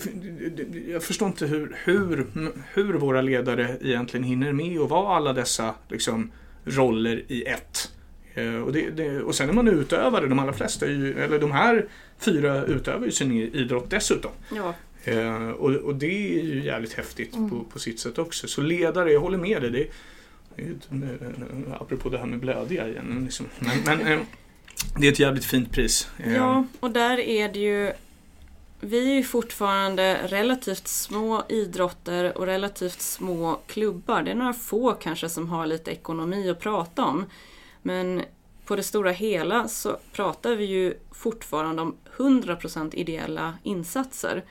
det, 0.64 0.90
jag 0.90 1.02
förstår 1.02 1.28
inte 1.28 1.46
hur, 1.46 1.76
hur, 1.84 2.26
hur 2.74 2.94
våra 2.94 3.20
ledare 3.20 3.78
egentligen 3.80 4.24
hinner 4.24 4.52
med 4.52 4.80
att 4.80 4.90
vara 4.90 5.16
alla 5.16 5.32
dessa 5.32 5.74
liksom, 5.88 6.30
roller 6.64 7.22
i 7.28 7.42
ett. 7.42 7.92
Eh, 8.34 8.54
och, 8.54 8.72
det, 8.72 8.90
det, 8.90 9.22
och 9.22 9.34
sen 9.34 9.48
är 9.48 9.52
man 9.52 9.68
utövare, 9.68 10.26
de 10.26 10.38
allra 10.38 10.52
flesta, 10.52 10.86
ju, 10.86 11.20
eller 11.20 11.38
de 11.38 11.52
här 11.52 11.86
fyra 12.18 12.64
utövar 12.64 13.06
ju 13.06 13.12
sin 13.12 13.32
idrott 13.32 13.90
dessutom. 13.90 14.30
Ja, 14.54 14.74
Eh, 15.04 15.50
och, 15.50 15.70
och 15.70 15.94
det 15.94 16.38
är 16.38 16.44
ju 16.44 16.64
jävligt 16.64 16.92
häftigt 16.92 17.32
på, 17.32 17.64
på 17.72 17.78
sitt 17.78 18.00
sätt 18.00 18.18
också. 18.18 18.48
Så 18.48 18.60
ledare, 18.60 19.12
jag 19.12 19.20
håller 19.20 19.38
med 19.38 19.62
dig. 19.62 19.70
Det, 19.70 19.88
det 20.88 21.06
eh, 21.06 21.80
apropå 21.80 22.08
det 22.08 22.18
här 22.18 22.26
med 22.26 22.38
blödiga 22.38 22.88
igen. 22.88 23.22
Liksom. 23.24 23.46
Men, 23.58 23.78
men 23.84 24.06
eh, 24.06 24.20
det 24.98 25.06
är 25.06 25.12
ett 25.12 25.18
jävligt 25.18 25.44
fint 25.44 25.72
pris. 25.72 26.08
Eh, 26.18 26.34
Ja, 26.34 26.64
och 26.80 26.90
där 26.90 27.18
är 27.18 27.48
det 27.48 27.58
ju 27.58 27.92
Vi 28.80 29.10
är 29.10 29.14
ju 29.14 29.22
fortfarande 29.22 30.18
relativt 30.26 30.88
små 30.88 31.44
idrotter 31.48 32.38
och 32.38 32.46
relativt 32.46 33.00
små 33.00 33.60
klubbar. 33.66 34.22
Det 34.22 34.30
är 34.30 34.34
några 34.34 34.52
få 34.52 34.92
kanske 34.92 35.28
som 35.28 35.48
har 35.48 35.66
lite 35.66 35.90
ekonomi 35.90 36.50
att 36.50 36.60
prata 36.60 37.04
om. 37.04 37.24
Men 37.88 38.22
på 38.64 38.76
det 38.76 38.82
stora 38.82 39.10
hela 39.10 39.68
så 39.68 39.96
pratar 40.12 40.54
vi 40.54 40.64
ju 40.64 40.94
fortfarande 41.10 41.82
om 41.82 41.96
100% 42.16 42.94
ideella 42.94 43.54
insatser. 43.62 44.44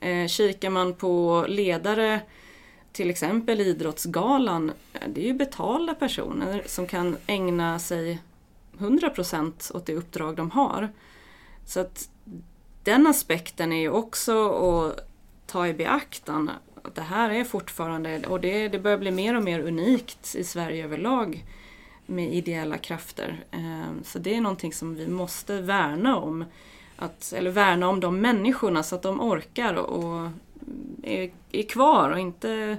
Eh, 0.00 0.26
kikar 0.26 0.70
man 0.70 0.94
på 0.94 1.44
ledare, 1.48 2.20
till 2.92 3.10
exempel 3.10 3.60
Idrottsgalan, 3.60 4.72
eh, 4.92 5.08
det 5.08 5.20
är 5.20 5.26
ju 5.26 5.34
betalda 5.34 5.94
personer 5.94 6.62
som 6.66 6.86
kan 6.86 7.16
ägna 7.26 7.78
sig 7.78 8.22
100% 8.78 9.70
åt 9.74 9.86
det 9.86 9.94
uppdrag 9.94 10.36
de 10.36 10.50
har. 10.50 10.92
Så 11.66 11.80
att 11.80 12.08
den 12.82 13.06
aspekten 13.06 13.72
är 13.72 13.80
ju 13.80 13.90
också 13.90 14.50
att 14.50 15.08
ta 15.46 15.66
i 15.66 15.74
beaktan. 15.74 16.50
Att 16.82 16.94
det 16.94 17.02
här 17.02 17.30
är 17.30 17.44
fortfarande, 17.44 18.26
och 18.26 18.40
det, 18.40 18.68
det 18.68 18.78
börjar 18.78 18.98
bli 18.98 19.10
mer 19.10 19.36
och 19.36 19.44
mer 19.44 19.60
unikt 19.60 20.34
i 20.34 20.44
Sverige 20.44 20.84
överlag 20.84 21.44
med 22.06 22.34
ideella 22.34 22.78
krafter. 22.78 23.44
Ehm, 23.50 24.04
så 24.04 24.18
det 24.18 24.34
är 24.34 24.40
någonting 24.40 24.72
som 24.72 24.94
vi 24.94 25.08
måste 25.08 25.60
värna 25.60 26.16
om. 26.16 26.44
Att, 26.96 27.32
eller 27.36 27.50
värna 27.50 27.88
om 27.88 28.00
de 28.00 28.20
människorna 28.20 28.82
så 28.82 28.94
att 28.94 29.02
de 29.02 29.20
orkar 29.20 29.74
och 29.74 30.30
är, 31.02 31.30
är 31.52 31.62
kvar 31.62 32.10
och 32.10 32.18
inte 32.18 32.76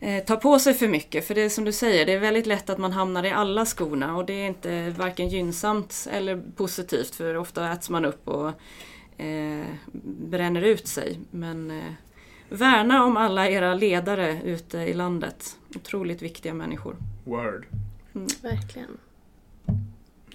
eh, 0.00 0.24
tar 0.24 0.36
på 0.36 0.58
sig 0.58 0.74
för 0.74 0.88
mycket. 0.88 1.26
För 1.26 1.34
det 1.34 1.40
är 1.40 1.48
som 1.48 1.64
du 1.64 1.72
säger, 1.72 2.06
det 2.06 2.12
är 2.12 2.18
väldigt 2.18 2.46
lätt 2.46 2.70
att 2.70 2.78
man 2.78 2.92
hamnar 2.92 3.24
i 3.24 3.30
alla 3.30 3.64
skorna 3.64 4.16
och 4.16 4.26
det 4.26 4.32
är 4.32 4.46
inte 4.46 4.90
varken 4.90 5.28
gynnsamt 5.28 6.08
eller 6.10 6.42
positivt 6.56 7.14
för 7.14 7.36
ofta 7.36 7.72
äts 7.72 7.90
man 7.90 8.04
upp 8.04 8.28
och 8.28 8.48
eh, 9.16 9.66
bränner 10.28 10.62
ut 10.62 10.88
sig. 10.88 11.18
Men 11.30 11.70
eh, 11.70 11.92
värna 12.48 13.04
om 13.04 13.16
alla 13.16 13.48
era 13.48 13.74
ledare 13.74 14.40
ute 14.44 14.78
i 14.78 14.94
landet. 14.94 15.56
Otroligt 15.76 16.22
viktiga 16.22 16.54
människor. 16.54 16.96
Word. 17.24 17.66
Verkligen. 18.42 18.98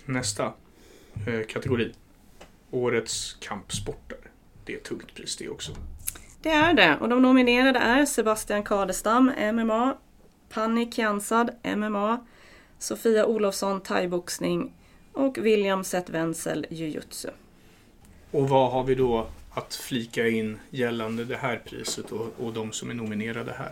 Nästa 0.06 0.54
eh, 1.28 1.48
kategori. 1.48 1.94
Årets 2.72 3.34
kampsportare. 3.34 4.20
Det 4.66 4.74
är 4.74 4.78
ett 4.78 4.84
tungt 4.84 5.16
pris 5.16 5.36
det 5.36 5.50
också. 5.50 5.72
Det 6.42 6.50
är 6.50 6.74
det 6.74 6.98
och 7.02 7.10
de 7.10 7.22
nominerade 7.22 7.80
är 7.80 8.06
Sebastian 8.06 8.64
Kadestam, 8.64 9.32
MMA, 9.54 9.98
Panni 10.50 10.92
Kiansad, 10.92 11.50
MMA, 11.76 12.26
Sofia 12.80 13.26
Olofsson, 13.26 13.82
thaiboxning 13.82 14.74
och 15.14 15.38
William 15.38 15.84
Seth 15.84 16.12
Wenzel, 16.12 16.66
jujutsu. 16.70 17.30
Och 18.32 18.50
vad 18.50 18.72
har 18.72 18.84
vi 18.84 18.96
då 18.96 19.28
att 19.54 19.76
flika 19.76 20.28
in 20.28 20.60
gällande 20.70 21.26
det 21.26 21.38
här 21.38 21.62
priset 21.66 22.12
och, 22.12 22.34
och 22.40 22.54
de 22.54 22.72
som 22.72 22.90
är 22.90 22.94
nominerade 22.94 23.56
här? 23.58 23.72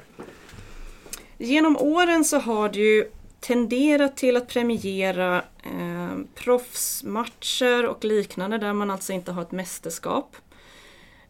Genom 1.38 1.78
åren 1.78 2.26
så 2.26 2.40
har 2.40 2.70
det 2.70 2.80
ju 2.80 3.06
tenderat 3.42 4.18
till 4.18 4.38
att 4.38 4.48
premiera 4.48 5.44
eh, 5.64 6.18
proffsmatcher 6.36 7.86
och 7.86 8.06
liknande 8.06 8.58
där 8.58 8.74
man 8.74 8.92
alltså 8.92 9.14
inte 9.14 9.32
har 9.32 9.42
ett 9.42 9.52
mästerskap. 9.52 10.36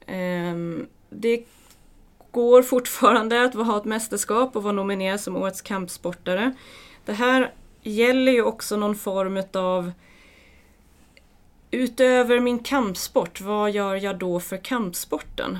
Eh, 0.06 0.56
det 1.10 1.46
går 2.32 2.62
fortfarande 2.62 3.44
att 3.44 3.54
ha 3.54 3.78
ett 3.78 3.86
mästerskap 3.86 4.56
och 4.56 4.64
vara 4.64 4.74
nominerad 4.74 5.20
som 5.20 5.36
årets 5.36 5.62
kampsportare. 5.62 6.54
Det 7.06 7.14
här 7.14 7.54
gäller 7.82 8.32
ju 8.32 8.44
också 8.44 8.78
någon 8.78 8.96
form 8.96 9.44
av 9.54 9.92
Utöver 11.74 12.40
min 12.40 12.60
kampsport, 12.60 13.42
vad 13.42 13.72
gör 13.72 13.96
jag 13.96 14.20
då 14.20 14.40
för 14.40 14.58
kampsporten? 14.58 15.58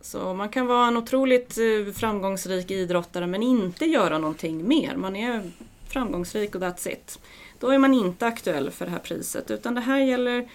Så 0.00 0.34
man 0.34 0.48
kan 0.48 0.66
vara 0.66 0.86
en 0.86 0.96
otroligt 0.96 1.58
eh, 1.58 1.92
framgångsrik 1.92 2.70
idrottare 2.70 3.26
men 3.26 3.42
inte 3.42 3.84
göra 3.84 4.18
någonting 4.18 4.68
mer. 4.68 4.96
Man 4.96 5.16
är 5.16 5.50
framgångsrik 5.88 6.54
och 6.54 6.60
that's 6.60 6.88
it. 6.88 7.18
Då 7.58 7.70
är 7.70 7.78
man 7.78 7.94
inte 7.94 8.26
aktuell 8.26 8.70
för 8.70 8.84
det 8.84 8.90
här 8.90 8.98
priset 8.98 9.50
utan 9.50 9.74
det 9.74 9.80
här 9.80 9.98
gäller 9.98 10.48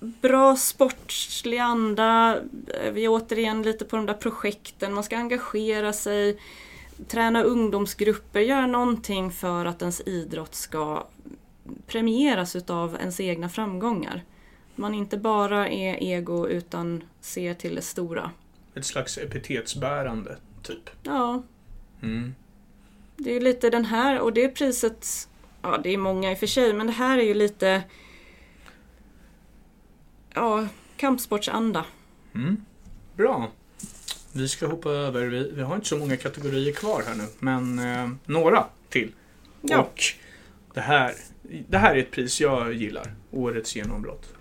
bra 0.00 0.56
sportslig 0.56 1.58
anda. 1.58 2.38
Eh, 2.82 2.92
vi 2.92 3.04
är 3.04 3.08
återigen 3.08 3.62
lite 3.62 3.84
på 3.84 3.96
de 3.96 4.06
där 4.06 4.14
projekten. 4.14 4.94
Man 4.94 5.04
ska 5.04 5.16
engagera 5.16 5.92
sig, 5.92 6.38
träna 7.08 7.42
ungdomsgrupper, 7.42 8.40
göra 8.40 8.66
någonting 8.66 9.30
för 9.30 9.64
att 9.64 9.82
ens 9.82 10.00
idrott 10.00 10.54
ska 10.54 11.06
premieras 11.86 12.56
utav 12.56 12.96
ens 13.00 13.20
egna 13.20 13.48
framgångar. 13.48 14.22
Man 14.76 14.94
inte 14.94 15.16
bara 15.16 15.68
är 15.68 16.02
ego 16.02 16.48
utan 16.48 17.04
ser 17.20 17.54
till 17.54 17.74
det 17.74 17.82
stora. 17.82 18.30
Ett 18.74 18.84
slags 18.86 19.18
epitetsbärande, 19.18 20.36
typ. 20.62 20.90
Ja, 21.02 21.42
Mm. 22.02 22.34
det 23.16 23.30
är 23.30 23.40
lite 23.40 23.70
den 23.70 23.84
här 23.84 24.20
och 24.20 24.32
det 24.32 24.48
priset, 24.48 25.28
ja 25.62 25.78
det 25.82 25.90
är 25.94 25.98
många 25.98 26.30
i 26.32 26.34
och 26.34 26.38
för 26.38 26.46
sig, 26.46 26.72
men 26.72 26.86
det 26.86 26.92
här 26.92 27.18
är 27.18 27.22
ju 27.22 27.34
lite 27.34 27.82
ja, 30.34 30.66
kampsportsanda. 30.96 31.84
Mm. 32.34 32.56
Bra. 33.16 33.50
Vi 34.32 34.48
ska 34.48 34.66
hoppa 34.66 34.90
över, 34.90 35.26
vi, 35.26 35.50
vi 35.54 35.62
har 35.62 35.74
inte 35.74 35.86
så 35.88 35.98
många 35.98 36.16
kategorier 36.16 36.72
kvar 36.72 37.02
här 37.06 37.14
nu, 37.14 37.24
men 37.38 37.78
eh, 37.78 38.10
några 38.24 38.66
till. 38.88 39.12
Ja. 39.62 39.78
Och 39.80 40.02
det 40.74 40.80
här, 40.80 41.14
det 41.68 41.78
här 41.78 41.94
är 41.94 41.98
ett 41.98 42.10
pris 42.10 42.40
jag 42.40 42.72
gillar. 42.72 43.14
Årets 43.30 43.76
genombrott. 43.76 44.34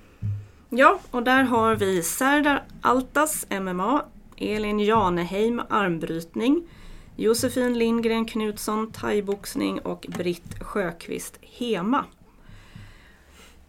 Ja, 0.69 0.99
och 1.11 1.23
där 1.23 1.43
har 1.43 1.75
vi 1.75 2.03
Serdar 2.03 2.63
Altas 2.81 3.45
MMA, 3.49 4.05
Elin 4.37 4.79
Janeheim 4.79 5.61
armbrytning, 5.69 6.67
Josefin 7.15 7.77
Lindgren 7.77 8.25
Knutsson 8.25 8.91
thaiboxning 8.91 9.79
och 9.79 10.05
Britt 10.09 10.63
Sjöqvist 10.63 11.39
Hema. 11.41 12.05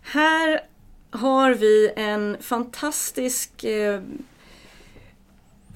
Här 0.02 0.60
har 1.10 1.54
vi 1.54 1.92
en 1.96 2.36
fantastisk 2.40 3.64
eh, 3.64 4.00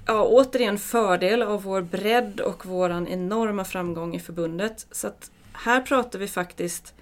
Ja, 0.06 0.24
återigen 0.24 0.78
fördel 0.78 1.42
av 1.42 1.62
vår 1.62 1.82
bredd 1.82 2.40
och 2.40 2.66
våran 2.66 3.08
enorma 3.08 3.64
framgång 3.64 4.14
i 4.14 4.20
förbundet. 4.20 4.86
Så 4.90 5.06
att 5.06 5.30
här 5.52 5.80
pratar 5.80 6.18
vi 6.18 6.28
faktiskt 6.28 6.94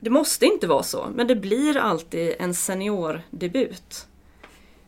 det 0.00 0.10
måste 0.10 0.46
inte 0.46 0.66
vara 0.66 0.82
så, 0.82 1.06
men 1.14 1.26
det 1.26 1.36
blir 1.36 1.76
alltid 1.76 2.34
en 2.38 2.54
seniordebut. 2.54 4.06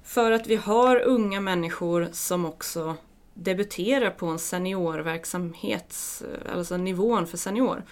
För 0.04 0.32
att 0.32 0.46
vi 0.46 0.56
har 0.56 1.00
unga 1.00 1.40
människor 1.40 2.08
som 2.12 2.46
också 2.46 2.96
debuterar 3.34 4.10
på 4.10 4.26
en 4.26 4.38
seniorverksamhet, 4.38 6.22
alltså 6.54 6.76
nivån 6.76 7.26
för 7.26 7.36
senior. 7.36 7.84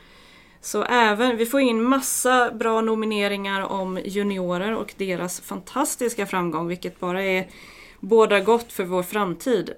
Så 0.61 0.83
även, 0.83 1.37
vi 1.37 1.47
får 1.47 1.61
in 1.61 1.83
massa 1.83 2.51
bra 2.53 2.81
nomineringar 2.81 3.61
om 3.61 4.01
juniorer 4.05 4.77
och 4.77 4.95
deras 4.97 5.41
fantastiska 5.41 6.27
framgång, 6.27 6.69
vilket 6.69 7.01
bara 7.01 7.23
är 7.23 7.49
båda 8.01 8.41
gott 8.41 8.73
för 8.73 8.85
vår 8.85 9.03
framtid. 9.03 9.71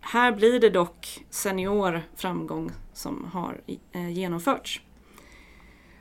Här 0.00 0.32
blir 0.32 0.60
det 0.60 0.70
dock 0.70 1.24
senior 1.30 2.02
framgång 2.16 2.70
som 2.92 3.24
har 3.32 3.60
eh, 3.92 4.10
genomförts. 4.10 4.80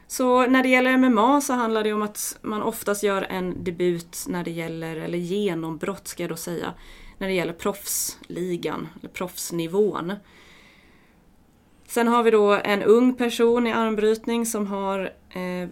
Så 0.08 0.48
när 0.48 0.64
det 0.64 0.70
gäller 0.70 0.98
MMA 0.98 1.42
så 1.42 1.54
handlar 1.54 1.84
det 1.84 1.94
om 1.94 2.02
att 2.02 2.38
man 2.42 2.62
oftast 2.62 3.04
gör 3.04 3.22
en 3.22 3.64
debut 3.64 4.26
när 4.28 4.44
det 4.44 4.52
gäller, 4.52 4.96
eller 4.96 5.18
genombrott 5.18 6.08
ska 6.08 6.24
jag 6.24 6.30
då 6.30 6.36
säga, 6.36 6.74
när 7.18 7.28
det 7.28 7.34
gäller 7.34 7.54
proffsligan, 7.54 8.88
eller 9.00 9.10
proffsnivån. 9.10 10.14
Sen 11.88 12.08
har 12.08 12.24
vi 12.24 12.32
då 12.32 12.54
en 12.54 12.84
ung 12.84 13.16
person 13.16 13.68
i 13.68 13.72
armbrytning 13.72 14.46
som 14.46 14.68
har 14.68 15.14
eh, 15.30 15.70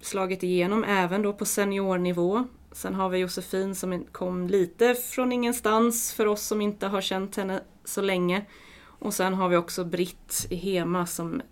slagit 0.00 0.42
igenom 0.42 0.84
även 0.84 1.22
då 1.22 1.32
på 1.32 1.44
seniornivå. 1.44 2.44
Sen 2.72 2.94
har 2.94 3.08
vi 3.08 3.18
Josefin 3.18 3.74
som 3.74 4.04
kom 4.12 4.48
lite 4.48 4.94
från 4.94 5.32
ingenstans 5.32 6.12
för 6.12 6.26
oss 6.26 6.42
som 6.42 6.60
inte 6.60 6.86
har 6.86 7.00
känt 7.00 7.36
henne 7.36 7.60
så 7.84 8.00
länge. 8.00 8.46
Och 8.80 9.14
sen 9.14 9.34
har 9.34 9.48
vi 9.48 9.56
också 9.56 9.84
Britt 9.84 10.46
i 10.50 10.56
Hema 10.56 11.06
som 11.06 11.42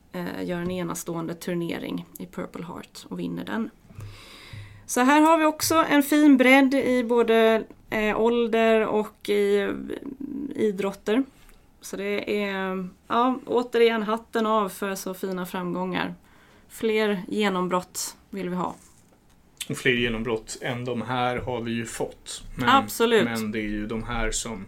gör 0.43 0.61
en 0.61 0.71
enastående 0.71 1.35
turnering 1.35 2.07
i 2.19 2.27
Purple 2.27 2.65
Heart 2.65 3.07
och 3.09 3.19
vinner 3.21 3.45
den. 3.45 3.71
Så 4.87 5.01
här 5.01 5.21
har 5.21 5.39
vi 5.39 5.45
också 5.45 5.75
en 5.91 6.03
fin 6.03 6.37
bredd 6.37 6.75
i 6.75 7.05
både 7.05 7.65
eh, 7.91 8.21
ålder 8.21 8.87
och 8.87 9.29
i 9.29 9.59
eh, 9.59 9.71
idrotter. 10.55 11.25
Så 11.81 11.97
det 11.97 12.45
är 12.45 12.89
ja, 13.09 13.39
återigen 13.47 14.03
hatten 14.03 14.47
av 14.47 14.69
för 14.69 14.95
så 14.95 15.15
fina 15.15 15.47
framgångar. 15.47 16.15
Fler 16.69 17.23
genombrott 17.29 18.17
vill 18.31 18.49
vi 18.49 18.57
ha. 18.57 18.75
Och 19.69 19.77
fler 19.77 19.93
genombrott 19.93 20.59
än 20.61 20.85
de 20.85 21.03
här 21.03 21.37
har 21.37 21.61
vi 21.61 21.71
ju 21.71 21.87
fått. 21.87 22.43
Men, 22.57 22.69
Absolut. 22.69 23.25
Men 23.25 23.53
det 23.53 23.59
är 23.59 23.69
ju 23.69 23.87
de 23.87 24.03
här 24.03 24.31
som, 24.31 24.67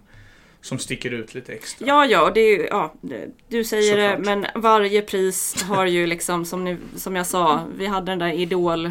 som 0.61 0.79
sticker 0.79 1.11
ut 1.11 1.35
lite 1.35 1.53
extra. 1.53 1.87
Ja, 1.89 2.07
ja, 2.07 2.31
det 2.35 2.41
är 2.41 2.59
ju, 2.59 2.67
ja, 2.67 2.95
det- 3.01 3.29
du 3.49 3.65
säger 3.65 3.97
det, 3.97 4.17
Såklart. 4.17 4.39
men 4.55 4.63
varje 4.63 5.03
pris 5.03 5.63
har 5.63 5.87
ju 5.87 6.07
liksom, 6.07 6.45
som, 6.45 6.65
ni, 6.65 6.77
som 6.97 7.17
jag 7.17 7.27
sa, 7.27 7.65
vi 7.77 7.87
hade 7.87 8.13
den 8.13 8.19
där 8.19 8.33
idol 8.33 8.87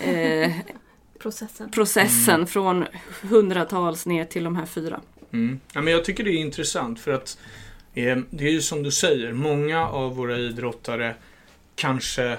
eh, 0.00 0.52
Processen. 1.18 1.70
processen 1.70 2.46
från 2.46 2.84
hundratals 3.22 4.06
ner 4.06 4.24
till 4.24 4.44
de 4.44 4.56
här 4.56 4.66
fyra. 4.66 5.00
Mm. 5.32 5.60
Ja, 5.74 5.80
men 5.80 5.92
jag 5.92 6.04
tycker 6.04 6.24
det 6.24 6.30
är 6.30 6.36
intressant 6.40 7.00
för 7.00 7.12
att 7.12 7.38
eh, 7.94 8.18
det 8.30 8.44
är 8.46 8.50
ju 8.52 8.60
som 8.60 8.82
du 8.82 8.90
säger, 8.90 9.32
många 9.32 9.88
av 9.88 10.16
våra 10.16 10.36
idrottare 10.38 11.14
kanske 11.76 12.36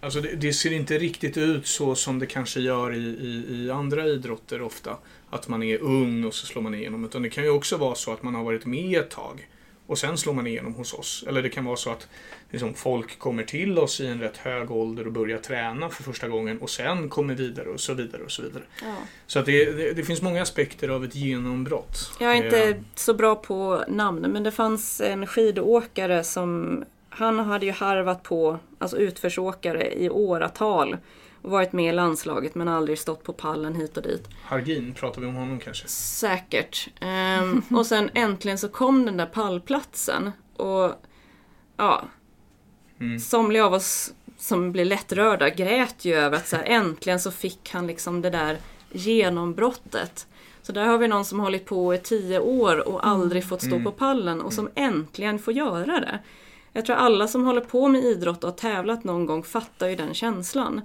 Alltså 0.00 0.20
det, 0.20 0.36
det 0.36 0.52
ser 0.52 0.72
inte 0.72 0.98
riktigt 0.98 1.36
ut 1.36 1.66
så 1.66 1.94
som 1.94 2.18
det 2.18 2.26
kanske 2.26 2.60
gör 2.60 2.94
i, 2.94 2.98
i, 2.98 3.44
i 3.48 3.70
andra 3.70 4.06
idrotter 4.06 4.62
ofta. 4.62 4.96
Att 5.30 5.48
man 5.48 5.62
är 5.62 5.78
ung 5.78 6.24
och 6.24 6.34
så 6.34 6.46
slår 6.46 6.62
man 6.62 6.74
igenom. 6.74 7.04
Utan 7.04 7.22
det 7.22 7.30
kan 7.30 7.44
ju 7.44 7.50
också 7.50 7.76
vara 7.76 7.94
så 7.94 8.12
att 8.12 8.22
man 8.22 8.34
har 8.34 8.44
varit 8.44 8.66
med 8.66 9.00
ett 9.00 9.10
tag 9.10 9.48
och 9.90 9.98
sen 9.98 10.18
slår 10.18 10.32
man 10.32 10.46
igenom 10.46 10.74
hos 10.74 10.94
oss. 10.94 11.24
Eller 11.28 11.42
det 11.42 11.48
kan 11.48 11.64
vara 11.64 11.76
så 11.76 11.90
att 11.90 12.08
liksom, 12.50 12.74
folk 12.74 13.18
kommer 13.18 13.42
till 13.42 13.78
oss 13.78 14.00
i 14.00 14.06
en 14.06 14.20
rätt 14.20 14.36
hög 14.36 14.70
ålder 14.70 15.06
och 15.06 15.12
börjar 15.12 15.38
träna 15.38 15.88
för 15.88 16.02
första 16.02 16.28
gången 16.28 16.58
och 16.58 16.70
sen 16.70 17.08
kommer 17.08 17.34
vidare 17.34 17.68
och 17.68 17.80
så 17.80 17.94
vidare 17.94 18.22
och 18.22 18.30
så 18.30 18.42
vidare. 18.42 18.62
Ja. 18.82 18.94
Så 19.26 19.40
det, 19.40 19.72
det, 19.72 19.92
det 19.92 20.04
finns 20.04 20.22
många 20.22 20.42
aspekter 20.42 20.88
av 20.88 21.04
ett 21.04 21.14
genombrott. 21.14 22.12
Jag 22.20 22.30
är 22.32 22.44
inte 22.44 22.60
Eh, 22.64 22.76
så 22.94 23.14
bra 23.14 23.34
på 23.36 23.84
namn, 23.88 24.20
men 24.20 24.42
det 24.42 24.52
fanns 24.52 25.00
en 25.00 25.26
skidåkare 25.26 26.24
som 26.24 26.84
han 27.20 27.38
hade 27.38 27.66
ju 27.66 27.72
harvat 27.72 28.22
på, 28.22 28.58
alltså 28.78 28.96
utförsåkare 28.96 29.92
i 29.94 30.10
åratal 30.10 30.96
och 31.42 31.50
varit 31.50 31.72
med 31.72 31.88
i 31.88 31.92
landslaget 31.92 32.54
men 32.54 32.68
aldrig 32.68 32.98
stått 32.98 33.22
på 33.24 33.32
pallen 33.32 33.74
hit 33.74 33.96
och 33.96 34.02
dit. 34.02 34.28
Hargin, 34.44 34.94
pratar 34.94 35.20
vi 35.20 35.26
om 35.26 35.34
honom 35.34 35.58
kanske? 35.60 35.88
Säkert. 35.88 36.88
Ehm, 37.00 37.62
och 37.70 37.86
sen 37.86 38.10
äntligen 38.14 38.58
så 38.58 38.68
kom 38.68 39.06
den 39.06 39.16
där 39.16 39.26
pallplatsen 39.26 40.30
och 40.56 40.92
ja, 41.76 42.02
Mm. 43.00 43.18
somliga 43.20 43.66
av 43.66 43.72
oss 43.74 44.12
som 44.38 44.72
blev 44.72 44.86
lättrörda 44.86 45.48
grät 45.50 46.04
ju 46.04 46.14
över 46.14 46.36
att 46.36 46.48
så 46.48 46.56
här, 46.56 46.64
äntligen 46.66 47.20
så 47.20 47.30
fick 47.30 47.70
han 47.72 47.86
liksom 47.86 48.22
det 48.22 48.30
där 48.30 48.58
genombrottet. 48.92 50.26
Så 50.62 50.72
där 50.72 50.84
har 50.86 50.98
vi 50.98 51.08
någon 51.08 51.24
som 51.24 51.40
hållit 51.40 51.64
på 51.66 51.94
i 51.94 51.98
tio 51.98 52.38
år 52.38 52.88
och 52.88 53.06
aldrig 53.06 53.44
fått 53.48 53.60
stå 53.62 53.70
Mm. 53.74 53.84
på 53.84 53.92
pallen 53.92 54.40
och 54.40 54.52
som 54.52 54.68
äntligen 54.74 55.38
får 55.38 55.54
göra 55.54 56.00
det. 56.00 56.18
Jag 56.72 56.86
tror 56.86 56.96
alla 56.96 57.28
som 57.28 57.44
håller 57.44 57.60
på 57.60 57.88
med 57.88 58.04
idrott 58.04 58.44
och 58.44 58.50
har 58.50 58.56
tävlat 58.56 59.04
någon 59.04 59.26
gång 59.26 59.42
fattar 59.42 59.88
ju 59.88 59.96
den 59.96 60.14
känslan. 60.14 60.80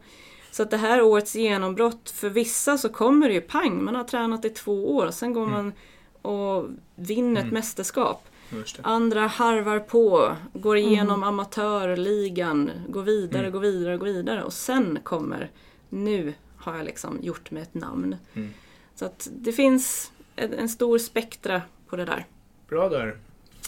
Så 0.51 0.63
att 0.63 0.71
det 0.71 0.77
här 0.77 1.01
årets 1.01 1.35
genombrott, 1.35 2.09
för 2.09 2.29
vissa 2.29 2.77
så 2.77 2.89
kommer 2.89 3.27
det 3.27 3.33
ju 3.33 3.41
pang, 3.41 3.83
man 3.83 3.95
har 3.95 4.03
tränat 4.03 4.45
i 4.45 4.49
två 4.49 4.95
år, 4.95 5.11
sen 5.11 5.33
går 5.33 5.45
man 5.47 5.73
och 6.21 6.65
vinner 6.95 7.41
ett 7.45 7.51
mästerskap. 7.51 8.27
Just 8.49 8.77
det. 8.77 8.83
Andra 8.85 9.27
harvar 9.27 9.79
på, 9.79 10.35
går 10.53 10.77
igenom 10.77 11.23
amatörligan, 11.23 12.71
går 12.87 13.03
vidare, 13.03 13.39
Mm. 13.41 13.51
går 13.51 13.59
vidare, 13.59 13.97
går 13.97 14.05
vidare 14.05 14.43
och 14.43 14.53
sen 14.53 14.99
kommer 15.03 15.51
nu 15.89 16.33
har 16.57 16.75
jag 16.75 16.85
liksom 16.85 17.19
gjort 17.21 17.51
mig 17.51 17.63
ett 17.63 17.73
namn. 17.73 18.15
Mm. 18.33 18.53
Så 18.95 19.05
att 19.05 19.29
det 19.31 19.51
finns 19.51 20.11
en, 20.35 20.53
en 20.53 20.69
stor 20.69 20.97
spektra 20.97 21.61
på 21.87 21.95
det 21.95 22.05
där. 22.05 22.25
Bra 22.69 22.89
där. 22.89 23.17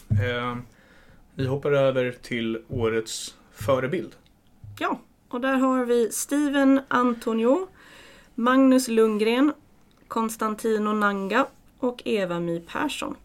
Eh, 0.10 0.58
vi 1.38 1.48
hoppar 1.48 1.72
över 1.72 2.12
till 2.22 2.62
årets 2.70 3.36
förebild. 3.52 4.16
Ja, 4.80 5.00
och 5.30 5.42
där 5.42 5.54
har 5.54 5.86
vi 5.86 6.12
Steven 6.12 6.82
Antonio, 6.88 7.68
Magnus 8.36 8.88
Lundgren, 8.88 9.54
Konstantino 10.08 10.94
Nanga 10.94 11.48
och 11.80 12.02
Eva-My 12.06 12.60
Persson. 12.60 13.16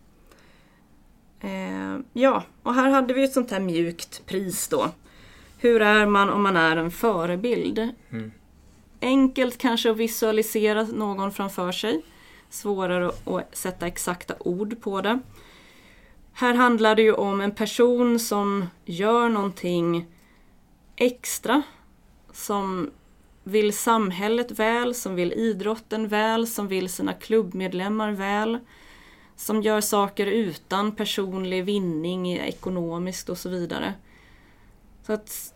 Eh, 1.40 1.98
ja, 2.12 2.44
och 2.62 2.74
här 2.74 2.90
hade 2.90 3.14
vi 3.14 3.24
ett 3.24 3.32
sånt 3.32 3.50
här 3.50 3.60
mjukt 3.60 4.26
pris 4.26 4.68
då. 4.68 4.90
Hur 5.58 5.82
är 5.82 6.06
man 6.06 6.30
om 6.30 6.42
man 6.42 6.56
är 6.56 6.76
en 6.76 6.90
förebild? 6.90 7.88
Mm. 8.10 8.32
Enkelt 9.00 9.58
kanske 9.58 9.90
att 9.90 9.96
visualisera 9.96 10.82
någon 10.82 11.32
framför 11.32 11.72
sig. 11.72 12.02
Svårare 12.50 13.08
att 13.08 13.56
sätta 13.56 13.86
exakta 13.86 14.34
ord 14.38 14.80
på 14.80 15.00
det. 15.00 15.18
Här 16.32 16.54
handlar 16.54 16.94
det 16.94 17.02
ju 17.02 17.12
om 17.12 17.40
en 17.40 17.54
person 17.54 18.18
som 18.18 18.66
gör 18.84 19.28
någonting 19.28 20.06
extra. 20.96 21.62
Som 22.32 22.90
vill 23.44 23.72
samhället 23.72 24.50
väl, 24.50 24.94
som 24.94 25.14
vill 25.14 25.32
idrotten 25.32 26.08
väl, 26.08 26.46
som 26.46 26.68
vill 26.68 26.88
sina 26.88 27.12
klubbmedlemmar 27.12 28.12
väl. 28.12 28.58
Som 29.36 29.62
gör 29.62 29.80
saker 29.80 30.26
utan 30.26 30.92
personlig 30.92 31.64
vinning 31.64 32.32
ekonomiskt 32.32 33.28
och 33.28 33.38
så 33.38 33.48
vidare. 33.48 33.94
Så 35.06 35.12
att 35.12 35.54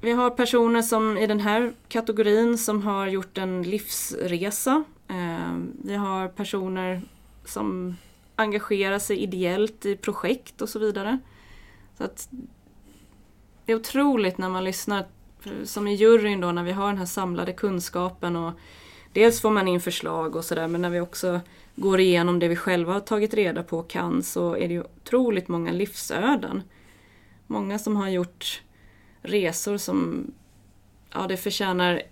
vi 0.00 0.12
har 0.12 0.30
personer 0.30 0.82
som 0.82 1.18
i 1.18 1.26
den 1.26 1.40
här 1.40 1.72
kategorin 1.88 2.58
som 2.58 2.82
har 2.82 3.06
gjort 3.06 3.38
en 3.38 3.62
livsresa. 3.62 4.84
Eh, 5.08 5.56
vi 5.84 5.94
har 5.94 6.28
personer 6.28 7.02
som 7.44 7.96
engagera 8.36 9.00
sig 9.00 9.18
ideellt 9.18 9.86
i 9.86 9.96
projekt 9.96 10.62
och 10.62 10.68
så 10.68 10.78
vidare. 10.78 11.18
Så 11.98 12.04
att 12.04 12.28
det 13.64 13.72
är 13.72 13.76
otroligt 13.76 14.38
när 14.38 14.48
man 14.48 14.64
lyssnar, 14.64 15.06
som 15.64 15.88
i 15.88 15.94
juryn 15.94 16.40
då, 16.40 16.52
när 16.52 16.62
vi 16.62 16.72
har 16.72 16.86
den 16.86 16.98
här 16.98 17.06
samlade 17.06 17.52
kunskapen 17.52 18.36
och 18.36 18.52
dels 19.12 19.40
får 19.40 19.50
man 19.50 19.68
in 19.68 19.80
förslag 19.80 20.36
och 20.36 20.44
sådär, 20.44 20.68
men 20.68 20.82
när 20.82 20.90
vi 20.90 21.00
också 21.00 21.40
går 21.76 22.00
igenom 22.00 22.38
det 22.38 22.48
vi 22.48 22.56
själva 22.56 22.92
har 22.92 23.00
tagit 23.00 23.34
reda 23.34 23.62
på 23.62 23.78
och 23.78 23.90
kan 23.90 24.22
så 24.22 24.56
är 24.56 24.68
det 24.68 24.74
ju 24.74 24.82
otroligt 24.82 25.48
många 25.48 25.72
livsöden. 25.72 26.62
Många 27.46 27.78
som 27.78 27.96
har 27.96 28.08
gjort 28.08 28.62
resor 29.22 29.76
som, 29.76 30.30
ja 31.12 31.26
det 31.28 31.36
förtjänar 31.36 32.02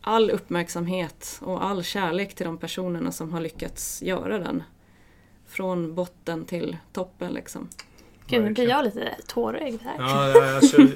all 0.00 0.30
uppmärksamhet 0.30 1.40
och 1.42 1.64
all 1.64 1.84
kärlek 1.84 2.34
till 2.34 2.46
de 2.46 2.58
personerna 2.58 3.12
som 3.12 3.32
har 3.32 3.40
lyckats 3.40 4.02
göra 4.02 4.38
den. 4.38 4.62
Från 5.54 5.94
botten 5.94 6.44
till 6.44 6.76
toppen 6.92 7.32
liksom. 7.32 7.68
Gud, 8.26 8.44
nu 8.44 8.50
blir 8.50 8.68
jag 8.68 8.84
lite 8.84 9.16
tårögd 9.26 9.82
här. 9.82 9.94
Ja, 9.98 10.28
ja, 10.28 10.56
alltså, 10.56 10.88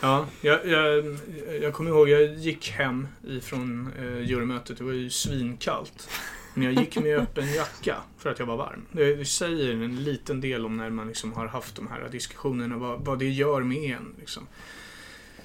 ja 0.00 0.26
jag, 0.40 0.66
jag, 0.66 1.18
jag 1.62 1.72
kommer 1.72 1.90
ihåg, 1.90 2.08
jag 2.08 2.34
gick 2.34 2.70
hem 2.70 3.08
ifrån 3.28 3.92
eh, 3.98 4.30
jurymötet. 4.30 4.78
Det 4.78 4.84
var 4.84 4.92
ju 4.92 5.10
svinkallt. 5.10 6.08
Men 6.54 6.64
jag 6.64 6.84
gick 6.84 6.96
med 6.96 7.18
öppen 7.18 7.52
jacka 7.52 7.96
för 8.18 8.30
att 8.30 8.38
jag 8.38 8.46
var 8.46 8.56
varm. 8.56 8.86
Det, 8.92 9.16
det 9.16 9.24
säger 9.24 9.72
en 9.72 10.04
liten 10.04 10.40
del 10.40 10.66
om 10.66 10.76
när 10.76 10.90
man 10.90 11.08
liksom 11.08 11.32
har 11.32 11.46
haft 11.46 11.76
de 11.76 11.88
här 11.88 12.08
diskussionerna, 12.12 12.76
vad, 12.76 13.04
vad 13.04 13.18
det 13.18 13.28
gör 13.28 13.60
med 13.60 13.96
en. 13.96 14.14
Liksom. 14.18 14.46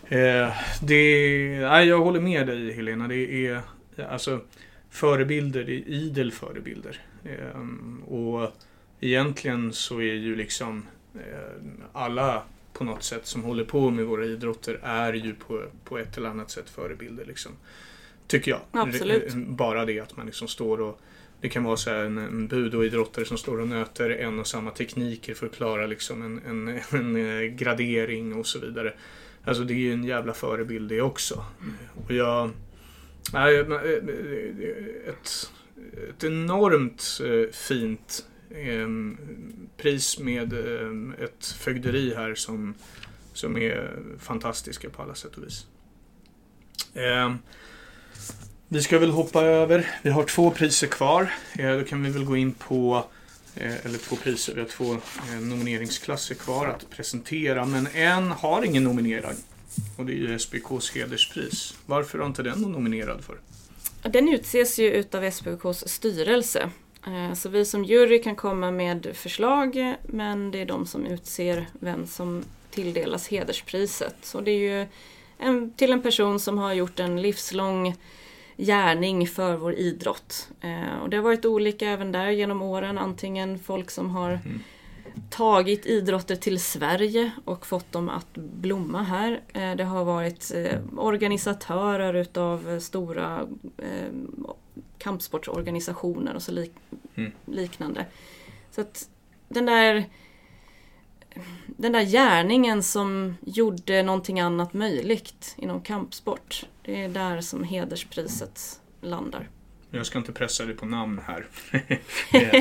Eh, 0.04 0.50
det, 0.82 1.60
nej, 1.60 1.88
jag 1.88 2.00
håller 2.00 2.20
med 2.20 2.48
dig 2.48 2.74
Helena. 2.74 3.08
Det 3.08 3.48
är 3.48 3.62
alltså 4.10 4.42
förebilder, 4.90 5.64
det 5.64 5.74
är 5.74 5.88
idel 5.88 6.32
förebilder. 6.32 7.02
Eh, 7.30 8.14
och 8.14 8.52
egentligen 9.00 9.74
så 9.74 10.02
är 10.02 10.14
ju 10.14 10.36
liksom 10.36 10.86
eh, 11.16 11.62
alla 11.94 12.44
på 12.74 12.84
något 12.84 13.04
sätt 13.04 13.26
som 13.26 13.44
håller 13.44 13.64
på 13.64 13.90
med 13.90 14.06
våra 14.06 14.26
idrotter 14.26 14.80
är 14.84 15.14
ju 15.14 15.36
på, 15.36 15.64
på 15.84 15.98
ett 15.98 16.18
eller 16.18 16.30
annat 16.30 16.52
sätt 16.52 16.70
förebilder. 16.70 17.26
Liksom. 17.26 17.52
Tycker 18.28 18.52
jag. 18.52 18.62
Absolut. 18.72 19.34
Bara 19.34 19.86
det 19.86 20.00
att 20.00 20.18
man 20.18 20.26
liksom 20.26 20.48
står 20.48 20.82
och 20.82 21.02
det 21.42 21.50
kan 21.50 21.64
vara 21.64 21.78
så 21.78 21.90
här 21.90 21.98
en, 21.98 22.18
en 22.18 22.48
budoidrottare 22.48 23.26
som 23.26 23.38
står 23.38 23.60
och 23.60 23.68
nöter 23.68 24.10
en 24.10 24.40
och 24.40 24.48
samma 24.48 24.72
tekniker 24.72 25.34
för 25.34 25.46
att 25.46 25.56
klara 25.56 25.86
liksom 25.86 26.22
en, 26.22 26.42
en, 26.46 26.80
en 27.00 27.16
eh, 27.16 27.42
gradering 27.42 28.36
och 28.36 28.48
så 28.48 28.60
vidare. 28.60 28.94
Alltså 29.44 29.64
det 29.64 29.74
är 29.74 29.78
ju 29.78 29.94
en 29.94 30.04
jävla 30.04 30.34
förebild 30.34 30.90
det 30.90 31.02
också. 31.02 31.46
Och 32.06 32.12
jag... 32.12 32.52
Nej, 33.34 33.60
eh, 33.60 33.68
ett, 35.10 35.52
ett 36.10 36.24
enormt 36.24 37.20
eh, 37.24 37.52
fint 37.54 38.26
eh, 38.50 38.88
pris 39.78 40.20
med 40.20 40.54
eh, 40.54 41.24
ett 41.24 41.46
fögderi 41.46 42.14
här 42.16 42.36
som, 42.36 42.74
som 43.34 43.58
är 43.58 44.00
fantastiska 44.20 44.90
på 44.90 45.02
alla 45.02 45.16
sätt 45.16 45.38
och 45.38 45.44
vis. 45.44 45.66
Eh, 46.94 47.34
vi 48.72 48.82
ska 48.82 49.00
väl 49.00 49.10
hoppa 49.10 49.42
över. 49.44 49.88
Vi 50.02 50.10
har 50.10 50.24
två 50.24 50.52
priser 50.52 50.88
kvar. 50.88 51.34
Eh, 51.60 51.78
då 51.78 51.84
kan 51.84 52.04
vi 52.04 52.10
väl 52.10 52.26
gå 52.26 52.38
in 52.38 52.52
på 52.52 53.06
eh, 53.56 53.86
eller 53.86 53.98
två 53.98 54.16
priser. 54.16 54.54
Vi 54.56 54.62
har 54.62 54.68
två 54.68 54.94
eh, 54.94 55.40
nomineringsklasser 55.42 56.36
kvar 56.36 56.68
att 56.68 56.90
presentera. 56.90 57.66
Men 57.66 57.88
en 57.88 58.32
har 58.32 58.64
ingen 58.64 58.84
nominerad. 58.84 59.36
Och 59.98 60.06
det 60.06 60.14
är 60.14 60.16
ju 60.16 60.36
SBKs 60.36 60.92
hederspris. 60.92 61.76
Varför 61.86 62.20
har 62.20 62.26
inte 62.26 62.44
den 62.44 62.60
någon 62.60 62.72
nominerad 62.72 63.24
för? 63.24 63.38
Den 64.04 64.30
utses 64.30 64.80
ju 64.80 64.92
utav 64.92 65.32
SPKs 65.32 65.88
styrelse. 65.90 66.70
Eh, 67.08 67.34
så 67.34 67.50
vi 67.50 67.66
som 67.66 67.84
jury 67.86 68.22
kan 68.24 68.36
komma 68.36 68.72
med 68.72 69.08
förslag 69.14 69.96
men 70.04 70.52
det 70.52 70.62
är 70.62 70.66
de 70.66 70.86
som 70.86 71.06
utser 71.06 71.68
vem 71.80 72.08
som 72.08 72.44
tilldelas 72.72 73.28
hederspriset. 73.28 74.16
Så 74.22 74.42
det 74.42 74.52
är 74.52 74.82
ju 74.82 74.88
en, 75.38 75.74
till 75.74 75.92
en 75.92 76.02
person 76.02 76.40
som 76.40 76.58
har 76.58 76.74
gjort 76.74 77.00
en 77.00 77.22
livslång 77.22 77.96
gärning 78.58 79.28
för 79.28 79.56
vår 79.56 79.74
idrott. 79.76 80.50
Eh, 80.62 81.02
Och 81.02 81.10
det 81.10 81.18
har 81.18 81.24
varit 81.24 81.46
olika 81.46 81.90
även 81.90 82.12
där 82.12 82.30
genom 82.30 82.62
åren. 82.62 82.98
Antingen 82.98 83.60
folk 83.60 83.92
som 83.92 84.10
har 84.10 84.30
Mm 84.46 84.64
tagit 85.30 85.86
idrotter 85.86 86.36
till 86.36 86.60
Sverige 86.60 87.32
och 87.46 87.66
fått 87.66 87.92
dem 87.92 88.10
att 88.10 88.34
blomma 88.34 89.04
här. 89.04 89.42
Eh, 89.54 89.76
Det 89.76 89.84
har 89.84 90.06
varit 90.06 90.52
eh, 90.56 90.80
organisatörer 90.98 92.14
utav 92.14 92.70
eh, 92.70 92.80
stora 92.80 93.48
kampsportsorganisationer 94.98 96.36
och 96.36 96.42
så 96.44 96.52
lik- 96.52 96.74
Mm. 97.16 97.32
liknande. 97.46 98.06
Så 98.72 98.82
att 98.82 99.10
den 99.48 99.66
där 99.66 100.06
den 101.68 101.92
där 101.92 102.04
gärningen 102.04 102.84
som 102.84 103.36
gjorde 103.46 104.04
någonting 104.04 104.40
annat 104.40 104.74
möjligt 104.74 105.54
inom 105.58 105.82
kampsport. 105.82 106.66
Det 106.84 107.04
är 107.04 107.10
där 107.10 107.42
som 107.42 107.64
hederspriset 107.64 108.82
landar. 109.02 109.50
Jag 109.92 110.06
ska 110.06 110.18
inte 110.18 110.32
pressa 110.32 110.66
dig 110.66 110.76
på 110.76 110.86
namn 110.86 111.22
här. 111.28 111.46
Eh, 112.32 112.56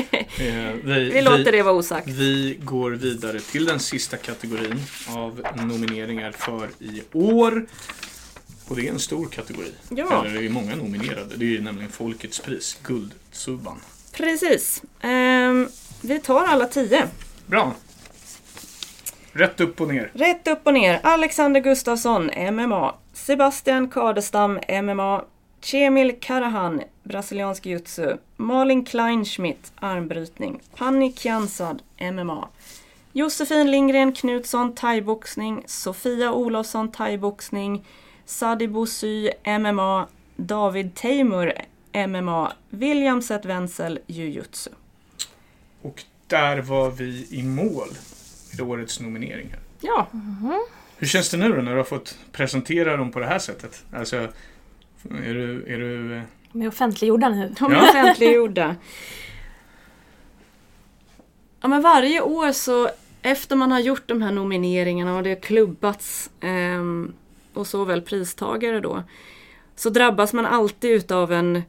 eh, 0.47 0.75
vi, 0.83 1.09
Vi 1.09 1.21
låter 1.21 1.51
det 1.51 1.61
vara 1.61 1.73
osagt. 1.75 2.07
Vi 2.07 2.57
går 2.63 2.91
vidare 2.91 3.39
till 3.39 3.65
den 3.65 3.79
sista 3.79 4.17
kategorin 4.17 4.79
av 5.07 5.43
nomineringar 5.55 6.31
för 6.31 6.69
i 6.79 7.03
år. 7.13 7.65
Och 8.67 8.75
det 8.75 8.87
är 8.87 8.91
en 8.91 8.99
stor 8.99 9.25
kategori. 9.25 9.71
Ja. 9.89 10.25
Eller 10.25 10.39
det 10.39 10.45
är 10.45 10.49
många 10.49 10.75
nominerade. 10.75 11.35
Det 11.35 11.45
är 11.45 11.49
ju 11.49 11.61
nämligen 11.61 11.91
Folkets 11.91 12.39
pris, 12.39 12.79
Guldsubban. 12.83 13.79
Precis. 14.13 14.83
Ehm, 15.01 15.69
vi 16.01 16.19
tar 16.19 16.45
alla 16.45 16.65
tio. 16.65 17.07
Bra! 17.45 17.75
Rätt 19.31 19.61
upp 19.61 19.81
och 19.81 19.87
ner. 19.87 20.11
Rätt 20.13 20.47
upp 20.47 20.67
och 20.67 20.73
ner. 20.73 20.99
Alexander 21.03 21.59
Gustafsson, 21.61 22.31
MMA. 22.51 22.95
Sebastian 23.13 23.89
Kadestam, 23.89 24.59
MMA. 24.83 25.23
Cemil 25.61 26.19
Karahan, 26.19 26.81
brasiliansk 27.09 27.65
jiu-jitsu. 27.65 28.17
Malin 28.37 28.85
Kleinschmidt, 28.85 29.71
armbrytning. 29.75 30.61
Panni 30.77 31.11
Kiansad, 31.13 31.81
MMA. 31.99 32.49
Josefin 33.13 33.71
Lindgren 33.71 34.13
Knutsson, 34.13 34.75
thaiboxning. 34.75 35.63
Sofia 35.65 36.31
Olofsson, 36.31 36.91
thaiboxning. 36.91 37.85
Sadi 38.25 38.67
Bosy, 38.67 39.29
MMA. 39.45 40.07
David 40.39 40.95
Teimur, 40.95 41.53
MMA, 42.07 42.53
Williamset 42.69 43.45
Wenzel, 43.45 43.99
jujutsu. 44.07 44.69
Och 45.81 46.03
där 46.27 46.57
var 46.57 46.91
vi 46.91 47.27
i 47.29 47.43
mål 47.43 47.87
med 48.51 48.67
årets 48.67 48.99
nomineringar. 48.99 49.59
Ja, 49.81 50.07
Hur 50.97 51.07
känns 51.07 51.29
det 51.29 51.37
nu 51.37 51.49
då 51.49 51.61
när 51.61 51.71
du 51.71 51.77
har 51.77 51.83
fått 51.83 52.17
presentera 52.31 52.97
dem 52.97 53.11
på 53.11 53.19
det 53.19 53.25
här 53.25 53.39
sättet? 53.39 53.85
Alltså, 53.93 54.15
är 55.23 55.33
du... 55.33 55.65
Är 55.67 55.77
du 55.77 56.15
eh, 56.15 56.23
De 56.51 56.61
är 56.61 56.67
offentliggjorda 56.67 57.29
nu. 57.29 57.55
de 57.59 57.71
är 57.71 57.75
Ja. 57.75 57.89
offentliggjorda. 57.89 58.75
Ja, 61.61 61.67
men 61.67 61.81
varje 61.81 62.21
år 62.21 62.51
så 62.51 62.89
efter 63.21 63.55
man 63.55 63.71
har 63.71 63.79
gjort 63.79 64.07
de 64.07 64.21
här 64.21 64.31
nomineringarna 64.31 65.17
och 65.17 65.23
det 65.23 65.29
har 65.29 65.41
klubbats 65.41 66.29
ehm, 66.41 67.13
och 67.53 67.67
såväl 67.67 68.01
pristagare 68.01 68.79
då 68.79 69.03
så 69.75 69.89
drabbas 69.89 70.33
man 70.33 70.45
alltid 70.45 70.91
utav 70.91 71.31
en 71.33 71.61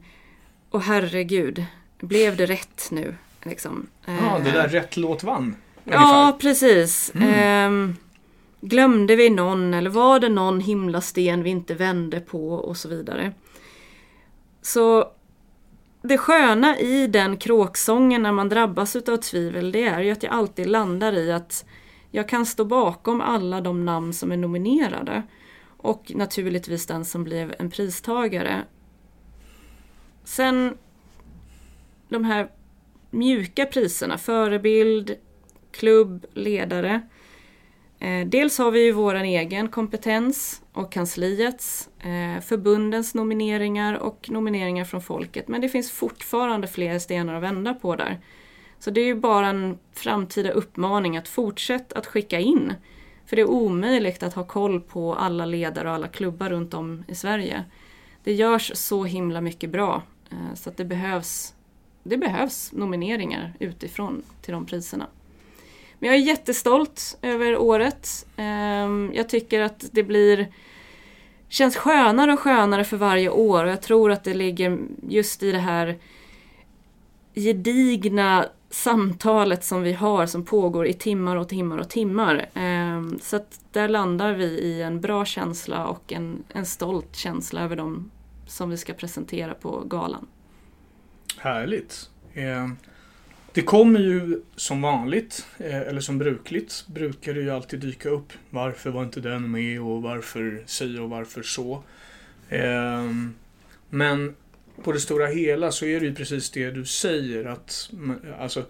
Åh 0.73 0.81
herregud, 0.81 1.65
blev 1.99 2.37
det 2.37 2.45
rätt 2.45 2.87
nu? 2.91 3.15
Liksom. 3.43 3.87
ja, 4.05 4.39
det 4.43 4.49
Eh, 4.49 4.53
där 4.55 4.67
rätt 4.67 4.97
låt 4.97 5.23
vann. 5.23 5.55
Ja, 5.83 5.93
ungefär. 5.95 6.31
precis. 6.39 7.11
Mm. 7.15 7.29
Ehm, 7.33 7.95
glömde 8.61 9.15
vi 9.15 9.29
någon 9.29 9.73
eller 9.73 9.89
var 9.89 10.19
det 10.19 10.29
någon 10.29 10.59
himla 10.59 11.01
sten 11.01 11.43
vi 11.43 11.49
inte 11.49 11.73
vände 11.73 12.19
på 12.19 12.53
och 12.53 12.77
så 12.77 12.89
vidare. 12.89 13.31
Så 14.61 15.11
det 16.01 16.17
sköna 16.17 16.79
i 16.79 17.07
den 17.07 17.37
kråksången 17.37 18.23
när 18.23 18.31
man 18.31 18.49
drabbas 18.49 18.95
utav 18.95 19.17
tvivel 19.17 19.71
det 19.71 19.83
är 19.83 20.01
ju 20.01 20.11
att 20.11 20.23
jag 20.23 20.33
alltid 20.33 20.67
landar 20.67 21.13
i 21.13 21.31
att 21.31 21.65
jag 22.11 22.29
kan 22.29 22.45
stå 22.45 22.65
bakom 22.65 23.21
alla 23.21 23.61
de 23.61 23.85
namn 23.85 24.13
som 24.13 24.31
är 24.31 24.37
nominerade. 24.37 25.23
Och 25.77 26.11
naturligtvis 26.15 26.85
den 26.85 27.05
som 27.05 27.23
blev 27.23 27.55
en 27.59 27.69
pristagare. 27.69 28.61
Sen 30.23 30.77
de 32.09 32.23
här 32.23 32.49
mjuka 33.09 33.65
priserna, 33.65 34.17
förebild, 34.17 35.15
klubb, 35.71 36.25
ledare. 36.33 37.01
Eh, 37.99 38.27
dels 38.27 38.57
har 38.57 38.71
vi 38.71 38.85
ju 38.85 38.91
vår 38.91 39.15
egen 39.15 39.67
kompetens 39.67 40.60
och 40.73 40.91
kansliets, 40.91 41.89
eh, 41.99 42.41
förbundens 42.41 43.15
nomineringar 43.15 43.93
och 43.93 44.29
nomineringar 44.31 44.85
från 44.85 45.01
folket. 45.01 45.47
Men 45.47 45.61
det 45.61 45.69
finns 45.69 45.91
fortfarande 45.91 46.67
fler 46.67 46.99
stenar 46.99 47.33
att 47.33 47.43
vända 47.43 47.73
på 47.73 47.95
där. 47.95 48.19
Så 48.79 48.91
det 48.91 49.01
är 49.01 49.05
ju 49.05 49.15
bara 49.15 49.47
en 49.47 49.77
framtida 49.93 50.51
uppmaning 50.51 51.17
att 51.17 51.27
fortsätta 51.27 51.99
att 51.99 52.05
skicka 52.05 52.39
in. 52.39 52.73
För 53.25 53.35
det 53.35 53.41
är 53.41 53.49
omöjligt 53.49 54.23
att 54.23 54.33
ha 54.33 54.43
koll 54.43 54.81
på 54.81 55.15
alla 55.15 55.45
ledare 55.45 55.89
och 55.89 55.95
alla 55.95 56.07
klubbar 56.07 56.49
runt 56.49 56.73
om 56.73 57.03
i 57.07 57.15
Sverige. 57.15 57.63
Det 58.23 58.33
görs 58.33 58.71
så 58.75 59.03
himla 59.03 59.41
mycket 59.41 59.69
bra 59.69 60.01
eh, 60.31 60.55
så 60.55 60.69
att 60.69 60.77
det 60.77 60.85
behövs, 60.85 61.53
det 62.03 62.17
behövs 62.17 62.71
nomineringar 62.71 63.53
utifrån 63.59 64.23
till 64.41 64.53
de 64.53 64.65
priserna. 64.65 65.07
Men 66.01 66.09
jag 66.09 66.19
är 66.19 66.21
jättestolt 66.21 67.17
över 67.21 67.57
året. 67.57 68.25
Ehm, 68.37 69.11
jag 69.13 69.29
tycker 69.29 69.61
att 69.61 69.85
det 69.91 70.03
blir 70.03 70.47
känns 71.49 71.77
skönare 71.77 72.33
och 72.33 72.39
skönare 72.39 72.83
för 72.83 72.97
varje 72.97 73.29
år 73.29 73.65
och 73.65 73.71
jag 73.71 73.81
tror 73.81 74.11
att 74.11 74.23
det 74.23 74.33
ligger 74.33 74.79
just 75.09 75.43
i 75.43 75.51
det 75.51 75.59
här 75.59 75.97
gedigna 77.35 78.45
samtalet 78.69 79.63
som 79.63 79.81
vi 79.81 79.93
har 79.93 80.25
som 80.25 80.45
pågår 80.45 80.87
i 80.87 80.93
timmar 80.93 81.35
och 81.35 81.49
timmar 81.49 81.77
och 81.77 81.89
timmar. 81.89 82.49
Ehm, 82.53 83.19
så 83.21 83.35
att 83.35 83.59
där 83.71 83.87
landar 83.87 84.33
vi 84.33 84.45
i 84.45 84.81
en 84.81 85.01
bra 85.01 85.25
känsla 85.25 85.87
och 85.87 86.13
en, 86.13 86.43
en 86.53 86.65
stolt 86.65 87.15
känsla 87.15 87.61
över 87.61 87.75
dem 87.75 88.11
som 88.47 88.69
vi 88.69 88.77
ska 88.77 88.93
presentera 88.93 89.53
på 89.53 89.83
galan. 89.85 90.27
Härligt. 91.37 92.09
Ehm, 92.33 92.77
det 93.53 93.61
kommer 93.61 93.99
ju 93.99 94.41
som 94.55 94.81
vanligt, 94.81 95.45
eh, 95.57 95.81
eller 95.81 96.01
som 96.01 96.17
brukligt, 96.17 96.85
brukar 96.87 97.33
det 97.33 97.41
ju 97.41 97.49
alltid 97.49 97.79
dyka 97.79 98.09
upp. 98.09 98.33
Varför 98.49 98.89
var 98.89 99.03
inte 99.03 99.19
den 99.19 99.51
med 99.51 99.81
och 99.81 100.01
varför 100.01 100.63
si 100.65 100.97
och 100.97 101.09
varför 101.09 101.43
så. 101.43 101.83
Eh, 102.49 103.11
men 103.89 104.35
på 104.83 104.91
det 104.91 104.99
stora 104.99 105.27
hela 105.27 105.71
så 105.71 105.85
är 105.85 105.99
det 105.99 106.05
ju 106.05 106.15
precis 106.15 106.49
det 106.49 106.71
du 106.71 106.85
säger 106.85 107.45
att 107.45 107.91
alltså, 108.39 108.65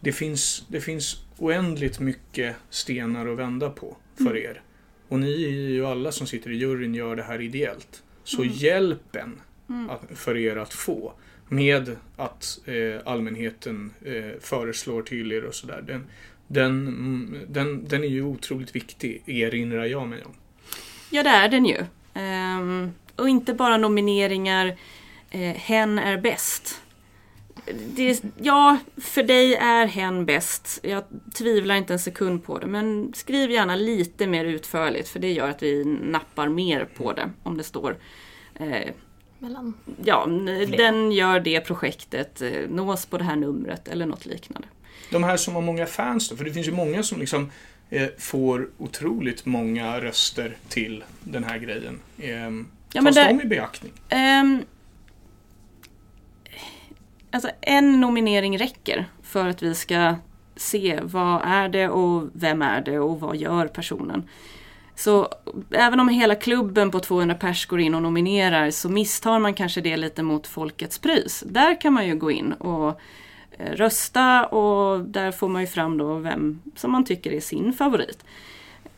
det, 0.00 0.12
finns, 0.12 0.64
det 0.68 0.80
finns 0.80 1.16
oändligt 1.38 2.00
mycket 2.00 2.56
stenar 2.70 3.26
att 3.26 3.38
vända 3.38 3.70
på 3.70 3.96
för 4.16 4.36
er. 4.36 4.62
Och 5.08 5.18
ni 5.18 5.44
är 5.44 5.50
ju 5.50 5.86
alla 5.86 6.12
som 6.12 6.26
sitter 6.26 6.50
i 6.50 6.56
juryn 6.56 6.94
gör 6.94 7.16
det 7.16 7.22
här 7.22 7.40
ideellt. 7.40 8.02
Så 8.24 8.42
Mm. 8.42 8.54
hjälpen 8.56 9.40
Mm. 9.68 9.90
att, 9.90 10.02
för 10.14 10.36
er 10.36 10.56
att 10.56 10.74
få 10.74 11.12
med 11.48 11.96
att 12.16 12.58
eh, 12.64 13.00
allmänheten 13.04 13.94
eh, 14.04 14.40
föreslår 14.40 15.02
till 15.02 15.32
er 15.32 15.44
och 15.44 15.54
sådär. 15.54 15.84
Den, 15.86 16.06
den, 16.46 16.86
mm, 16.86 17.38
den, 17.48 17.88
den 17.88 18.04
är 18.04 18.08
ju 18.08 18.22
otroligt 18.22 18.76
viktig, 18.76 19.22
erinrar 19.26 19.84
jag 19.84 20.08
mig 20.08 20.24
om. 20.24 20.34
Ja, 21.10 21.22
det 21.22 21.30
är 21.30 21.48
den 21.48 21.66
ju. 21.66 21.84
Ehm, 22.14 22.92
och 23.16 23.28
inte 23.28 23.54
bara 23.54 23.76
nomineringar. 23.76 24.76
Eh, 25.30 25.54
hen 25.54 25.98
är 25.98 26.18
bäst. 26.18 26.80
Det, 27.96 28.22
ja, 28.40 28.78
för 28.96 29.22
dig 29.22 29.54
är 29.54 29.86
hen 29.86 30.26
bäst. 30.26 30.80
Jag 30.82 31.04
tvivlar 31.34 31.74
inte 31.74 31.92
en 31.92 31.98
sekund 31.98 32.44
på 32.44 32.58
det. 32.58 32.66
Men 32.66 33.12
skriv 33.14 33.50
gärna 33.50 33.76
lite 33.76 34.26
mer 34.26 34.44
utförligt 34.44 35.08
för 35.08 35.20
det 35.20 35.32
gör 35.32 35.48
att 35.48 35.62
vi 35.62 35.84
nappar 35.84 36.48
mer 36.48 36.84
på 36.84 37.12
det. 37.12 37.30
Om 37.42 37.56
det 37.56 37.64
står 37.64 37.96
eh, 38.54 38.90
Mellan. 39.44 39.74
ja, 40.04 40.26
den 40.78 41.12
gör 41.12 41.40
det 41.40 41.60
projektet, 41.60 42.42
eh, 42.42 42.52
nås 42.70 43.06
på 43.06 43.18
det 43.18 43.24
här 43.24 43.36
numret 43.36 43.88
eller 43.88 44.06
något 44.06 44.26
liknande. 44.26 44.68
De 45.10 45.24
här 45.24 45.36
som 45.36 45.54
har 45.54 45.62
många 45.62 45.86
fans 45.86 46.28
då, 46.28 46.36
för 46.36 46.44
det 46.44 46.52
finns 46.52 46.66
ju 46.68 46.72
många 46.72 47.02
som 47.02 47.20
liksom 47.20 47.50
eh, 47.90 48.08
får 48.18 48.68
otroligt 48.78 49.46
många 49.46 50.00
röster 50.00 50.56
till 50.68 51.04
den 51.20 51.44
här 51.44 51.58
grejen. 51.58 52.00
Eh, 52.18 52.30
Ja, 52.92 53.02
men 53.02 53.04
tas 53.04 53.14
det- 53.14 53.24
de 53.28 53.40
i 53.40 53.44
beaktning? 53.44 53.92
Ehm, 54.08 54.62
alltså 57.30 57.50
en 57.60 58.00
nominering 58.00 58.58
räcker 58.58 59.06
för 59.22 59.48
att 59.48 59.62
vi 59.62 59.74
ska 59.74 60.14
se 60.56 61.00
vad 61.02 61.42
är 61.44 61.68
det 61.68 61.88
och 61.88 62.28
vem 62.32 62.62
är 62.62 62.80
det 62.80 62.98
och 62.98 63.20
vad 63.20 63.36
gör 63.36 63.66
personen. 63.66 64.28
Så 64.96 65.28
även 65.70 66.00
om 66.00 66.08
hela 66.08 66.34
klubben 66.34 66.90
på 66.90 67.00
200 67.00 67.34
pers 67.34 67.66
går 67.66 67.80
in 67.80 67.94
och 67.94 68.02
nominerar 68.02 68.70
så 68.70 68.88
misstar 68.88 69.38
man 69.38 69.54
kanske 69.54 69.80
det 69.80 69.96
lite 69.96 70.22
mot 70.22 70.46
Folkets 70.46 70.98
pris. 70.98 71.44
Där 71.46 71.80
kan 71.80 71.92
man 71.92 72.06
ju 72.06 72.14
gå 72.14 72.30
in 72.30 72.52
och 72.52 73.00
eh, 73.58 73.72
rösta 73.72 74.46
och 74.46 75.04
där 75.04 75.32
får 75.32 75.48
man 75.48 75.62
ju 75.62 75.66
fram 75.66 75.98
då 75.98 76.18
vem 76.18 76.60
som 76.76 76.92
man 76.92 77.04
tycker 77.04 77.32
är 77.32 77.40
sin 77.40 77.72
favorit. 77.72 78.24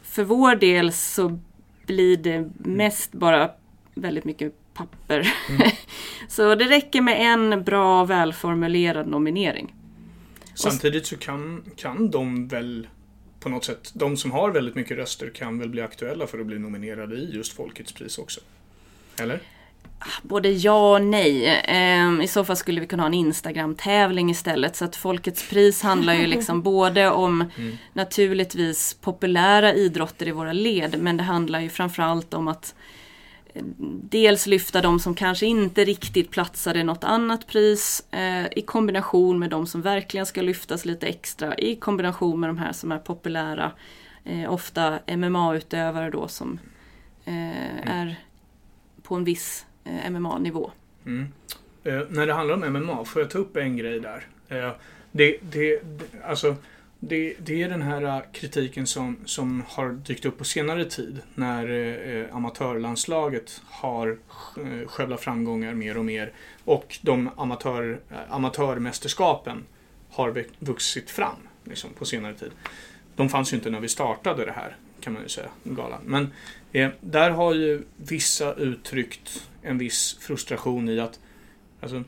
För 0.02 0.24
vår 0.24 0.54
del 0.54 0.92
så 0.92 1.38
blir 1.86 2.16
det 2.16 2.50
mest 2.56 3.12
bara 3.12 3.50
väldigt 3.94 4.24
mycket 4.24 4.54
papper. 4.74 5.32
så 6.28 6.54
det 6.54 6.64
räcker 6.64 7.00
med 7.00 7.32
en 7.32 7.64
bra 7.64 8.04
välformulerad 8.04 9.06
nominering. 9.06 9.74
Samtidigt 10.54 11.06
så 11.06 11.16
kan, 11.16 11.64
kan 11.76 12.10
de 12.10 12.48
väl 12.48 12.86
på 13.46 13.50
något 13.50 13.64
sätt, 13.64 13.90
de 13.94 14.16
som 14.16 14.30
har 14.32 14.50
väldigt 14.50 14.74
mycket 14.74 14.96
röster 14.96 15.30
kan 15.30 15.58
väl 15.58 15.68
bli 15.68 15.82
aktuella 15.82 16.26
för 16.26 16.38
att 16.38 16.46
bli 16.46 16.58
nominerade 16.58 17.16
i 17.16 17.30
just 17.34 17.52
Folkets 17.52 17.92
pris 17.92 18.18
också? 18.18 18.40
Eller? 19.20 19.40
Både 20.22 20.50
ja 20.50 20.94
och 20.94 21.02
nej. 21.02 21.62
Ehm, 21.64 22.22
I 22.22 22.28
så 22.28 22.44
fall 22.44 22.56
skulle 22.56 22.80
vi 22.80 22.86
kunna 22.86 23.02
ha 23.02 23.06
en 23.06 23.14
Instagram-tävling 23.14 24.30
istället. 24.30 24.76
Så 24.76 24.84
att 24.84 24.96
Folkets 24.96 25.48
pris 25.50 25.82
handlar 25.82 26.14
ju 26.14 26.26
liksom 26.26 26.62
både 26.72 27.10
om 27.10 27.44
naturligtvis 27.92 28.94
populära 28.94 29.74
idrotter 29.74 30.28
i 30.28 30.30
våra 30.30 30.52
led. 30.52 30.96
Men 30.98 31.16
det 31.16 31.22
handlar 31.22 31.60
ju 31.60 31.68
framförallt 31.68 32.34
om 32.34 32.48
att 32.48 32.74
dels 34.02 34.46
lyfta 34.46 34.80
de 34.80 35.00
som 35.00 35.14
kanske 35.14 35.46
inte 35.46 35.84
riktigt 35.84 36.30
platsade 36.30 36.84
något 36.84 37.04
annat 37.04 37.46
pris 37.46 38.06
eh, 38.10 38.46
i 38.46 38.62
kombination 38.66 39.38
med 39.38 39.50
de 39.50 39.66
som 39.66 39.82
verkligen 39.82 40.26
ska 40.26 40.42
lyftas 40.42 40.84
lite 40.84 41.06
extra 41.06 41.58
i 41.58 41.76
kombination 41.76 42.40
med 42.40 42.48
de 42.48 42.58
här 42.58 42.72
som 42.72 42.92
är 42.92 42.98
populära. 42.98 43.72
Eh, 44.24 44.52
ofta 44.52 44.98
MMA-utövare 45.06 46.10
då 46.10 46.28
som 46.28 46.58
eh, 47.24 47.90
är 47.90 48.16
på 49.02 49.14
en 49.14 49.24
viss 49.24 49.66
eh, 49.84 50.10
MMA-nivå. 50.10 50.70
Mm. 51.06 51.32
Eh, 51.84 52.00
när 52.08 52.26
det 52.26 52.32
handlar 52.32 52.54
om 52.54 52.72
MMA, 52.72 53.04
får 53.04 53.22
jag 53.22 53.30
ta 53.30 53.38
upp 53.38 53.56
en 53.56 53.76
grej 53.76 54.00
där? 54.00 54.26
Eh, 54.48 54.70
det, 55.12 55.36
det, 55.42 55.80
det, 55.82 56.06
alltså, 56.24 56.56
det, 57.08 57.34
det 57.38 57.62
är 57.62 57.68
den 57.68 57.82
här 57.82 58.02
äh, 58.02 58.22
kritiken 58.32 58.86
som, 58.86 59.16
som 59.24 59.62
har 59.68 59.90
dykt 59.90 60.24
upp 60.24 60.38
på 60.38 60.44
senare 60.44 60.84
tid 60.84 61.20
när 61.34 61.70
eh, 61.70 62.36
amatörlandslaget 62.36 63.62
har 63.66 64.18
eh, 64.56 64.88
skövlat 64.88 65.20
framgångar 65.20 65.74
mer 65.74 65.98
och 65.98 66.04
mer 66.04 66.32
och 66.64 66.98
de 67.02 67.30
amatör, 67.36 68.00
eh, 68.10 68.16
amatörmästerskapen 68.28 69.64
har 70.10 70.44
vuxit 70.58 71.10
fram 71.10 71.36
liksom, 71.64 71.90
på 71.98 72.04
senare 72.04 72.34
tid. 72.34 72.50
De 73.16 73.28
fanns 73.28 73.52
ju 73.52 73.56
inte 73.56 73.70
när 73.70 73.80
vi 73.80 73.88
startade 73.88 74.44
det 74.44 74.52
här, 74.52 74.76
kan 75.00 75.12
man 75.12 75.22
ju 75.22 75.28
säga, 75.28 75.48
galan. 75.64 76.00
Men 76.04 76.32
eh, 76.72 76.90
där 77.00 77.30
har 77.30 77.54
ju 77.54 77.82
vissa 77.96 78.54
uttryckt 78.54 79.48
en 79.62 79.78
viss 79.78 80.18
frustration 80.20 80.88
i 80.88 81.00
att 81.00 81.20
Alltså, 81.80 82.04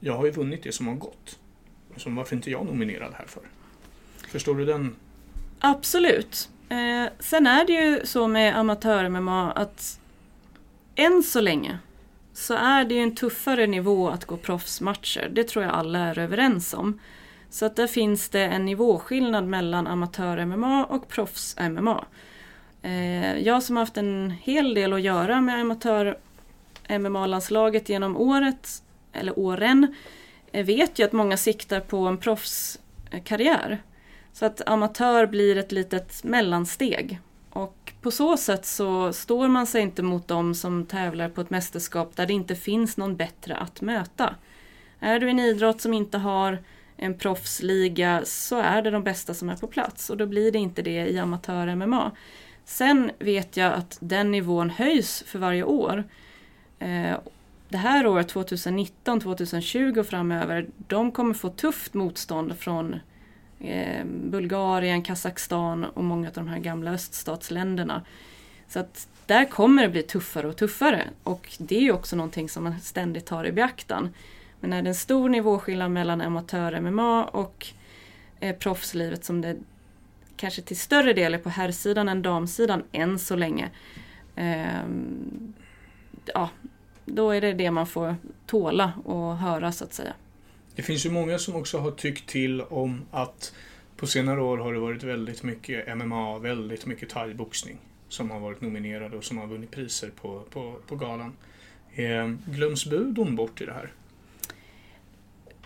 jag 0.00 0.16
har 0.16 0.24
ju 0.24 0.30
vunnit 0.30 0.62
det 0.62 0.72
som 0.72 0.86
har 0.88 0.94
gått. 0.94 1.38
Så 1.96 2.10
varför 2.10 2.32
är 2.32 2.36
inte 2.36 2.50
jag 2.50 2.66
nominerad 2.66 3.14
här 3.14 3.26
för? 3.26 3.42
Förstår 4.28 4.54
du 4.54 4.64
den? 4.64 4.96
Absolut. 5.60 6.48
Eh, 6.68 7.06
sen 7.18 7.46
är 7.46 7.64
det 7.64 7.72
ju 7.72 8.06
så 8.06 8.28
med 8.28 8.56
amatör-MMA 8.56 9.52
att 9.52 10.00
än 10.94 11.22
så 11.22 11.40
länge 11.40 11.78
så 12.32 12.54
är 12.54 12.84
det 12.84 12.94
ju 12.94 13.00
en 13.00 13.14
tuffare 13.14 13.66
nivå 13.66 14.08
att 14.08 14.24
gå 14.24 14.36
proffsmatcher. 14.36 15.28
Det 15.32 15.44
tror 15.44 15.64
jag 15.64 15.74
alla 15.74 15.98
är 15.98 16.18
överens 16.18 16.74
om. 16.74 17.00
Så 17.50 17.66
att 17.66 17.76
där 17.76 17.86
finns 17.86 18.28
det 18.28 18.44
en 18.44 18.64
nivåskillnad 18.64 19.44
mellan 19.44 19.86
amatör-MMA 19.86 20.84
och 20.84 21.08
proffs-MMA. 21.08 22.04
Eh, 22.82 23.38
jag 23.38 23.62
som 23.62 23.76
har 23.76 23.82
haft 23.82 23.96
en 23.96 24.30
hel 24.30 24.74
del 24.74 24.92
att 24.92 25.02
göra 25.02 25.40
med 25.40 25.60
amatör-MMA-landslaget 25.60 27.88
genom 27.88 28.16
året, 28.16 28.82
eller 29.12 29.38
åren, 29.38 29.94
eh, 30.52 30.66
vet 30.66 30.98
ju 30.98 31.04
att 31.04 31.12
många 31.12 31.36
siktar 31.36 31.80
på 31.80 31.98
en 31.98 32.18
proffskarriär. 32.18 33.82
Så 34.38 34.46
att 34.46 34.68
amatör 34.68 35.26
blir 35.26 35.56
ett 35.56 35.72
litet 35.72 36.24
mellansteg. 36.24 37.20
Och 37.50 37.92
på 38.02 38.10
så 38.10 38.36
sätt 38.36 38.66
så 38.66 39.12
står 39.12 39.48
man 39.48 39.66
sig 39.66 39.82
inte 39.82 40.02
mot 40.02 40.28
dem 40.28 40.54
som 40.54 40.86
tävlar 40.86 41.28
på 41.28 41.40
ett 41.40 41.50
mästerskap 41.50 42.16
där 42.16 42.26
det 42.26 42.32
inte 42.32 42.54
finns 42.54 42.96
någon 42.96 43.16
bättre 43.16 43.56
att 43.56 43.80
möta. 43.80 44.34
Är 45.00 45.20
du 45.20 45.30
en 45.30 45.38
idrott 45.38 45.80
som 45.80 45.94
inte 45.94 46.18
har 46.18 46.58
en 46.96 47.18
proffsliga 47.18 48.22
så 48.24 48.58
är 48.58 48.82
det 48.82 48.90
de 48.90 49.04
bästa 49.04 49.34
som 49.34 49.48
är 49.48 49.56
på 49.56 49.66
plats 49.66 50.10
och 50.10 50.16
då 50.16 50.26
blir 50.26 50.52
det 50.52 50.58
inte 50.58 50.82
det 50.82 51.06
i 51.06 51.18
amatör-MMA. 51.18 52.10
Sen 52.64 53.10
vet 53.18 53.56
jag 53.56 53.72
att 53.72 53.98
den 54.00 54.30
nivån 54.30 54.70
höjs 54.70 55.24
för 55.26 55.38
varje 55.38 55.64
år. 55.64 56.04
Eh, 56.78 57.16
det 57.68 57.78
här 57.78 58.06
året, 58.06 58.28
2019, 58.28 59.20
2020 59.20 60.00
och 60.00 60.06
framöver, 60.06 60.66
de 60.76 61.12
kommer 61.12 61.34
få 61.34 61.48
tufft 61.48 61.94
motstånd 61.94 62.58
från 62.58 62.96
Eh, 63.60 64.04
Bulgarien, 64.04 65.02
Kazakstan 65.02 65.84
och 65.84 66.04
många 66.04 66.28
av 66.28 66.34
de 66.34 66.48
här 66.48 66.58
gamla 66.58 66.90
öststatsländerna. 66.90 68.02
Så 68.68 68.78
att 68.78 69.08
där 69.26 69.44
kommer 69.44 69.82
det 69.82 69.88
bli 69.88 70.02
tuffare 70.02 70.48
och 70.48 70.56
tuffare 70.56 71.04
och 71.22 71.56
det 71.58 71.76
är 71.76 71.80
ju 71.80 71.92
också 71.92 72.16
någonting 72.16 72.48
som 72.48 72.64
man 72.64 72.80
ständigt 72.80 73.26
tar 73.26 73.46
i 73.46 73.52
beaktan. 73.52 74.14
Men 74.60 74.72
är 74.72 74.82
det 74.82 74.88
en 74.88 74.94
stor 74.94 75.28
nivåskillnad 75.28 75.90
mellan 75.90 76.20
amatör-MMA 76.20 77.24
och 77.24 77.66
eh, 78.40 78.56
proffslivet 78.56 79.24
som 79.24 79.40
det 79.40 79.56
kanske 80.36 80.62
till 80.62 80.78
större 80.78 81.12
del 81.12 81.34
är 81.34 81.38
på 81.38 81.48
herrsidan 81.48 82.08
än 82.08 82.22
damsidan 82.22 82.82
än 82.92 83.18
så 83.18 83.36
länge. 83.36 83.70
Eh, 84.36 84.82
ja, 86.24 86.50
då 87.04 87.30
är 87.30 87.40
det 87.40 87.52
det 87.52 87.70
man 87.70 87.86
får 87.86 88.16
tåla 88.46 88.92
och 89.04 89.36
höra 89.36 89.72
så 89.72 89.84
att 89.84 89.94
säga. 89.94 90.12
Det 90.78 90.82
finns 90.82 91.06
ju 91.06 91.10
många 91.10 91.38
som 91.38 91.56
också 91.56 91.78
har 91.78 91.90
tyckt 91.90 92.28
till 92.28 92.60
om 92.60 93.02
att 93.10 93.54
på 93.96 94.06
senare 94.06 94.42
år 94.42 94.58
har 94.58 94.72
det 94.72 94.78
varit 94.78 95.02
väldigt 95.02 95.42
mycket 95.42 95.96
MMA, 95.96 96.38
väldigt 96.38 96.86
mycket 96.86 97.08
thaiboxning 97.08 97.78
som 98.08 98.30
har 98.30 98.40
varit 98.40 98.60
nominerade 98.60 99.16
och 99.16 99.24
som 99.24 99.38
har 99.38 99.46
vunnit 99.46 99.70
priser 99.70 100.10
på, 100.10 100.42
på, 100.50 100.76
på 100.86 100.96
galan. 100.96 101.32
Eh, 101.94 102.28
glöms 102.46 102.86
budon 102.86 103.36
bort 103.36 103.60
i 103.60 103.66
det 103.66 103.72
här? 103.72 103.92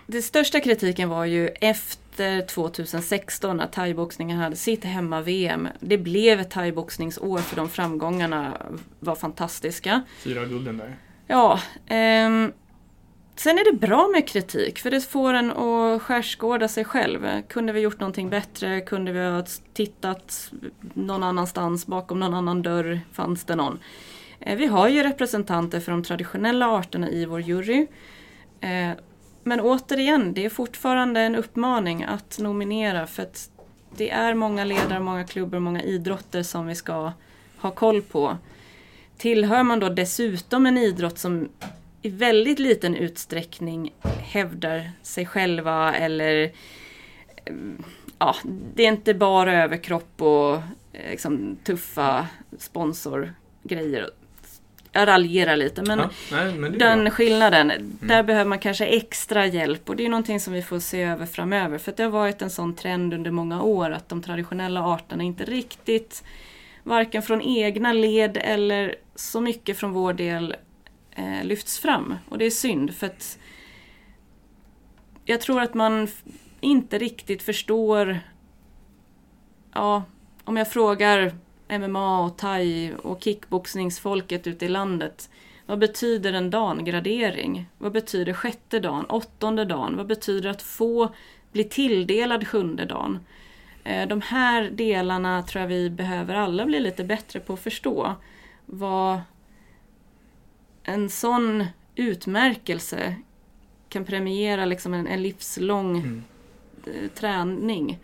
Den 0.07 0.23
största 0.23 0.61
kritiken 0.61 1.09
var 1.09 1.25
ju 1.25 1.49
efter 1.49 2.47
2016 2.47 3.57
när 3.57 3.67
thaiboxningen 3.67 4.39
hade 4.39 4.57
sitt 4.57 4.85
hemma-VM. 4.85 5.69
Det 5.81 5.99
blev 5.99 6.41
ett 6.41 6.51
thaiboxningsår 6.51 7.39
för 7.39 7.57
de 7.57 7.69
framgångarna 7.69 8.57
var 9.01 9.15
fantastiska. 9.15 10.03
Fyra 10.19 10.45
gulden 10.45 10.77
där. 10.77 10.97
Ja. 11.27 11.61
Ehm, 11.87 12.53
sen 13.37 13.59
är 13.59 13.73
det 13.73 13.79
bra 13.79 14.09
med 14.09 14.29
kritik 14.29 14.79
för 14.79 14.91
det 14.91 15.01
får 15.01 15.35
en 15.35 15.51
att 15.51 16.03
skärskåda 16.03 16.69
sig 16.69 16.85
själv. 16.85 17.43
Kunde 17.49 17.73
vi 17.73 17.81
gjort 17.81 18.01
någonting 18.01 18.31
bättre? 18.31 18.81
Kunde 18.81 19.13
vi 19.13 19.19
ha 19.19 19.45
tittat 19.73 20.51
någon 20.95 21.23
annanstans? 21.23 21.87
Bakom 21.87 22.21
någon 22.21 22.35
annan 22.35 22.63
dörr 22.63 23.01
fanns 23.13 23.45
det 23.45 23.57
någon? 23.57 23.79
Eh, 24.41 24.57
vi 24.57 24.67
har 24.67 24.89
ju 24.89 25.03
representanter 25.03 25.81
för 25.81 25.93
de 25.93 26.03
traditionella 26.03 26.67
arterna 26.67 27.11
i 27.11 27.25
vår 27.25 27.41
jury. 27.41 27.87
Eh, 28.61 28.91
men 29.45 29.61
återigen, 29.61 30.35
det 30.35 30.45
är 30.45 30.51
fortfarande 30.51 31.21
en 31.21 31.37
uppmaning 31.37 32.05
att 32.05 32.39
nominera 32.39 33.07
för 33.07 33.23
att 33.23 33.51
det 33.97 34.11
är 34.11 34.35
många 34.35 34.65
ledare, 34.65 35.01
många 35.01 35.25
klubbar, 35.25 35.59
många 35.59 35.83
idrotter 35.83 36.43
som 36.43 36.67
vi 36.67 36.75
ska 36.75 37.13
ha 37.57 37.71
koll 37.71 38.03
på. 38.03 38.37
Tillhör 39.17 39.63
man 39.63 39.81
då 39.81 39.89
dessutom 39.89 40.67
en 40.67 40.79
idrott 40.79 41.19
som 41.19 41.49
i 42.03 42.09
väldigt 42.09 42.59
liten 42.59 42.97
utsträckning 42.97 43.95
hävdar 44.23 44.91
sig 45.03 45.27
själva 45.27 45.95
eller 45.95 46.53
ja, 48.19 48.37
det 48.75 48.83
är 48.83 48.89
inte 48.89 49.15
bara 49.15 49.63
överkropp 49.63 50.23
och 50.23 50.59
liksom, 51.11 51.57
tuffa 51.65 52.27
sponsorgrejer 52.59 54.11
jag 54.93 55.09
raljerar 55.09 55.57
lite 55.57 55.83
men, 55.83 55.99
Ja, 55.99 56.11
nej, 56.33 56.55
men 56.55 56.79
den 56.79 57.01
bra. 57.01 57.11
skillnaden, 57.11 57.99
där 58.01 58.23
behöver 58.23 58.49
man 58.49 58.59
kanske 58.59 58.87
extra 58.87 59.47
hjälp 59.47 59.89
och 59.89 59.97
det 59.97 60.05
är 60.05 60.09
någonting 60.09 60.41
som 60.41 60.53
vi 60.53 60.63
får 60.63 60.79
se 60.81 61.03
över 61.03 61.27
framöver. 61.27 61.79
För 61.79 61.93
det 61.97 62.03
har 62.03 62.11
varit 62.11 62.43
en 62.43 62.51
sån 62.51 62.75
trend 62.75 63.15
under 63.15 63.31
många 63.31 63.63
år 63.63 63.91
att 63.91 64.09
de 64.09 64.23
traditionella 64.23 64.81
arterna 64.81 65.23
inte 65.23 65.45
riktigt, 65.45 66.25
varken 66.83 67.23
från 67.23 67.43
egna 67.43 67.93
led 67.93 68.39
eller 68.43 68.95
så 69.15 69.41
mycket 69.41 69.79
från 69.79 69.93
vår 69.93 70.13
del 70.13 70.57
eh, 71.15 71.45
lyfts 71.45 71.79
fram. 71.79 72.15
Och 72.29 72.39
det 72.39 72.45
är 72.45 72.51
synd 72.51 72.95
för 72.95 73.07
att 73.07 73.39
jag 75.25 75.41
tror 75.41 75.61
att 75.61 75.75
man 75.75 76.09
inte 76.61 76.99
riktigt 76.99 77.43
förstår, 77.43 78.21
ja, 79.73 80.03
om 80.45 80.57
jag 80.57 80.73
frågar 80.73 81.35
MMA 81.69 82.21
och 82.21 82.39
thai 82.39 82.93
och 83.03 83.23
kickboxningsfolket 83.23 84.47
ute 84.47 84.65
i 84.65 84.69
landet. 84.69 85.31
Vad 85.67 85.79
betyder 85.79 86.33
en 86.33 86.51
dangradering? 86.51 87.67
Vad 87.79 87.93
betyder 87.93 88.33
sjätte 88.33 88.81
dagen, 88.81 89.05
åttonde 89.05 89.65
dagen? 89.65 89.97
Vad 89.97 90.07
betyder 90.07 90.51
att 90.51 90.63
få 90.63 91.15
bli 91.53 91.65
tilldelad 91.65 92.49
sjunde 92.49 92.85
dagen? 92.85 93.19
Eh, 93.85 94.09
de 94.09 94.21
här 94.21 94.71
delarna 94.71 95.43
tror 95.43 95.61
jag 95.61 95.69
vi 95.69 95.91
behöver 95.91 96.35
alla 96.35 96.67
bli 96.67 96.81
lite 96.81 97.05
bättre 97.05 97.41
på 97.41 97.53
att 97.53 97.61
förstå. 97.61 98.15
Vad 98.67 99.21
en 100.85 101.09
sån 101.11 101.65
utmärkelse 101.97 103.15
kan 103.89 104.05
premiera 104.05 104.65
liksom 104.65 104.95
en, 104.95 105.07
en 105.07 105.23
livslång 105.23 105.97
Mm. 105.97 106.23
eh, 106.87 107.09
träning. 107.15 107.99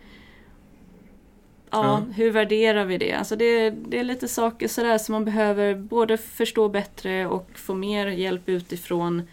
Ja, 1.71 1.83
Ja. 1.83 2.13
hur 2.15 2.31
värderar 2.31 2.85
vi 2.85 2.97
det? 2.97 3.13
Alltså 3.13 3.35
det, 3.35 3.69
det 3.69 3.99
är 3.99 4.03
lite 4.03 4.27
saker 4.27 4.67
sådär 4.67 4.97
som 4.97 5.13
man 5.13 5.25
behöver 5.25 5.75
både 5.75 6.17
förstå 6.17 6.69
bättre 6.69 7.27
och 7.27 7.49
få 7.55 7.73
mer 7.73 8.07
hjälp 8.07 8.49
utifrån 8.49 9.27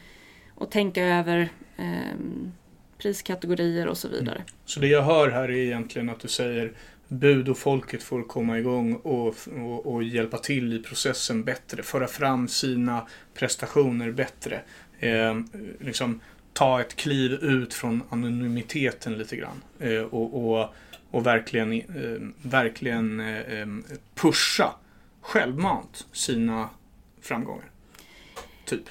och 0.54 0.70
tänka 0.70 1.04
över 1.04 1.48
ehm, 1.76 2.52
priskategorier 2.98 3.86
och 3.86 3.98
så 3.98 4.08
vidare. 4.08 4.42
Så 4.64 4.80
det 4.80 4.86
jag 4.86 5.02
hör 5.02 5.30
här 5.30 5.42
är 5.48 5.50
egentligen 5.56 6.08
att 6.10 6.20
du 6.20 6.28
säger 6.28 6.72
bud 7.08 7.48
och 7.48 7.58
folket 7.58 8.02
får 8.02 8.22
komma 8.22 8.58
igång 8.58 8.94
och, 8.94 9.34
och, 9.58 9.94
och 9.94 10.02
hjälpa 10.02 10.38
till 10.38 10.72
i 10.72 10.82
processen 10.82 11.44
bättre, 11.44 11.82
föra 11.82 12.06
fram 12.06 12.48
sina 12.48 13.06
prestationer 13.34 14.10
bättre. 14.10 14.60
Eh, 14.98 15.40
liksom 15.80 16.20
ta 16.52 16.80
ett 16.80 16.96
kliv 16.96 17.32
ut 17.32 17.74
från 17.74 18.02
anonymiteten 18.10 19.18
lite 19.18 19.36
grann 19.36 19.62
eh, 19.78 20.00
och, 20.00 20.50
och, 20.50 20.74
och 21.10 21.26
verkligen, 21.26 21.72
eh, 21.72 22.28
verkligen 22.42 23.20
eh, 23.20 23.60
eh 23.60 23.66
pusha 24.14 24.74
självmant 25.20 26.06
sina 26.12 26.68
framgångar. 27.20 27.70
Typ. 28.64 28.84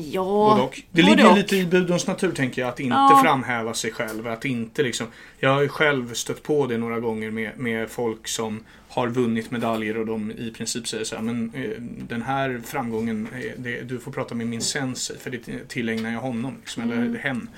Ja, 0.00 0.22
Både 0.22 0.62
och. 0.62 0.82
Det 0.92 1.02
både 1.02 1.16
ligger 1.16 1.30
och. 1.30 1.36
lite 1.36 1.56
i 1.56 1.64
budons 1.66 2.06
natur 2.06 2.32
tänker 2.32 2.62
jag, 2.62 2.68
att 2.68 2.80
inte 2.80 2.94
Ja. 2.96 3.20
framhäva 3.24 3.74
sig 3.74 3.92
själv. 3.92 4.28
Att 4.28 4.44
inte 4.44 4.82
liksom, 4.82 5.06
jag 5.38 5.50
har 5.54 5.62
ju 5.62 5.68
själv 5.68 6.14
stött 6.14 6.42
på 6.42 6.66
det 6.66 6.78
några 6.78 7.00
gånger 7.00 7.30
med, 7.30 7.58
med 7.58 7.90
folk 7.90 8.28
som 8.28 8.64
har 8.88 9.08
vunnit 9.08 9.50
medaljer 9.50 9.96
och 9.98 10.06
de 10.06 10.30
i 10.30 10.50
princip 10.56 10.88
säger 10.88 11.04
så 11.04 11.16
här, 11.16 11.22
men 11.22 11.52
eh, 11.54 11.70
den 12.08 12.22
här 12.22 12.60
framgången, 12.64 13.28
eh, 13.32 13.52
det, 13.56 13.80
du 13.82 13.98
får 13.98 14.12
prata 14.12 14.34
med 14.34 14.46
min 14.46 14.60
sensei 14.60 15.16
för 15.18 15.30
det 15.30 15.68
tillägnar 15.68 16.12
jag 16.12 16.20
honom, 16.20 16.54
liksom, 16.60 16.82
Mm. 16.82 16.98
eller 17.10 17.18
hen. 17.18 17.48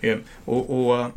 Eh, 0.00 0.16
och, 0.44 0.70
och 0.90 1.00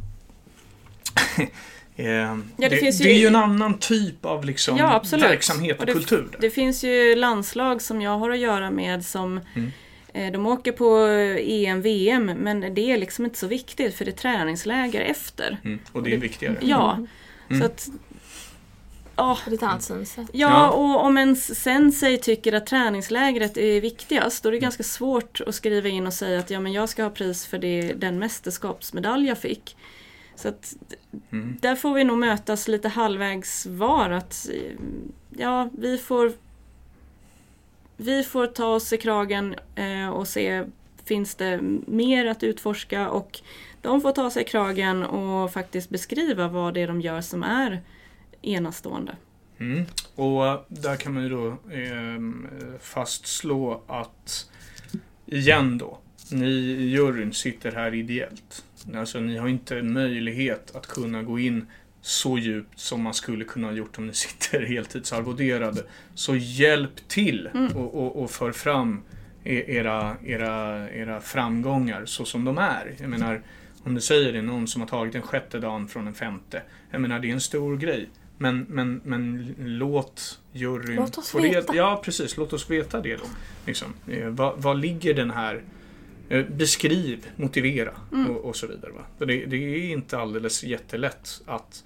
eh, 1.96 2.38
det, 2.58 2.70
det 2.70 2.78
finns 2.78 3.02
ju- 3.02 3.04
det 3.06 3.12
är 3.12 3.20
ju 3.20 3.28
en 3.28 3.36
annan 3.36 3.78
typ 3.80 4.26
av 4.26 4.46
liksom, 4.46 4.78
Ja, 4.78 5.04
verksamhet 5.12 5.76
och, 5.76 5.82
Och 5.82 5.86
det- 5.88 5.94
kultur. 5.94 6.28
Det 6.40 6.50
finns 6.50 6.84
ju 6.84 7.16
landslag 7.16 7.82
som 7.82 8.02
jag 8.02 8.18
har 8.20 8.30
att 8.30 8.40
göra 8.40 8.72
med 8.72 9.06
som 9.06 9.40
Mm. 9.56 9.72
Eh, 10.18 10.32
de 10.32 10.46
åker 10.46 10.72
på 10.72 10.96
EM, 11.40 11.82
VM 11.82 12.26
men 12.26 12.74
det 12.74 12.92
är 12.92 12.98
liksom 12.98 13.26
inte 13.26 13.38
så 13.40 13.48
viktigt 13.48 13.96
för 13.96 14.06
det 14.06 14.12
är 14.12 14.16
träningsläger 14.16 15.02
efter. 15.02 15.58
Mm, 15.64 15.80
och 15.92 16.04
det 16.04 16.14
är 16.14 16.18
viktigare. 16.18 16.56
Ja, 16.62 16.98
Mm. 17.50 17.62
så 17.62 17.66
att 17.66 17.90
Ja, 19.20 19.38
På 19.46 19.54
ett 19.54 19.64
annat 19.64 19.84
synsätt. 19.84 20.28
Ja, 20.34 20.70
och 20.70 21.06
om 21.06 21.18
en 21.18 21.36
sensei 21.36 22.18
tycker 22.18 22.54
att 22.54 22.66
träningslägret 22.66 23.58
är 23.58 23.82
viktigast 23.82 24.44
då 24.44 24.50
är 24.50 24.54
det 24.54 24.60
ganska 24.60 24.84
svårt 24.84 25.42
att 25.48 25.56
skriva 25.56 25.90
in 25.90 26.08
och 26.08 26.14
säga 26.14 26.40
att 26.40 26.50
ja, 26.50 26.60
men 26.60 26.72
jag 26.74 26.90
ska 26.90 27.04
ha 27.04 27.10
pris 27.10 27.46
för 27.46 27.58
det, 27.58 27.82
den 27.94 28.20
mästerskapsmedalj 28.20 29.28
jag 29.28 29.38
fick. 29.38 29.78
Så 30.36 30.48
att 30.48 30.74
Mm. 31.32 31.58
där 31.62 31.76
får 31.76 31.94
vi 31.94 32.04
nog 32.04 32.18
mötas 32.18 32.68
lite 32.68 32.88
halvvägs 32.90 33.66
var. 33.66 34.10
Att, 34.10 34.50
eh, 34.54 34.72
ja, 35.38 35.70
vi 35.78 35.98
får, 35.98 36.34
vi 37.98 38.24
får 38.24 38.48
ta 38.48 38.66
oss 38.66 38.94
i 38.94 38.98
kragen 38.98 39.56
eh, 39.76 40.10
och 40.10 40.28
se 40.28 40.64
finns 41.06 41.36
det 41.36 41.60
mer 41.88 42.26
att 42.26 42.44
utforska 42.44 43.10
och 43.10 43.40
de 43.82 44.02
får 44.02 44.12
ta 44.12 44.30
sig 44.30 44.42
i 44.42 44.46
kragen 44.46 45.04
och 45.04 45.54
faktiskt 45.54 45.90
beskriva 45.90 46.48
vad 46.48 46.74
det 46.74 46.82
är 46.82 46.88
de 46.88 47.02
gör 47.02 47.22
som 47.22 47.44
är 47.44 47.82
enastående. 48.42 49.16
Mm. 49.58 49.86
Och 50.16 50.66
där 50.68 50.96
kan 50.96 51.14
man 51.14 51.24
ju 51.24 51.30
då 51.30 51.48
eh, 51.48 52.20
fastslå 52.80 53.82
att 53.88 54.50
igen 55.26 55.78
då, 55.78 56.00
ni 56.32 56.50
i 56.50 56.90
juryn 56.90 57.34
sitter 57.34 57.72
här 57.72 57.94
ideellt. 57.94 58.66
Alltså 58.96 59.20
ni 59.20 59.38
har 59.38 59.48
inte 59.48 59.82
möjlighet 59.82 60.76
att 60.76 60.88
kunna 60.88 61.24
gå 61.24 61.40
in 61.40 61.66
så 62.08 62.38
djupt 62.38 62.80
som 62.80 63.02
man 63.02 63.14
skulle 63.14 63.46
kunna 63.46 63.68
ha 63.68 63.74
gjort 63.74 63.98
om 63.98 64.08
ni 64.08 64.14
sitter 64.14 64.62
heltidsarvoderade. 64.68 65.84
Så 66.16 66.36
hjälp 66.36 67.08
till 67.08 67.50
och, 67.76 67.96
och, 67.96 68.24
och 68.24 68.32
för 68.32 68.52
fram 68.52 69.02
e- 69.44 69.76
era, 69.78 70.16
era, 70.26 70.90
era 70.92 71.22
framgångar 71.22 72.06
så 72.06 72.26
som 72.26 72.46
de 72.46 72.58
är. 72.58 72.96
Jag 73.00 73.10
menar, 73.10 73.42
om 73.84 73.96
du 73.96 74.02
säger 74.02 74.34
det 74.34 74.42
någon 74.42 74.68
som 74.68 74.82
har 74.82 74.88
tagit 74.88 75.14
den 75.14 75.22
sjätte 75.22 75.60
dagen 75.60 75.88
från 75.88 76.06
den 76.06 76.14
femte. 76.14 76.62
Jag 76.92 77.02
menar, 77.02 77.20
det 77.20 77.30
är 77.30 77.34
en 77.34 77.42
stor 77.42 77.78
grej. 77.78 78.10
Men, 78.38 78.66
men, 78.70 79.02
men 79.04 79.56
låt 79.60 80.40
juryn 80.52 80.96
Låt 80.96 81.18
oss 81.18 81.36
veta. 81.36 81.76
Ja, 81.76 82.02
precis. 82.06 82.38
Låt 82.38 82.54
oss 82.54 82.70
veta 82.70 83.02
det 83.02 83.16
då. 83.16 83.26
Liksom. 83.66 83.94
Eh, 84.08 84.28
vad, 84.28 84.62
vad 84.62 84.80
ligger 84.80 85.14
den 85.14 85.32
här 85.32 85.64
Beskriv, 86.50 87.28
motivera 87.36 87.94
Mm. 88.14 88.32
och, 88.32 88.46
och 88.46 88.56
så 88.56 88.68
vidare. 88.68 88.92
Va? 88.92 89.26
Det, 89.26 89.46
det 89.46 89.58
är 89.58 89.92
inte 89.92 90.18
alldeles 90.18 90.64
jättelätt 90.64 91.42
att 91.46 91.84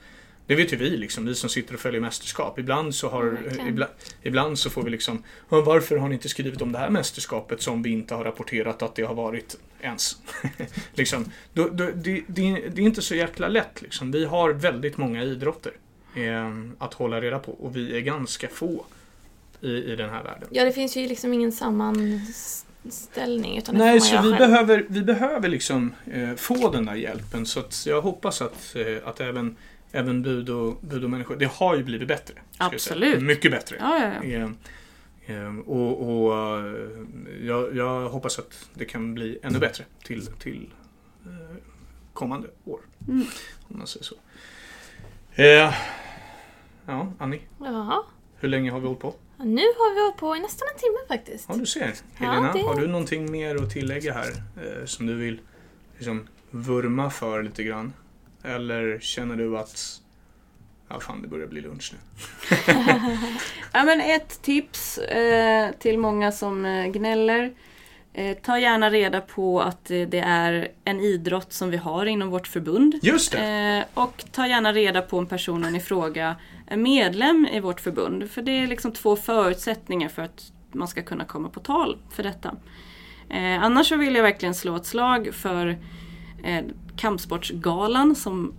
det 0.48 0.56
vet 0.56 0.74
ju 0.74 0.78
vi, 0.78 0.90
liksom, 0.98 1.26
vi 1.26 1.36
som 1.36 1.50
sitter 1.50 1.74
och 1.74 1.80
följer 1.80 2.02
mästerskap. 2.02 2.60
Ibland 2.60 2.96
så, 2.96 3.10
har, 3.10 3.24
Verkligen. 3.26 3.68
ibland, 3.68 3.92
ibland 4.22 4.60
så 4.60 4.70
får 4.70 4.84
vi 4.84 4.90
liksom 4.90 5.24
"Ja, 5.50 5.62
Varför 5.62 5.98
har 5.98 6.08
ni 6.10 6.16
inte 6.16 6.30
skrivit 6.30 6.62
om 6.62 6.72
det 6.72 6.78
här 6.80 6.90
mästerskapet 6.90 7.62
som 7.62 7.84
vi 7.84 7.90
inte 7.90 8.16
har 8.16 8.24
rapporterat 8.24 8.82
att 8.82 8.96
det 8.96 9.04
har 9.04 9.16
varit 9.16 9.58
ens? 9.82 10.18
liksom, 10.94 11.26
då, 11.54 11.70
då, 11.70 11.92
det, 11.96 12.24
det, 12.28 12.42
är 12.42 12.80
inte 12.80 13.02
så 13.02 13.16
jäkla 13.16 13.48
lätt. 13.48 13.82
Liksom. 13.82 14.12
Vi 14.12 14.26
har 14.26 14.54
väldigt 14.54 14.98
många 14.98 15.24
idrotter 15.24 15.72
eh, 16.16 16.52
att 16.78 16.94
hålla 16.94 17.22
reda 17.22 17.40
på 17.40 17.52
och 17.52 17.76
vi 17.76 17.98
är 17.98 18.02
ganska 18.02 18.48
få 18.48 18.86
i, 19.62 19.72
i 19.72 19.96
den 19.96 20.10
här 20.10 20.24
världen. 20.24 20.48
Ja, 20.52 20.66
det 20.66 20.72
finns 20.72 20.98
ju 20.98 21.08
liksom 21.08 21.34
ingen 21.34 21.52
sammanställning. 22.84 23.58
Utan 23.58 23.76
Nej, 23.76 24.02
så 24.02 24.16
vi 24.16 24.18
själv. 24.22 24.38
behöver, 24.38 24.86
vi 24.90 25.02
behöver 25.04 25.50
liksom 25.50 25.94
eh, 26.12 26.34
få 26.36 26.70
den 26.72 26.86
där 26.86 26.96
hjälpen. 26.96 27.46
Så 27.46 27.60
att 27.60 27.86
jag 27.86 28.02
hoppas 28.02 28.42
att, 28.42 28.76
eh, 28.76 29.08
att 29.08 29.20
även, 29.20 29.56
även 29.92 30.22
bud 30.22 30.50
och, 30.50 30.78
bud 30.82 31.04
och 31.04 31.10
människor, 31.10 31.36
det 31.36 31.52
har 31.52 31.76
ju 31.76 31.84
blivit 31.84 32.08
bättre. 32.08 32.34
Absolut. 32.58 33.24
Mycket 33.24 33.52
bättre. 33.52 33.76
Ja, 33.80 34.00
ja, 34.24 34.24
ja. 34.30 34.50
Eh, 35.26 35.36
eh, 35.36 35.58
och 35.60 36.26
och 36.26 36.60
eh, 36.60 36.76
jag, 37.42 37.76
jag 37.76 38.10
hoppas 38.10 38.40
att 38.40 38.70
det 38.74 38.86
kan 38.86 39.14
bli 39.14 39.40
ännu 39.44 39.60
bättre 39.60 39.84
till, 40.04 40.26
till 40.28 40.70
eh, 41.26 41.56
kommande 42.14 42.48
år. 42.66 42.80
Mm. 43.08 43.26
Om 43.68 43.78
man 43.78 43.88
säger 43.88 44.04
så. 44.04 44.16
Eh, 45.34 45.74
ja, 46.86 47.14
Annie, 47.20 47.42
Ja. 47.60 48.06
hur 48.40 48.50
länge 48.50 48.72
har 48.72 48.80
vi 48.80 48.86
hållit 48.88 49.02
på? 49.02 49.14
Nu 49.44 49.62
har 49.62 49.96
vi 49.96 50.02
hållit 50.02 50.18
på 50.18 50.36
i 50.36 50.40
nästan 50.40 50.68
en 50.74 50.80
timme 50.80 50.98
faktiskt. 51.08 51.46
Ja, 51.50 51.56
du 51.56 51.66
ser. 51.66 51.82
Ja, 52.20 52.26
Helena, 52.26 52.54
det- 52.54 52.62
har 52.62 52.76
du 52.76 52.88
någonting 52.88 53.32
mer 53.32 53.56
att 53.56 53.70
tillägga 53.72 54.14
här 54.14 54.30
eh, 54.58 54.86
som 54.86 55.06
du 55.06 55.16
vill 55.16 55.40
liksom, 55.98 56.28
vurma 56.52 57.10
för 57.10 57.44
lite 57.44 57.64
grann? 57.64 57.94
Eller 58.44 59.00
känner 59.00 59.36
du 59.36 59.58
att 59.58 60.02
ja, 60.90 61.00
fan, 61.00 61.22
det 61.22 61.28
börjar 61.28 61.48
bli 61.48 61.62
lunch 61.62 61.94
nu? 61.94 62.00
Ja, 63.74 63.84
men 63.84 64.02
ett 64.02 64.42
tips 64.42 64.98
eh, 64.98 65.72
till 65.80 65.98
många 66.00 66.32
som 66.32 66.66
eh, 66.66 66.86
gnäller. 66.88 67.54
Eh, 68.14 68.38
ta 68.38 68.60
gärna 68.60 68.90
reda 68.90 69.22
på 69.22 69.62
att 69.62 69.92
eh, 69.92 70.02
det 70.02 70.20
är 70.20 70.72
en 70.86 71.00
idrott 71.00 71.54
som 71.54 71.70
vi 71.70 71.78
har 71.78 72.06
inom 72.06 72.30
vårt 72.30 72.48
förbund. 72.48 72.96
Just 73.02 73.32
det! 73.32 73.40
Eh, 73.98 74.04
och 74.04 74.24
ta 74.32 74.48
gärna 74.48 74.74
reda 74.74 75.02
på 75.02 75.18
om 75.18 75.26
personen 75.28 75.76
i 75.76 75.80
fråga 75.80 76.36
medlem 76.78 77.48
i 77.54 77.60
vårt 77.60 77.80
förbund. 77.82 78.32
För 78.32 78.42
det 78.42 78.52
är 78.52 78.68
liksom 78.68 78.92
två 78.92 79.16
förutsättningar 79.16 80.10
för 80.10 80.22
att 80.22 80.52
man 80.72 80.88
ska 80.88 81.02
kunna 81.02 81.26
komma 81.26 81.50
på 81.50 81.60
tal 81.60 81.98
för 82.10 82.24
detta. 82.24 82.56
Eh, 83.30 83.64
annars 83.64 83.88
så 83.88 83.96
vill 83.96 84.16
jag 84.16 84.24
verkligen 84.24 84.56
slå 84.56 84.76
ett 84.76 84.86
slag 84.86 85.30
för 85.34 85.78
eh, 86.44 86.66
Kampsportsgalan 86.96 88.16
som 88.16 88.54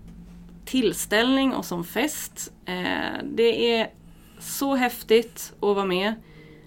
tillställning 0.64 1.54
och 1.54 1.64
som 1.64 1.84
fest. 1.84 2.52
Eh, 2.66 3.24
det 3.24 3.74
är 3.74 3.90
så 4.38 4.74
häftigt 4.74 5.52
att 5.56 5.76
vara 5.76 5.84
med. 5.84 6.14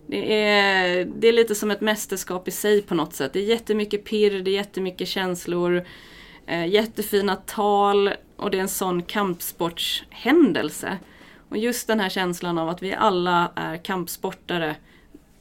Det 0.07 0.43
är, 0.43 1.05
det 1.05 1.27
är 1.27 1.33
lite 1.33 1.55
som 1.55 1.71
ett 1.71 1.81
mästerskap 1.81 2.47
i 2.47 2.51
sig 2.51 2.81
på 2.81 2.95
något 2.95 3.13
sätt. 3.13 3.33
Det 3.33 3.39
är 3.39 3.43
jättemycket 3.43 4.05
pirr, 4.05 4.41
det 4.41 4.51
är 4.51 4.55
jättemycket 4.55 5.07
känslor, 5.07 5.85
eh, 6.47 6.67
jättefina 6.67 7.35
tal 7.35 8.13
och 8.37 8.51
det 8.51 8.57
är 8.57 8.61
en 8.61 8.67
sån 8.67 9.03
kampsportshändelse. 9.03 10.97
Och 11.49 11.57
just 11.57 11.87
den 11.87 11.99
här 11.99 12.09
känslan 12.09 12.57
av 12.57 12.69
att 12.69 12.81
vi 12.81 12.93
alla 12.93 13.51
är 13.55 13.77
kampsportare 13.77 14.75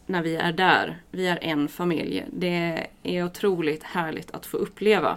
när 0.07 0.23
vi 0.23 0.37
är 0.37 0.53
där. 0.53 1.03
Vi 1.11 1.27
är 1.27 1.39
en 1.43 1.69
familj. 1.69 2.25
Det 2.33 2.89
är 3.03 3.25
otroligt 3.25 3.83
härligt 3.83 4.31
att 4.31 4.47
få 4.47 4.57
uppleva. 4.57 5.17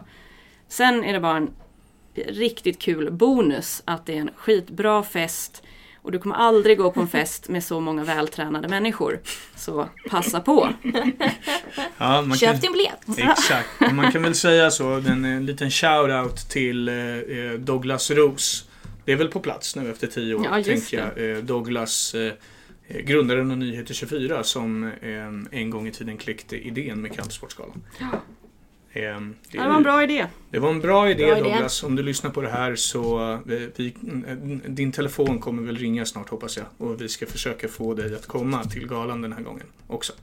Sen 0.67 1.03
är 1.03 1.13
det 1.13 1.19
bara 1.19 1.37
en 1.37 1.51
riktigt 2.27 2.79
kul 2.81 3.11
bonus 3.11 3.81
att 3.85 4.05
det 4.05 4.13
är 4.13 4.21
en 4.21 4.29
skitbra 4.35 5.03
fest 5.03 5.63
och 6.01 6.11
du 6.11 6.19
kommer 6.19 6.35
aldrig 6.35 6.77
gå 6.77 6.91
på 6.91 7.01
en 7.01 7.07
fest 7.07 7.49
med 7.49 7.63
så 7.63 7.79
många 7.79 8.03
vältränade 8.03 8.67
människor. 8.67 9.19
Så 9.55 9.89
passa 10.09 10.39
på! 10.39 10.69
Ja, 11.97 12.21
man 12.21 12.37
Köp 12.37 12.51
kan, 12.51 12.59
din 12.59 12.71
biljett. 12.71 13.31
exakt. 13.31 13.93
Man 13.93 14.11
kan 14.11 14.23
väl 14.23 14.35
säga 14.35 14.71
så, 14.71 14.93
en, 14.93 15.25
en 15.25 15.45
liten 15.45 15.69
shout-out 15.69 16.49
till 16.49 16.87
eh, 16.89 16.95
eh, 16.95 17.51
Douglas 17.59 18.11
Ros. 18.11 18.65
Det 19.07 19.13
är 19.13 19.17
väl 19.17 19.27
på 19.27 19.39
plats 19.39 19.75
nu 19.75 19.91
efter 19.91 20.07
tio 20.07 20.35
år, 20.35 20.45
Ja, 20.45 20.63
tänker 20.63 20.97
jag. 21.15 21.31
Eh, 21.37 21.43
Douglas, 21.43 22.15
eh, 22.15 22.33
eh, 22.87 23.01
grundaren 23.01 23.51
av 23.51 23.57
Nyheter 23.57 23.93
24, 23.93 24.43
som 24.43 24.91
en 25.51 25.69
gång 25.69 25.87
i 25.87 25.91
tiden 25.91 26.17
kläckte 26.17 26.67
idén 26.67 27.01
med 27.01 27.15
Kampsportsgalan. 27.15 27.83
Ja. 27.99 28.05
Eh, 29.01 29.21
Det 29.51 29.57
var 29.57 29.75
en 29.75 29.83
bra 29.83 30.03
idé. 30.03 30.25
Det 30.51 30.59
var 30.59 30.69
en 30.69 30.79
bra 30.79 31.09
idé 31.09 31.25
Bra 31.25 31.37
idé. 31.37 31.49
Douglas. 31.49 31.83
Om 31.83 31.95
du 31.95 32.03
lyssnar 32.03 32.31
på 32.31 32.41
det 32.41 32.49
här 32.49 32.75
så 32.75 33.39
vi, 33.45 33.93
din 34.67 34.91
telefon 34.91 35.39
kommer 35.39 35.63
väl 35.63 35.77
ringa 35.77 36.05
snart 36.05 36.29
hoppas 36.29 36.57
jag. 36.57 36.65
Och 36.77 37.01
vi 37.01 37.09
ska 37.09 37.25
försöka 37.25 37.67
få 37.67 37.93
dig 37.93 38.15
att 38.15 38.25
komma 38.25 38.63
till 38.63 38.87
galan 38.87 39.21
den 39.21 39.33
här 39.33 39.41
gången 39.41 39.65
också. 39.87 40.13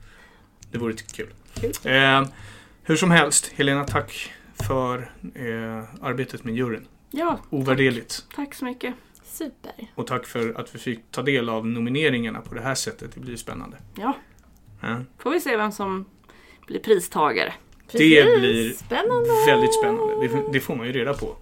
Det 0.71 0.77
vore 0.77 0.93
kul. 0.93 1.27
Kul. 1.53 1.71
Eh, 1.83 2.27
hur 2.83 2.95
som 2.95 3.11
helst, 3.11 3.51
Helena 3.55 3.83
tack 3.83 4.33
för 4.67 5.11
eh, 5.35 5.83
arbetet 6.01 6.43
med 6.43 6.55
juryn. 6.55 6.87
Ja, 7.17 7.39
Ovärderligt. 7.49 8.25
tack 8.35 8.53
så 8.55 8.65
mycket. 8.65 8.93
Super. 9.23 9.73
Och 9.95 10.07
tack 10.07 10.25
för 10.25 10.59
att 10.61 10.75
vi 10.75 10.79
fick 10.79 10.99
ta 11.11 11.21
del 11.21 11.49
av 11.49 11.67
nomineringarna 11.67 12.41
på 12.41 12.55
det 12.55 12.61
här 12.61 12.75
sättet. 12.75 13.11
Det 13.13 13.19
blir 13.19 13.35
spännande. 13.37 13.77
Ja, 13.97 14.17
Ja. 14.81 14.97
får 15.19 15.31
vi 15.31 15.39
se 15.39 15.57
vem 15.57 15.71
som 15.71 16.05
blir 16.67 16.79
pristagare. 16.79 17.53
Det 17.91 17.91
Precis. 17.91 18.39
blir 18.39 18.73
Spännande. 18.73 19.29
Väldigt 19.47 19.73
spännande. 19.73 20.27
Det, 20.27 20.43
det 20.53 20.59
får 20.59 20.75
man 20.75 20.87
ju 20.87 20.93
reda 20.93 21.13
på 21.13 21.35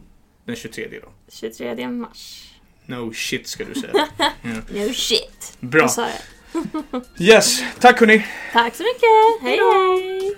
den 0.46 0.56
23 0.56 1.00
då. 1.04 1.10
23 1.28 1.88
mars. 1.88 2.50
No 2.86 3.14
shit 3.14 3.48
ska 3.48 3.64
du 3.66 3.74
säga. 3.82 3.94
Ja. 4.20 4.52
No 4.88 4.94
shit. 4.94 5.58
Bra. 5.60 5.82
Jag 5.82 5.92
sa 5.92 6.06
det. 6.06 7.24
Yes, 7.24 7.64
tack 7.80 8.00
hörni. 8.00 8.26
Tack 8.54 8.76
så 8.76 8.84
mycket. 8.84 9.42
Hej 9.42 9.60
hej. 9.60 10.38